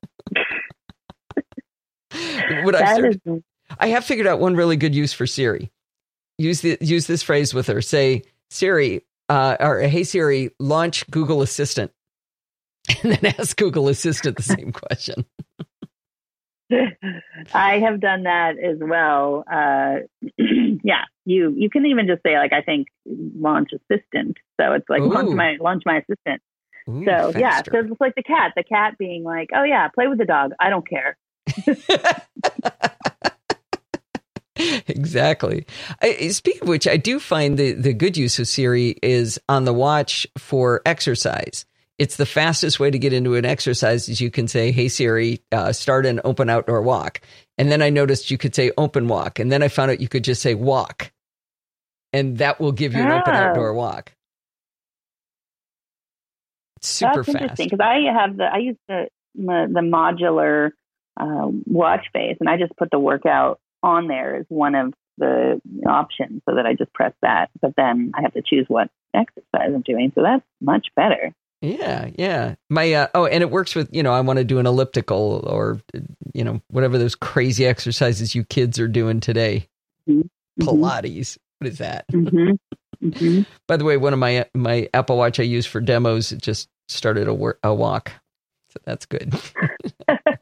what 2.62 2.74
I 2.74 3.08
is... 3.08 3.18
I 3.78 3.88
have 3.88 4.04
figured 4.04 4.26
out 4.26 4.40
one 4.40 4.54
really 4.54 4.76
good 4.76 4.94
use 4.94 5.12
for 5.12 5.26
Siri. 5.26 5.70
Use 6.38 6.60
the 6.62 6.78
use 6.80 7.06
this 7.06 7.22
phrase 7.22 7.52
with 7.52 7.66
her. 7.66 7.82
Say 7.82 8.22
Siri, 8.50 9.02
uh, 9.28 9.56
or 9.60 9.80
Hey 9.80 10.04
Siri, 10.04 10.50
launch 10.58 11.08
Google 11.10 11.42
Assistant, 11.42 11.92
and 13.02 13.12
then 13.12 13.34
ask 13.38 13.56
Google 13.56 13.88
Assistant 13.88 14.36
the 14.36 14.42
same 14.42 14.72
question. 14.72 15.24
I 17.54 17.78
have 17.78 18.00
done 18.00 18.24
that 18.24 18.58
as 18.58 18.78
well. 18.80 19.44
Uh, 19.50 19.98
yeah, 20.82 21.04
you 21.24 21.54
you 21.56 21.70
can 21.70 21.86
even 21.86 22.06
just 22.06 22.22
say 22.22 22.36
like 22.38 22.52
I 22.52 22.62
think 22.62 22.88
launch 23.06 23.70
assistant. 23.72 24.36
So 24.60 24.72
it's 24.72 24.88
like 24.88 25.02
Ooh. 25.02 25.12
launch 25.12 25.34
my 25.34 25.56
launch 25.60 25.82
my 25.86 25.98
assistant. 25.98 26.42
Ooh, 26.88 27.04
so 27.04 27.32
faster. 27.32 27.38
yeah, 27.38 27.62
so 27.62 27.78
it's 27.78 28.00
like 28.00 28.14
the 28.14 28.22
cat. 28.22 28.52
The 28.56 28.64
cat 28.64 28.96
being 28.98 29.22
like, 29.22 29.50
oh 29.54 29.64
yeah, 29.64 29.88
play 29.88 30.08
with 30.08 30.18
the 30.18 30.24
dog. 30.24 30.52
I 30.58 30.70
don't 30.70 30.88
care. 30.88 31.16
exactly. 34.86 35.66
I, 36.00 36.28
speaking 36.28 36.62
of 36.62 36.68
which, 36.68 36.86
I 36.86 36.96
do 36.96 37.20
find 37.20 37.58
the, 37.58 37.72
the 37.72 37.92
good 37.92 38.16
use 38.16 38.38
of 38.38 38.48
Siri 38.48 38.96
is 39.02 39.40
on 39.48 39.64
the 39.64 39.72
watch 39.72 40.26
for 40.38 40.82
exercise. 40.86 41.66
It's 41.98 42.16
the 42.16 42.26
fastest 42.26 42.78
way 42.78 42.90
to 42.90 42.98
get 42.98 43.12
into 43.12 43.34
an 43.36 43.44
exercise 43.44 44.08
is 44.08 44.20
you 44.20 44.30
can 44.30 44.48
say, 44.48 44.70
Hey 44.70 44.88
Siri, 44.88 45.40
uh, 45.50 45.72
start 45.72 46.04
an 46.04 46.20
open 46.24 46.50
outdoor 46.50 46.82
walk. 46.82 47.20
And 47.58 47.72
then 47.72 47.80
I 47.80 47.90
noticed 47.90 48.30
you 48.30 48.38
could 48.38 48.54
say 48.54 48.70
open 48.76 49.08
walk. 49.08 49.38
And 49.38 49.50
then 49.50 49.62
I 49.62 49.68
found 49.68 49.90
out 49.90 50.00
you 50.00 50.08
could 50.08 50.24
just 50.24 50.42
say 50.42 50.54
walk. 50.54 51.12
And 52.12 52.38
that 52.38 52.60
will 52.60 52.72
give 52.72 52.94
you 52.94 53.00
an 53.00 53.10
oh. 53.10 53.18
open 53.18 53.34
outdoor 53.34 53.74
walk. 53.74 54.12
It's 56.76 56.88
super 56.88 57.14
That's 57.16 57.26
fast. 57.26 57.36
interesting 57.42 57.66
because 57.66 57.80
I 57.80 58.12
have 58.12 58.36
the, 58.36 58.44
I 58.44 58.58
use 58.58 58.76
the, 58.88 59.08
the, 59.34 59.70
the 59.72 59.80
modular 59.80 60.70
uh, 61.18 61.48
watch 61.66 62.06
face 62.12 62.36
and 62.40 62.48
I 62.48 62.58
just 62.58 62.76
put 62.76 62.90
the 62.90 62.98
workout 62.98 63.58
on 63.82 64.08
there 64.08 64.40
is 64.40 64.46
one 64.48 64.74
of 64.74 64.94
the 65.18 65.60
options 65.86 66.42
so 66.48 66.56
that 66.56 66.66
I 66.66 66.74
just 66.74 66.92
press 66.92 67.12
that. 67.22 67.50
But 67.60 67.74
then 67.76 68.12
I 68.14 68.22
have 68.22 68.34
to 68.34 68.42
choose 68.42 68.66
what 68.68 68.90
exercise 69.14 69.72
I'm 69.74 69.82
doing. 69.82 70.12
So 70.14 70.22
that's 70.22 70.44
much 70.60 70.88
better. 70.94 71.32
Yeah, 71.62 72.10
yeah. 72.16 72.54
My 72.68 72.92
uh, 72.92 73.06
oh, 73.14 73.26
and 73.26 73.42
it 73.42 73.50
works 73.50 73.74
with 73.74 73.88
you 73.92 74.02
know 74.02 74.12
I 74.12 74.20
want 74.20 74.38
to 74.38 74.44
do 74.44 74.58
an 74.58 74.66
elliptical 74.66 75.42
or 75.46 75.80
you 76.34 76.44
know 76.44 76.60
whatever 76.68 76.98
those 76.98 77.14
crazy 77.14 77.64
exercises 77.64 78.34
you 78.34 78.44
kids 78.44 78.78
are 78.78 78.88
doing 78.88 79.20
today. 79.20 79.68
Mm-hmm. 80.08 80.62
Pilates. 80.62 81.38
What 81.58 81.68
is 81.68 81.78
that? 81.78 82.06
Mm-hmm. 82.08 83.06
Mm-hmm. 83.08 83.42
By 83.66 83.76
the 83.78 83.84
way, 83.84 83.96
one 83.96 84.12
of 84.12 84.18
my 84.18 84.46
my 84.54 84.88
Apple 84.92 85.16
Watch 85.16 85.40
I 85.40 85.44
use 85.44 85.66
for 85.66 85.80
demos 85.80 86.32
it 86.32 86.42
just 86.42 86.68
started 86.88 87.26
a, 87.26 87.34
wor- 87.34 87.58
a 87.62 87.74
walk, 87.74 88.12
so 88.70 88.80
that's 88.84 89.06
good. 89.06 89.34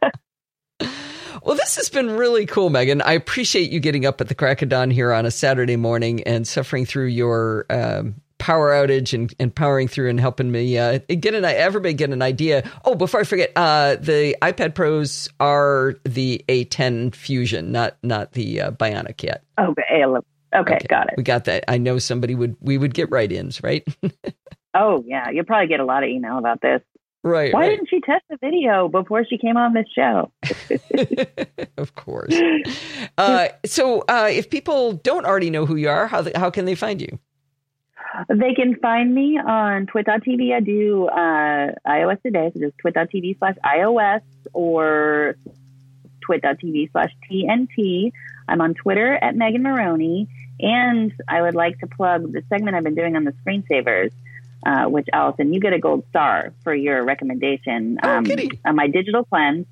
Well, 1.45 1.57
this 1.57 1.77
has 1.77 1.91
been 1.91 2.11
really 2.11 2.47
cool, 2.47 2.71
Megan. 2.71 3.03
I 3.03 3.13
appreciate 3.13 3.71
you 3.71 3.79
getting 3.79 4.07
up 4.07 4.19
at 4.23 4.29
the 4.29 4.35
crack 4.35 4.63
of 4.63 4.71
dawn 4.71 4.91
here 4.91 5.13
on 5.13 5.27
a 5.27 5.31
Saturday 5.31 5.77
morning 5.77 6.23
and 6.23 6.49
suffering 6.49 6.87
through 6.87 7.09
your 7.09 7.67
um, 7.69 8.15
power 8.39 8.71
outage 8.71 9.13
and, 9.13 9.35
and 9.39 9.55
powering 9.55 9.87
through 9.87 10.09
and 10.09 10.19
helping 10.19 10.51
me 10.51 10.79
uh, 10.79 11.01
get 11.07 11.35
an 11.35 11.45
everybody 11.45 11.93
get 11.93 12.09
an 12.09 12.23
idea. 12.23 12.69
Oh, 12.87 12.95
before 12.95 13.21
I 13.21 13.25
forget, 13.25 13.53
uh, 13.57 13.97
the 13.97 14.35
iPad 14.41 14.75
Pros 14.75 15.29
are 15.39 15.97
the 16.05 16.43
A10 16.49 17.15
Fusion, 17.15 17.71
not 17.71 17.99
not 18.03 18.33
the 18.33 18.63
uh, 18.63 18.71
Bionic 18.71 19.23
yet. 19.23 19.45
Okay, 19.61 20.03
okay, 20.03 20.27
okay, 20.57 20.79
got 20.89 21.09
it. 21.09 21.15
We 21.19 21.25
got 21.25 21.45
that. 21.45 21.65
I 21.69 21.77
know 21.77 21.99
somebody 21.99 22.35
would 22.35 22.57
we 22.63 22.79
would 22.79 22.95
get 22.95 23.11
write-ins, 23.11 23.63
right? 23.63 23.87
oh 24.75 25.05
yeah, 25.07 25.29
you'll 25.29 25.45
probably 25.45 25.69
get 25.69 25.81
a 25.81 25.85
lot 25.85 26.05
of 26.05 26.09
email 26.09 26.39
about 26.39 26.63
this. 26.63 26.81
Right. 27.25 27.55
Why 27.55 27.61
right. 27.61 27.71
didn't 27.71 27.89
she 27.89 28.01
test 28.03 28.23
the 28.29 28.37
video 28.37 28.89
before 28.89 29.25
she 29.25 29.39
came 29.39 29.57
on 29.57 29.73
this 29.73 29.87
show? 29.95 30.31
of 31.77 31.95
course. 31.95 32.35
Uh, 33.19 33.49
so, 33.65 34.01
uh, 34.09 34.29
if 34.31 34.51
people 34.51 34.95
don't 34.95 35.27
already 35.27 35.51
know 35.51 35.67
who 35.67 35.77
you 35.77 35.89
are, 35.89 36.07
how 36.07 36.27
how 36.35 36.51
can 36.51 36.65
they 36.65 36.75
find 36.75 37.01
you? 37.01 37.19
They 38.29 38.55
can 38.55 38.77
find 38.77 39.13
me 39.15 39.39
on 39.39 39.87
twit.tv. 39.87 40.55
I 40.55 40.61
do 40.61 41.07
uh, 41.09 41.73
iOS 41.87 42.23
today, 42.23 42.51
so 42.55 42.61
just 42.61 42.79
twit.tv 42.79 43.39
slash 43.39 43.57
iOS 43.65 44.23
or 44.53 45.37
twit.tv 46.21 46.93
slash 46.93 47.11
TNT. 47.31 48.13
I'm 48.49 48.61
on 48.61 48.75
Twitter 48.75 49.15
at 49.15 49.35
Megan 49.35 49.63
Morrone. 49.63 50.29
And 50.61 51.13
I 51.29 51.43
would 51.43 51.55
like 51.55 51.79
to 51.81 51.87
plug 51.87 52.33
the 52.33 52.43
segment 52.49 52.77
I've 52.77 52.85
been 52.85 52.95
doing 52.95 53.17
on 53.17 53.25
the 53.25 53.33
screensavers. 53.45 54.13
Uh, 54.65 54.87
which 54.87 55.07
Allison, 55.13 55.53
you 55.53 55.61
get 55.61 55.75
a 55.75 55.79
gold 55.79 56.05
star 56.09 56.55
for 56.63 56.75
your 56.75 57.05
recommendation. 57.05 57.99
Oh, 58.03 58.17
um, 58.17 58.25
on 58.65 58.75
my 58.75 58.87
digital 58.87 59.23
cleanse, 59.23 59.67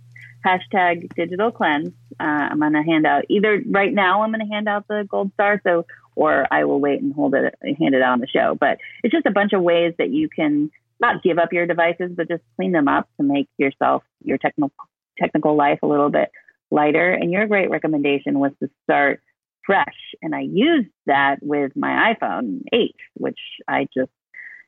hashtag 0.44 1.14
digital 1.14 1.50
cleanse. 1.50 1.92
Uh, 2.20 2.24
I'm 2.50 2.60
going 2.60 2.72
to 2.72 2.82
hand 2.82 3.06
out 3.06 3.24
either 3.28 3.62
right 3.66 3.92
now. 3.92 4.22
I'm 4.22 4.32
going 4.32 4.46
to 4.46 4.52
hand 4.52 4.68
out 4.68 4.86
the 4.88 5.06
gold 5.08 5.32
star, 5.34 5.60
so 5.64 5.86
or 6.14 6.46
I 6.50 6.64
will 6.64 6.80
wait 6.80 7.00
and 7.00 7.14
hold 7.14 7.34
it, 7.34 7.54
hand 7.78 7.94
it 7.94 8.02
out 8.02 8.12
on 8.12 8.20
the 8.20 8.26
show. 8.26 8.56
But 8.58 8.78
it's 9.02 9.12
just 9.12 9.26
a 9.26 9.30
bunch 9.30 9.52
of 9.52 9.62
ways 9.62 9.94
that 9.98 10.10
you 10.10 10.28
can 10.28 10.70
not 11.00 11.22
give 11.22 11.38
up 11.38 11.52
your 11.52 11.66
devices, 11.66 12.12
but 12.16 12.28
just 12.28 12.42
clean 12.56 12.72
them 12.72 12.88
up 12.88 13.08
to 13.16 13.22
make 13.24 13.48
yourself 13.58 14.02
your 14.22 14.38
technical 14.38 14.72
technical 15.18 15.56
life 15.56 15.80
a 15.82 15.86
little 15.86 16.10
bit 16.10 16.30
lighter. 16.70 17.12
And 17.12 17.30
your 17.30 17.46
great 17.46 17.70
recommendation 17.70 18.38
was 18.38 18.52
to 18.60 18.70
start 18.84 19.20
fresh, 19.64 19.96
and 20.20 20.34
I 20.34 20.40
used 20.40 20.90
that 21.06 21.36
with 21.40 21.72
my 21.76 22.14
iPhone 22.14 22.62
8, 22.72 22.94
which 23.14 23.38
I 23.68 23.86
just 23.94 24.10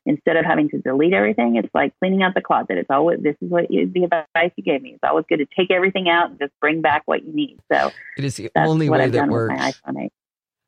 instead 0.07 0.37
of 0.37 0.45
having 0.45 0.69
to 0.71 0.79
delete 0.79 1.13
everything, 1.13 1.57
it's 1.57 1.73
like 1.75 1.93
cleaning 1.99 2.23
out 2.23 2.35
the 2.35 2.41
closet. 2.41 2.79
It's 2.79 2.91
always 2.91 3.21
this 3.23 3.37
is 3.41 3.51
what 3.51 3.71
you, 3.71 3.91
the 3.93 4.05
advice 4.05 4.53
you 4.57 4.65
gave 4.65 4.83
me. 4.83 4.91
It's 4.91 5.05
always 5.05 5.25
good 5.29 5.39
to 5.39 5.47
take 5.57 5.71
everything 5.71 6.09
out 6.09 6.31
and 6.31 6.39
just 6.39 6.53
bring 6.61 6.83
back 6.83 7.03
what 7.07 7.25
you 7.25 7.33
need. 7.33 7.59
So 7.73 7.91
it 8.17 8.25
is 8.25 8.37
the 8.37 8.51
only 8.57 8.89
way 8.89 9.09
that 9.09 9.29
works. 9.29 9.81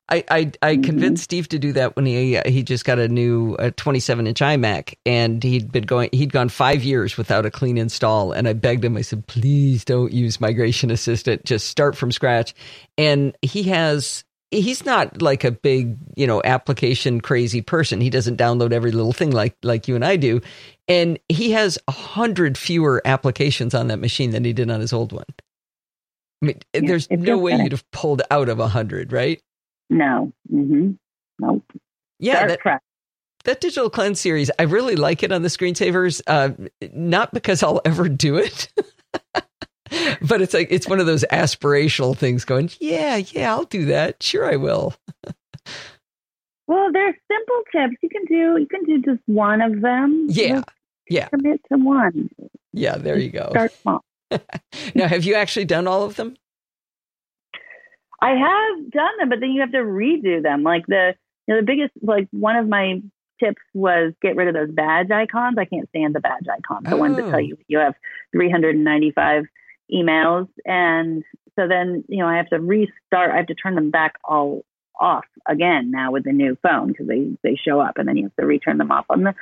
I, 0.09 0.25
I, 0.31 0.39
I 0.63 0.75
mm-hmm. 0.75 0.83
convinced 0.83 1.25
Steve 1.25 1.49
to 1.49 1.59
do 1.59 1.73
that 1.73 1.97
when 1.97 2.07
he 2.07 2.39
he 2.47 2.63
just 2.63 2.85
got 2.85 2.99
a 2.99 3.09
new 3.09 3.55
uh, 3.55 3.73
27 3.77 4.27
inch 4.29 4.41
iMac 4.41 4.95
and 5.05 5.43
he'd 5.43 5.73
been 5.73 5.85
going 5.85 6.11
he'd 6.13 6.33
gone 6.33 6.49
five 6.49 6.85
years 6.85 7.17
without 7.17 7.45
a 7.45 7.51
clean 7.51 7.77
install 7.77 8.31
and 8.31 8.47
I 8.47 8.53
begged 8.53 8.85
him 8.85 8.97
I 8.97 9.01
said 9.01 9.27
please 9.27 9.85
don't 9.85 10.13
use 10.13 10.41
Migration 10.41 10.93
Assistant 10.93 11.45
just 11.45 11.67
start 11.67 11.97
from 11.97 12.13
scratch 12.13 12.55
and 12.97 13.37
he 13.43 13.65
has 13.65 14.25
he's 14.51 14.85
not 14.85 15.21
like 15.23 15.45
a 15.45 15.51
big, 15.51 15.97
you 16.17 16.27
know, 16.27 16.43
application 16.45 17.21
crazy 17.21 17.61
person. 17.61 18.01
He 18.01 18.11
doesn't 18.11 18.39
download 18.39 18.73
every 18.73 18.93
little 18.93 19.13
thing 19.13 19.31
like 19.31 19.57
like 19.63 19.89
you 19.89 19.95
and 19.95 20.05
I 20.05 20.17
do. 20.17 20.41
And 20.89 21.19
he 21.29 21.53
has 21.53 21.79
a 21.89 21.93
hundred 21.93 22.57
fewer 22.57 23.03
applications 23.05 23.75
on 23.75 23.89
that 23.89 23.99
machine 23.99 24.31
than 24.31 24.45
he 24.45 24.53
did 24.53 24.71
on 24.71 24.81
his 24.81 24.93
old 24.93 25.13
one. 25.13 25.25
I 26.43 26.47
mean, 26.47 26.61
yeah, 26.75 26.81
there's 26.85 27.11
no 27.11 27.39
way 27.39 27.57
you'd 27.57 27.73
have 27.73 27.91
pulled 27.91 28.23
out 28.31 28.49
of 28.49 28.61
a 28.61 28.69
hundred, 28.69 29.13
right? 29.13 29.41
No. 29.89 30.33
Mm-hmm. 30.53 30.93
Nope. 31.39 31.65
Yeah. 32.19 32.47
that, 32.47 32.83
that 33.45 33.61
digital 33.61 33.91
cleanse 33.91 34.21
series, 34.21 34.51
I 34.59 34.65
really 34.65 34.97
like 34.97 35.23
it 35.23 35.33
on 35.33 35.43
the 35.43 35.49
screensavers. 35.49 36.21
Uh, 36.27 36.51
not 36.93 37.33
because 37.33 37.63
I'll 37.63 37.81
ever 37.85 38.09
do 38.09 38.37
it. 38.37 38.69
but 40.29 40.41
it's 40.43 40.55
like 40.55 40.69
it's 40.71 40.89
one 40.89 41.01
of 41.01 41.07
those 41.07 41.25
aspirational 41.33 42.17
things 42.17 42.45
going 42.45 42.71
yeah 42.81 43.17
yeah 43.17 43.53
i'll 43.53 43.65
do 43.65 43.87
that 43.87 44.23
sure 44.23 44.45
i 44.45 44.57
will 44.57 44.95
well 46.67 46.91
there's 46.93 47.15
simple 47.31 47.63
tips 47.73 47.97
you 48.03 48.09
can 48.09 48.25
do 48.25 48.61
you 48.61 48.67
can 48.71 48.85
do 48.85 49.01
just 49.03 49.23
one 49.27 49.61
of 49.61 49.81
them 49.81 50.27
yeah 50.29 50.57
just 50.57 50.69
yeah 51.09 51.29
commit 51.29 51.61
to 51.71 51.79
one 51.79 52.29
yeah 52.73 52.97
there 52.97 53.19
you 53.19 53.31
go 53.31 53.49
start 53.51 53.73
small 53.83 54.05
now, 54.95 55.09
have 55.09 55.25
you 55.25 55.35
actually 55.35 55.65
done 55.65 55.87
all 55.87 56.03
of 56.03 56.17
them? 56.17 56.37
I 58.21 58.31
have 58.31 58.91
done 58.91 59.11
them, 59.19 59.29
but 59.29 59.41
then 59.41 59.51
you 59.51 59.61
have 59.61 59.73
to 59.73 59.79
redo 59.79 60.43
them. 60.43 60.63
Like 60.63 60.87
the 60.87 61.15
you 61.47 61.55
know 61.55 61.61
the 61.61 61.67
biggest 61.67 61.93
like 62.03 62.29
one 62.31 62.57
of 62.57 62.69
my 62.69 63.03
tips 63.39 63.63
was 63.75 64.15
get 64.23 64.37
rid 64.37 64.49
of 64.49 64.55
those 64.55 64.71
badge 64.71 65.11
icons. 65.11 65.57
I 65.59 65.67
can't 65.67 65.89
stand 65.91 66.15
the 66.15 66.21
badge 66.21 66.47
icons, 66.51 66.87
the 66.89 66.95
oh. 66.95 66.99
ones 66.99 67.17
that 67.17 67.27
tell 67.27 67.37
oh. 67.37 67.39
you 67.39 67.59
you 67.69 67.79
have 67.79 67.95
395 68.33 69.45
emails, 69.93 70.49
and 70.65 71.23
so 71.57 71.69
then 71.69 72.05
you 72.09 72.19
know 72.19 72.27
I 72.27 72.37
have 72.37 72.49
to 72.51 72.61
restart. 72.61 73.31
I 73.33 73.37
have 73.37 73.47
to 73.47 73.55
turn 73.55 73.75
them 73.75 73.91
back 73.91 74.15
all 74.25 74.65
off 74.99 75.25
again 75.47 75.91
now 75.91 76.11
with 76.11 76.25
the 76.25 76.33
new 76.33 76.57
phone 76.63 76.89
because 76.89 77.07
they 77.07 77.37
they 77.43 77.57
show 77.57 77.81
up, 77.81 77.99
and 77.99 78.09
then 78.09 78.17
you 78.17 78.25
have 78.25 78.37
to 78.37 78.47
return 78.47 78.79
them 78.79 78.93
off 78.93 79.07
on 79.11 79.23
the 79.25 79.35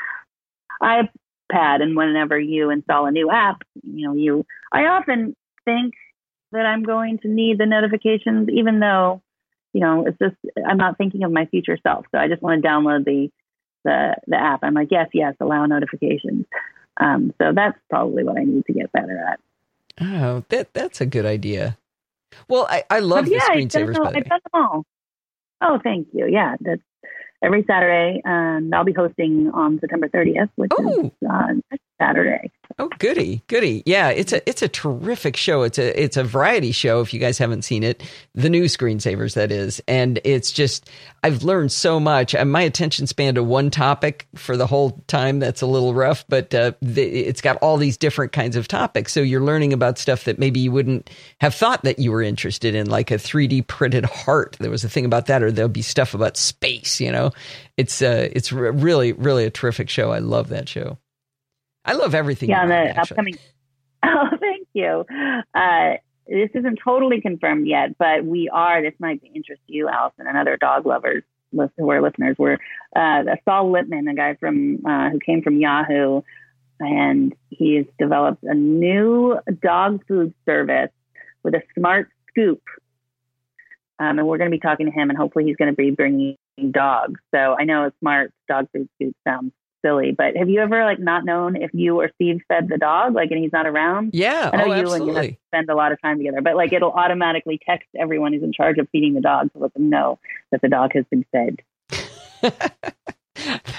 iPad. 0.82 1.82
And 1.82 1.96
whenever 1.96 2.38
you 2.38 2.70
install 2.70 3.06
a 3.06 3.10
new 3.10 3.30
app, 3.30 3.62
you 3.82 4.06
know 4.06 4.14
you 4.14 4.44
I 4.72 4.86
often 4.86 5.36
think 5.64 5.94
that 6.54 6.66
I'm 6.66 6.82
going 6.82 7.18
to 7.18 7.28
need 7.28 7.58
the 7.58 7.66
notifications, 7.66 8.48
even 8.48 8.80
though, 8.80 9.22
you 9.72 9.80
know, 9.80 10.06
it's 10.06 10.18
just 10.18 10.36
I'm 10.66 10.76
not 10.76 10.96
thinking 10.96 11.24
of 11.24 11.32
my 11.32 11.46
future 11.46 11.78
self. 11.82 12.06
So 12.12 12.18
I 12.18 12.28
just 12.28 12.42
want 12.42 12.62
to 12.62 12.68
download 12.68 13.04
the 13.04 13.30
the 13.84 14.14
the 14.26 14.36
app. 14.36 14.60
I'm 14.62 14.74
like, 14.74 14.88
yes, 14.90 15.08
yes, 15.12 15.34
allow 15.40 15.66
notifications. 15.66 16.46
Um, 16.96 17.34
so 17.38 17.52
that's 17.54 17.78
probably 17.90 18.24
what 18.24 18.38
I 18.38 18.44
need 18.44 18.64
to 18.66 18.72
get 18.72 18.92
better 18.92 19.18
at. 19.18 19.40
Oh, 20.00 20.44
that 20.48 20.74
that's 20.74 21.00
a 21.00 21.06
good 21.06 21.24
idea. 21.24 21.78
Well, 22.48 22.66
I, 22.68 22.84
I 22.90 22.98
love 22.98 23.24
but 23.24 23.30
the 23.30 23.36
screensavers. 23.36 23.98
I've 24.04 24.14
done 24.14 24.24
them 24.28 24.40
all. 24.52 24.84
Oh, 25.60 25.78
thank 25.82 26.08
you. 26.12 26.26
Yeah, 26.26 26.56
that's 26.60 26.82
every 27.42 27.64
Saturday, 27.68 28.20
and 28.24 28.74
I'll 28.74 28.84
be 28.84 28.92
hosting 28.92 29.50
on 29.54 29.78
September 29.80 30.08
30th, 30.08 30.50
which 30.56 30.72
oh. 30.76 31.04
is 31.04 31.10
uh, 31.28 31.78
Saturday. 32.00 32.50
Oh, 32.78 32.88
goody, 32.98 33.42
goody. 33.46 33.84
Yeah, 33.86 34.08
it's 34.08 34.32
a 34.32 34.48
it's 34.48 34.62
a 34.62 34.68
terrific 34.68 35.36
show. 35.36 35.62
It's 35.62 35.78
a 35.78 36.02
it's 36.02 36.16
a 36.16 36.24
variety 36.24 36.72
show. 36.72 37.00
If 37.00 37.14
you 37.14 37.20
guys 37.20 37.38
haven't 37.38 37.62
seen 37.62 37.84
it, 37.84 38.02
the 38.34 38.50
new 38.50 38.64
screensavers 38.64 39.34
that 39.34 39.52
is, 39.52 39.80
and 39.86 40.18
it's 40.24 40.50
just 40.50 40.90
I've 41.22 41.44
learned 41.44 41.70
so 41.70 42.00
much. 42.00 42.34
And 42.34 42.50
my 42.50 42.62
attention 42.62 43.06
span 43.06 43.36
to 43.36 43.44
one 43.44 43.70
topic 43.70 44.26
for 44.34 44.56
the 44.56 44.66
whole 44.66 45.02
time 45.06 45.38
that's 45.38 45.62
a 45.62 45.66
little 45.66 45.94
rough, 45.94 46.24
but 46.28 46.52
uh, 46.52 46.72
the, 46.82 47.02
it's 47.04 47.40
got 47.40 47.56
all 47.58 47.76
these 47.76 47.96
different 47.96 48.32
kinds 48.32 48.56
of 48.56 48.66
topics. 48.66 49.12
So 49.12 49.20
you're 49.20 49.40
learning 49.40 49.72
about 49.72 49.98
stuff 49.98 50.24
that 50.24 50.40
maybe 50.40 50.58
you 50.58 50.72
wouldn't 50.72 51.10
have 51.40 51.54
thought 51.54 51.84
that 51.84 52.00
you 52.00 52.10
were 52.10 52.22
interested 52.22 52.74
in, 52.74 52.90
like 52.90 53.10
a 53.12 53.16
3D 53.16 53.68
printed 53.68 54.04
heart. 54.04 54.56
There 54.58 54.70
was 54.70 54.82
a 54.82 54.88
thing 54.88 55.04
about 55.04 55.26
that, 55.26 55.42
or 55.42 55.52
there'll 55.52 55.68
be 55.68 55.82
stuff 55.82 56.12
about 56.12 56.36
space. 56.36 57.00
You 57.00 57.12
know, 57.12 57.30
it's 57.76 58.02
uh, 58.02 58.28
it's 58.32 58.50
really 58.50 59.12
really 59.12 59.44
a 59.44 59.50
terrific 59.50 59.88
show. 59.88 60.10
I 60.10 60.18
love 60.18 60.48
that 60.48 60.68
show. 60.68 60.98
I 61.84 61.92
love 61.94 62.14
everything. 62.14 62.50
Yeah, 62.50 62.66
the 62.66 63.00
upcoming. 63.00 63.38
Oh, 64.06 64.36
thank 64.38 64.68
you. 64.74 65.06
Uh, 65.54 65.94
this 66.26 66.50
isn't 66.54 66.78
totally 66.84 67.22
confirmed 67.22 67.66
yet, 67.66 67.96
but 67.96 68.22
we 68.22 68.50
are. 68.52 68.82
This 68.82 68.92
might 68.98 69.22
interest 69.34 69.62
you, 69.66 69.88
Allison, 69.88 70.26
and 70.26 70.36
other 70.36 70.58
dog 70.58 70.84
lovers 70.84 71.22
who 71.76 71.90
are 71.90 72.02
listeners. 72.02 72.36
We're 72.38 72.58
uh, 72.94 73.22
Saul 73.44 73.72
Lipman, 73.72 74.10
a 74.10 74.14
guy 74.14 74.34
from 74.34 74.84
uh, 74.86 75.10
who 75.10 75.18
came 75.20 75.42
from 75.42 75.58
Yahoo, 75.58 76.22
and 76.80 77.34
he's 77.50 77.86
developed 77.98 78.42
a 78.42 78.54
new 78.54 79.38
dog 79.62 80.04
food 80.06 80.34
service 80.44 80.90
with 81.42 81.54
a 81.54 81.62
smart 81.78 82.10
scoop. 82.28 82.62
Um, 83.98 84.18
and 84.18 84.26
we're 84.26 84.38
going 84.38 84.50
to 84.50 84.54
be 84.54 84.60
talking 84.60 84.86
to 84.86 84.92
him, 84.92 85.10
and 85.10 85.16
hopefully, 85.16 85.44
he's 85.44 85.56
going 85.56 85.70
to 85.70 85.76
be 85.76 85.90
bringing 85.90 86.36
dogs. 86.70 87.20
So 87.32 87.56
I 87.58 87.64
know 87.64 87.86
a 87.86 87.92
smart 88.00 88.32
dog 88.48 88.68
food 88.72 88.88
scoop 88.96 89.14
sounds 89.26 89.52
silly. 89.84 90.12
But 90.16 90.36
have 90.36 90.48
you 90.48 90.60
ever 90.60 90.84
like 90.84 90.98
not 90.98 91.24
known 91.24 91.56
if 91.56 91.70
you 91.72 92.00
or 92.00 92.10
Steve 92.14 92.40
fed 92.48 92.68
the 92.68 92.78
dog, 92.78 93.14
like, 93.14 93.30
and 93.30 93.40
he's 93.40 93.52
not 93.52 93.66
around? 93.66 94.10
Yeah, 94.12 94.50
I 94.52 94.56
know 94.56 94.64
oh, 94.64 94.66
you 94.66 94.72
absolutely. 94.82 95.16
and 95.16 95.30
you 95.30 95.36
spend 95.48 95.70
a 95.70 95.74
lot 95.74 95.92
of 95.92 96.00
time 96.00 96.18
together, 96.18 96.40
but 96.42 96.56
like 96.56 96.72
it'll 96.72 96.92
automatically 96.92 97.60
text 97.64 97.88
everyone 97.98 98.32
who's 98.32 98.42
in 98.42 98.52
charge 98.52 98.78
of 98.78 98.88
feeding 98.90 99.14
the 99.14 99.20
dog 99.20 99.52
to 99.52 99.58
let 99.58 99.74
them 99.74 99.90
know 99.90 100.18
that 100.50 100.60
the 100.60 100.68
dog 100.68 100.92
has 100.94 101.04
been 101.10 101.24
fed. 101.30 101.60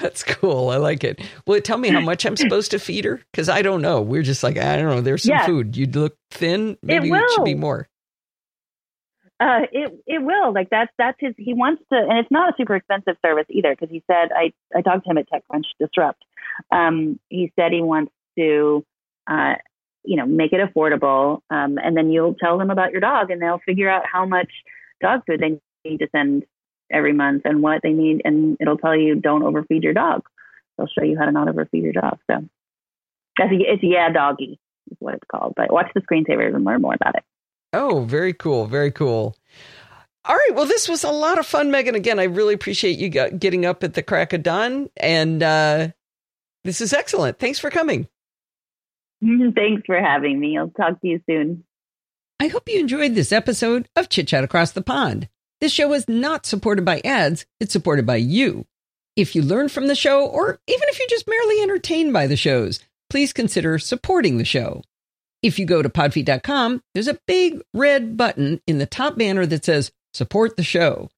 That's 0.01 0.23
cool. 0.23 0.69
I 0.69 0.77
like 0.77 1.03
it. 1.03 1.21
Well, 1.47 1.59
tell 1.61 1.77
me 1.77 1.89
how 1.89 2.01
much 2.01 2.25
I'm 2.25 2.35
supposed 2.35 2.71
to 2.71 2.79
feed 2.79 3.05
her 3.05 3.21
because 3.31 3.49
I 3.49 3.61
don't 3.61 3.81
know. 3.81 4.01
We're 4.01 4.21
just 4.21 4.43
like 4.43 4.57
I 4.57 4.75
don't 4.75 4.87
know. 4.87 5.01
There's 5.01 5.23
some 5.23 5.35
yeah. 5.35 5.45
food. 5.45 5.77
You'd 5.77 5.95
look 5.95 6.17
thin. 6.31 6.77
Maybe 6.81 7.09
it, 7.09 7.15
it 7.15 7.31
should 7.31 7.45
be 7.45 7.55
more. 7.55 7.87
Uh, 9.39 9.61
it 9.71 9.91
it 10.07 10.21
will 10.21 10.53
like 10.53 10.69
that's 10.69 10.91
that's 10.97 11.17
his. 11.19 11.33
He 11.37 11.53
wants 11.53 11.83
to, 11.91 11.97
and 11.97 12.17
it's 12.17 12.31
not 12.31 12.49
a 12.49 12.53
super 12.57 12.75
expensive 12.75 13.17
service 13.25 13.45
either 13.49 13.71
because 13.71 13.89
he 13.89 14.01
said 14.09 14.29
I 14.33 14.53
I 14.73 14.81
talked 14.81 15.03
to 15.03 15.11
him 15.11 15.17
at 15.17 15.27
TechCrunch 15.29 15.65
Disrupt. 15.79 16.23
Um, 16.71 17.19
he 17.27 17.51
said 17.59 17.73
he 17.73 17.81
wants 17.81 18.13
to, 18.37 18.85
uh, 19.29 19.55
you 20.05 20.15
know, 20.15 20.25
make 20.25 20.53
it 20.53 20.61
affordable, 20.61 21.41
um, 21.49 21.77
and 21.77 21.97
then 21.97 22.11
you'll 22.11 22.35
tell 22.35 22.57
them 22.57 22.71
about 22.71 22.93
your 22.93 23.01
dog, 23.01 23.29
and 23.29 23.41
they'll 23.41 23.59
figure 23.65 23.89
out 23.89 24.03
how 24.09 24.25
much 24.25 24.49
dog 25.01 25.23
food 25.27 25.41
they 25.41 25.59
need 25.89 25.97
to 25.97 26.07
send 26.15 26.45
every 26.89 27.11
month 27.11 27.41
and 27.43 27.61
what 27.61 27.81
they 27.83 27.91
need, 27.91 28.21
and 28.23 28.55
it'll 28.61 28.77
tell 28.77 28.95
you 28.95 29.15
don't 29.15 29.43
overfeed 29.43 29.83
your 29.83 29.93
dog. 29.93 30.23
They'll 30.77 30.87
show 30.87 31.03
you 31.03 31.17
how 31.17 31.25
to 31.25 31.31
not 31.33 31.49
overfeed 31.49 31.83
your 31.83 31.93
dog. 31.93 32.19
So 32.31 32.47
that's 33.37 33.51
a, 33.51 33.55
it's 33.55 33.83
yeah 33.83 34.11
doggy 34.11 34.59
is 34.91 34.97
what 34.99 35.15
it's 35.15 35.27
called. 35.29 35.55
But 35.57 35.73
watch 35.73 35.91
the 35.93 36.01
screensavers 36.01 36.55
and 36.55 36.63
learn 36.63 36.81
more 36.81 36.93
about 36.93 37.15
it. 37.15 37.23
Oh, 37.75 38.05
very 38.05 38.33
cool. 38.33 38.65
Very 38.65 38.91
cool. 38.91 39.35
All 40.23 40.35
right. 40.35 40.55
Well, 40.55 40.65
this 40.65 40.89
was 40.89 41.03
a 41.03 41.11
lot 41.11 41.37
of 41.37 41.45
fun, 41.45 41.71
Megan. 41.71 41.95
Again, 41.95 42.19
I 42.19 42.23
really 42.23 42.53
appreciate 42.53 42.97
you 42.97 43.09
getting 43.09 43.65
up 43.65 43.83
at 43.83 43.93
the 43.93 44.03
crack 44.03 44.33
of 44.33 44.43
dawn. 44.43 44.89
And 44.97 45.43
uh, 45.43 45.89
this 46.63 46.81
is 46.81 46.93
excellent. 46.93 47.37
Thanks 47.37 47.59
for 47.59 47.69
coming. 47.69 48.07
Thanks 49.21 49.83
for 49.85 49.99
having 49.99 50.39
me. 50.39 50.57
I'll 50.57 50.69
talk 50.69 50.99
to 51.01 51.07
you 51.07 51.21
soon. 51.29 51.63
I 52.39 52.47
hope 52.47 52.67
you 52.67 52.79
enjoyed 52.79 53.15
this 53.15 53.31
episode 53.31 53.87
of 53.95 54.09
Chit 54.09 54.27
Chat 54.27 54.43
Across 54.43 54.71
the 54.71 54.81
Pond. 54.81 55.29
This 55.61 55.71
show 55.71 55.93
is 55.93 56.09
not 56.09 56.45
supported 56.45 56.83
by 56.83 57.01
ads, 57.05 57.45
it's 57.59 57.71
supported 57.71 58.05
by 58.05 58.17
you. 58.17 58.65
If 59.15 59.35
you 59.35 59.41
learn 59.41 59.69
from 59.69 59.87
the 59.87 59.95
show, 59.95 60.25
or 60.25 60.59
even 60.67 60.83
if 60.89 60.99
you're 60.99 61.07
just 61.07 61.27
merely 61.27 61.61
entertained 61.61 62.11
by 62.11 62.27
the 62.27 62.35
shows, 62.35 62.81
please 63.09 63.31
consider 63.31 63.79
supporting 63.79 64.37
the 64.37 64.43
show. 64.43 64.83
If 65.45 65.59
you 65.59 65.67
go 65.67 65.83
to 65.83 65.89
podfeet.com, 65.89 66.81
there's 66.95 67.07
a 67.07 67.19
big 67.27 67.61
red 67.71 68.17
button 68.17 68.61
in 68.65 68.79
the 68.79 68.87
top 68.87 69.15
banner 69.15 69.45
that 69.45 69.63
says 69.63 69.91
support 70.11 70.57
the 70.57 70.63
show. 70.63 71.11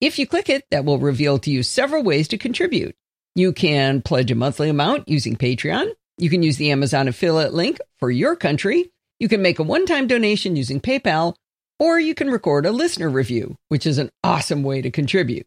If 0.00 0.18
you 0.18 0.26
click 0.26 0.48
it, 0.48 0.64
that 0.70 0.86
will 0.86 0.98
reveal 0.98 1.38
to 1.40 1.50
you 1.50 1.62
several 1.62 2.02
ways 2.02 2.26
to 2.28 2.38
contribute. 2.38 2.96
You 3.34 3.52
can 3.52 4.00
pledge 4.00 4.30
a 4.30 4.34
monthly 4.34 4.70
amount 4.70 5.10
using 5.10 5.36
Patreon. 5.36 5.90
You 6.16 6.30
can 6.30 6.42
use 6.42 6.56
the 6.56 6.70
Amazon 6.70 7.08
affiliate 7.08 7.52
link 7.52 7.76
for 7.98 8.10
your 8.10 8.36
country. 8.36 8.90
You 9.20 9.28
can 9.28 9.42
make 9.42 9.58
a 9.58 9.62
one 9.62 9.84
time 9.84 10.06
donation 10.06 10.56
using 10.56 10.80
PayPal, 10.80 11.34
or 11.78 12.00
you 12.00 12.14
can 12.14 12.30
record 12.30 12.64
a 12.64 12.72
listener 12.72 13.10
review, 13.10 13.58
which 13.68 13.84
is 13.86 13.98
an 13.98 14.10
awesome 14.22 14.62
way 14.62 14.80
to 14.80 14.90
contribute. 14.90 15.46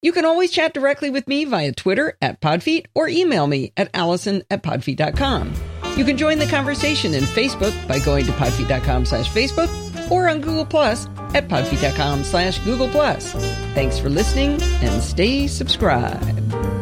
You 0.00 0.12
can 0.12 0.24
always 0.24 0.50
chat 0.50 0.72
directly 0.72 1.10
with 1.10 1.28
me 1.28 1.44
via 1.44 1.72
Twitter 1.72 2.16
at 2.22 2.40
Podfeet 2.40 2.86
or 2.94 3.06
email 3.06 3.46
me 3.46 3.74
at 3.76 3.90
allison 3.92 4.44
at 4.50 4.62
podfeet.com. 4.62 5.73
You 5.96 6.04
can 6.04 6.16
join 6.16 6.38
the 6.38 6.46
conversation 6.46 7.14
in 7.14 7.24
Facebook 7.24 7.72
by 7.86 7.98
going 8.00 8.26
to 8.26 8.32
podfeet.com 8.32 9.04
slash 9.04 9.30
Facebook 9.30 9.70
or 10.10 10.28
on 10.28 10.40
Google 10.40 10.66
Plus 10.66 11.06
at 11.34 11.48
podfeet.com 11.48 12.24
slash 12.24 12.58
Google 12.60 12.88
Plus. 12.88 13.32
Thanks 13.74 13.98
for 13.98 14.08
listening 14.08 14.60
and 14.82 15.02
stay 15.02 15.46
subscribed. 15.46 16.73